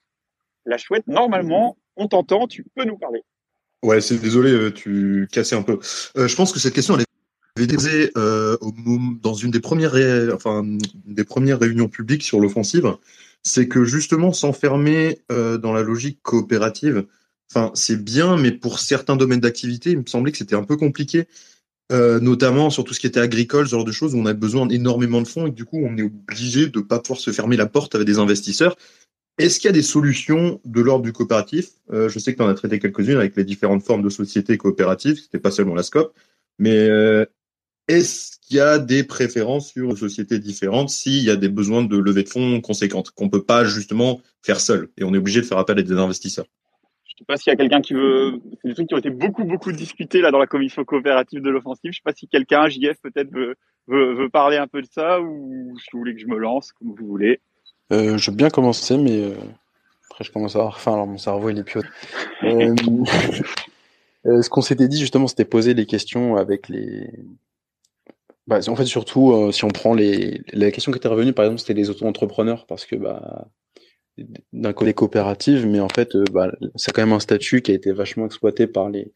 [0.67, 3.23] La chouette, normalement, on t'entend, tu peux nous parler.
[3.83, 5.79] Ouais, c'est désolé, euh, tu cassais un peu.
[6.19, 7.07] Euh, je pense que cette question, elle est
[7.57, 8.57] avait euh,
[9.23, 9.95] dans une des premières,
[10.35, 10.63] enfin,
[11.05, 12.95] des premières réunions publiques sur l'offensive,
[13.43, 17.07] c'est que justement s'enfermer euh, dans la logique coopérative,
[17.51, 20.77] enfin, c'est bien, mais pour certains domaines d'activité, il me semblait que c'était un peu
[20.77, 21.27] compliqué,
[21.93, 24.33] euh, notamment sur tout ce qui était agricole, ce genre de choses où on a
[24.33, 27.57] besoin d'énormément de fonds et du coup, on est obligé de pas pouvoir se fermer
[27.57, 28.77] la porte avec des investisseurs.
[29.39, 31.71] Est-ce qu'il y a des solutions de l'ordre du coopératif?
[31.91, 35.19] Je sais que tu en as traité quelques-unes avec les différentes formes de sociétés coopératives,
[35.19, 36.15] c'était pas seulement la SCOP,
[36.59, 36.89] mais
[37.89, 41.97] est-ce qu'il y a des préférences sur sociétés différentes s'il y a des besoins de
[41.97, 45.47] levée de fonds conséquentes qu'on peut pas justement faire seul et on est obligé de
[45.47, 46.47] faire appel à des investisseurs?
[47.21, 48.41] Sais pas s'il y a quelqu'un qui veut.
[48.61, 51.51] C'est des trucs qui ont été beaucoup beaucoup discutés là dans la commission coopérative de
[51.51, 51.93] l'offensive.
[51.93, 53.57] Je sais pas si quelqu'un, JF peut-être veut,
[53.87, 56.95] veut, parler un peu de ça ou si vous voulez que je me lance comme
[56.95, 57.41] vous voulez.
[57.93, 59.35] Euh, je veux bien commencer, mais euh,
[60.11, 61.81] après je commence à avoir faim, alors mon cerveau il est plus
[62.45, 62.75] euh,
[64.27, 67.11] euh, ce qu'on s'était dit justement, c'était poser les questions avec les
[68.47, 71.61] bah, en fait, surtout, si on prend les, la question qui était revenue, par exemple,
[71.61, 73.47] c'était les auto-entrepreneurs, parce que bah,
[74.53, 77.75] d'un côté coopérative, mais en fait, euh, bah, c'est quand même un statut qui a
[77.75, 79.13] été vachement exploité par les,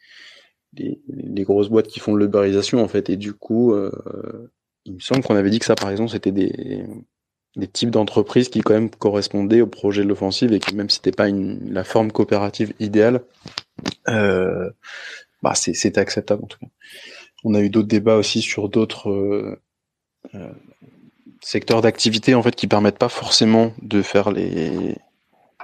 [0.75, 4.51] les, les grosses boîtes qui font de l'ubérisation, en fait, et du coup, euh,
[4.85, 6.85] il me semble qu'on avait dit que ça, par exemple, c'était des,
[7.57, 10.97] des types d'entreprises qui quand même correspondaient au projet de l'offensive et que même si
[10.97, 13.23] c'était pas une, la forme coopérative idéale,
[14.09, 14.71] euh,
[15.43, 16.67] bah c'est acceptable en tout cas.
[17.45, 19.61] On a eu d'autres débats aussi sur d'autres euh,
[20.35, 20.53] euh,
[21.45, 24.97] secteurs d'activité en fait qui permettent pas forcément de faire les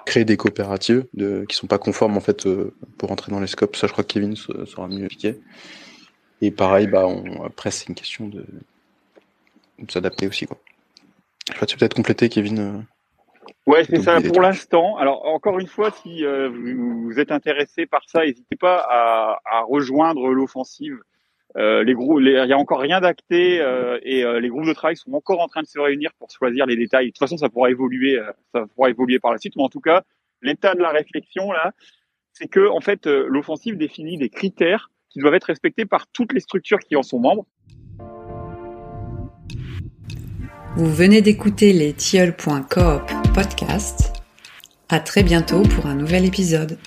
[0.04, 3.46] créer des coopératives de, qui sont pas conformes en fait euh, pour entrer dans les
[3.46, 3.76] scopes.
[3.76, 5.40] Ça, je crois que Kevin sera mieux expliqué.
[6.42, 8.44] Et pareil, bah on, après c'est une question de,
[9.78, 10.58] de s'adapter aussi quoi.
[11.54, 12.84] Je peux peut-être compléter, Kevin.
[13.66, 14.96] Ouais, c'est ça pour l'instant.
[14.98, 20.28] Alors encore une fois, si vous, êtes intéressé par ça, n'hésitez pas à, à rejoindre
[20.28, 20.98] l'offensive
[21.56, 25.12] euh, il y a encore rien d'acté euh, et euh, les groupes de travail sont
[25.12, 27.06] encore en train de se réunir pour choisir les détails.
[27.06, 29.68] De toute façon, ça pourra évoluer, euh, ça pourra évoluer par la suite, mais en
[29.68, 30.02] tout cas,
[30.42, 31.72] l'état de la réflexion là,
[32.32, 36.40] c'est que en fait, l'offensive définit des critères qui doivent être respectés par toutes les
[36.40, 37.46] structures qui en sont membres.
[40.76, 44.12] Vous venez d'écouter les tilleuls.coop podcast.
[44.88, 46.78] À très bientôt pour un nouvel épisode.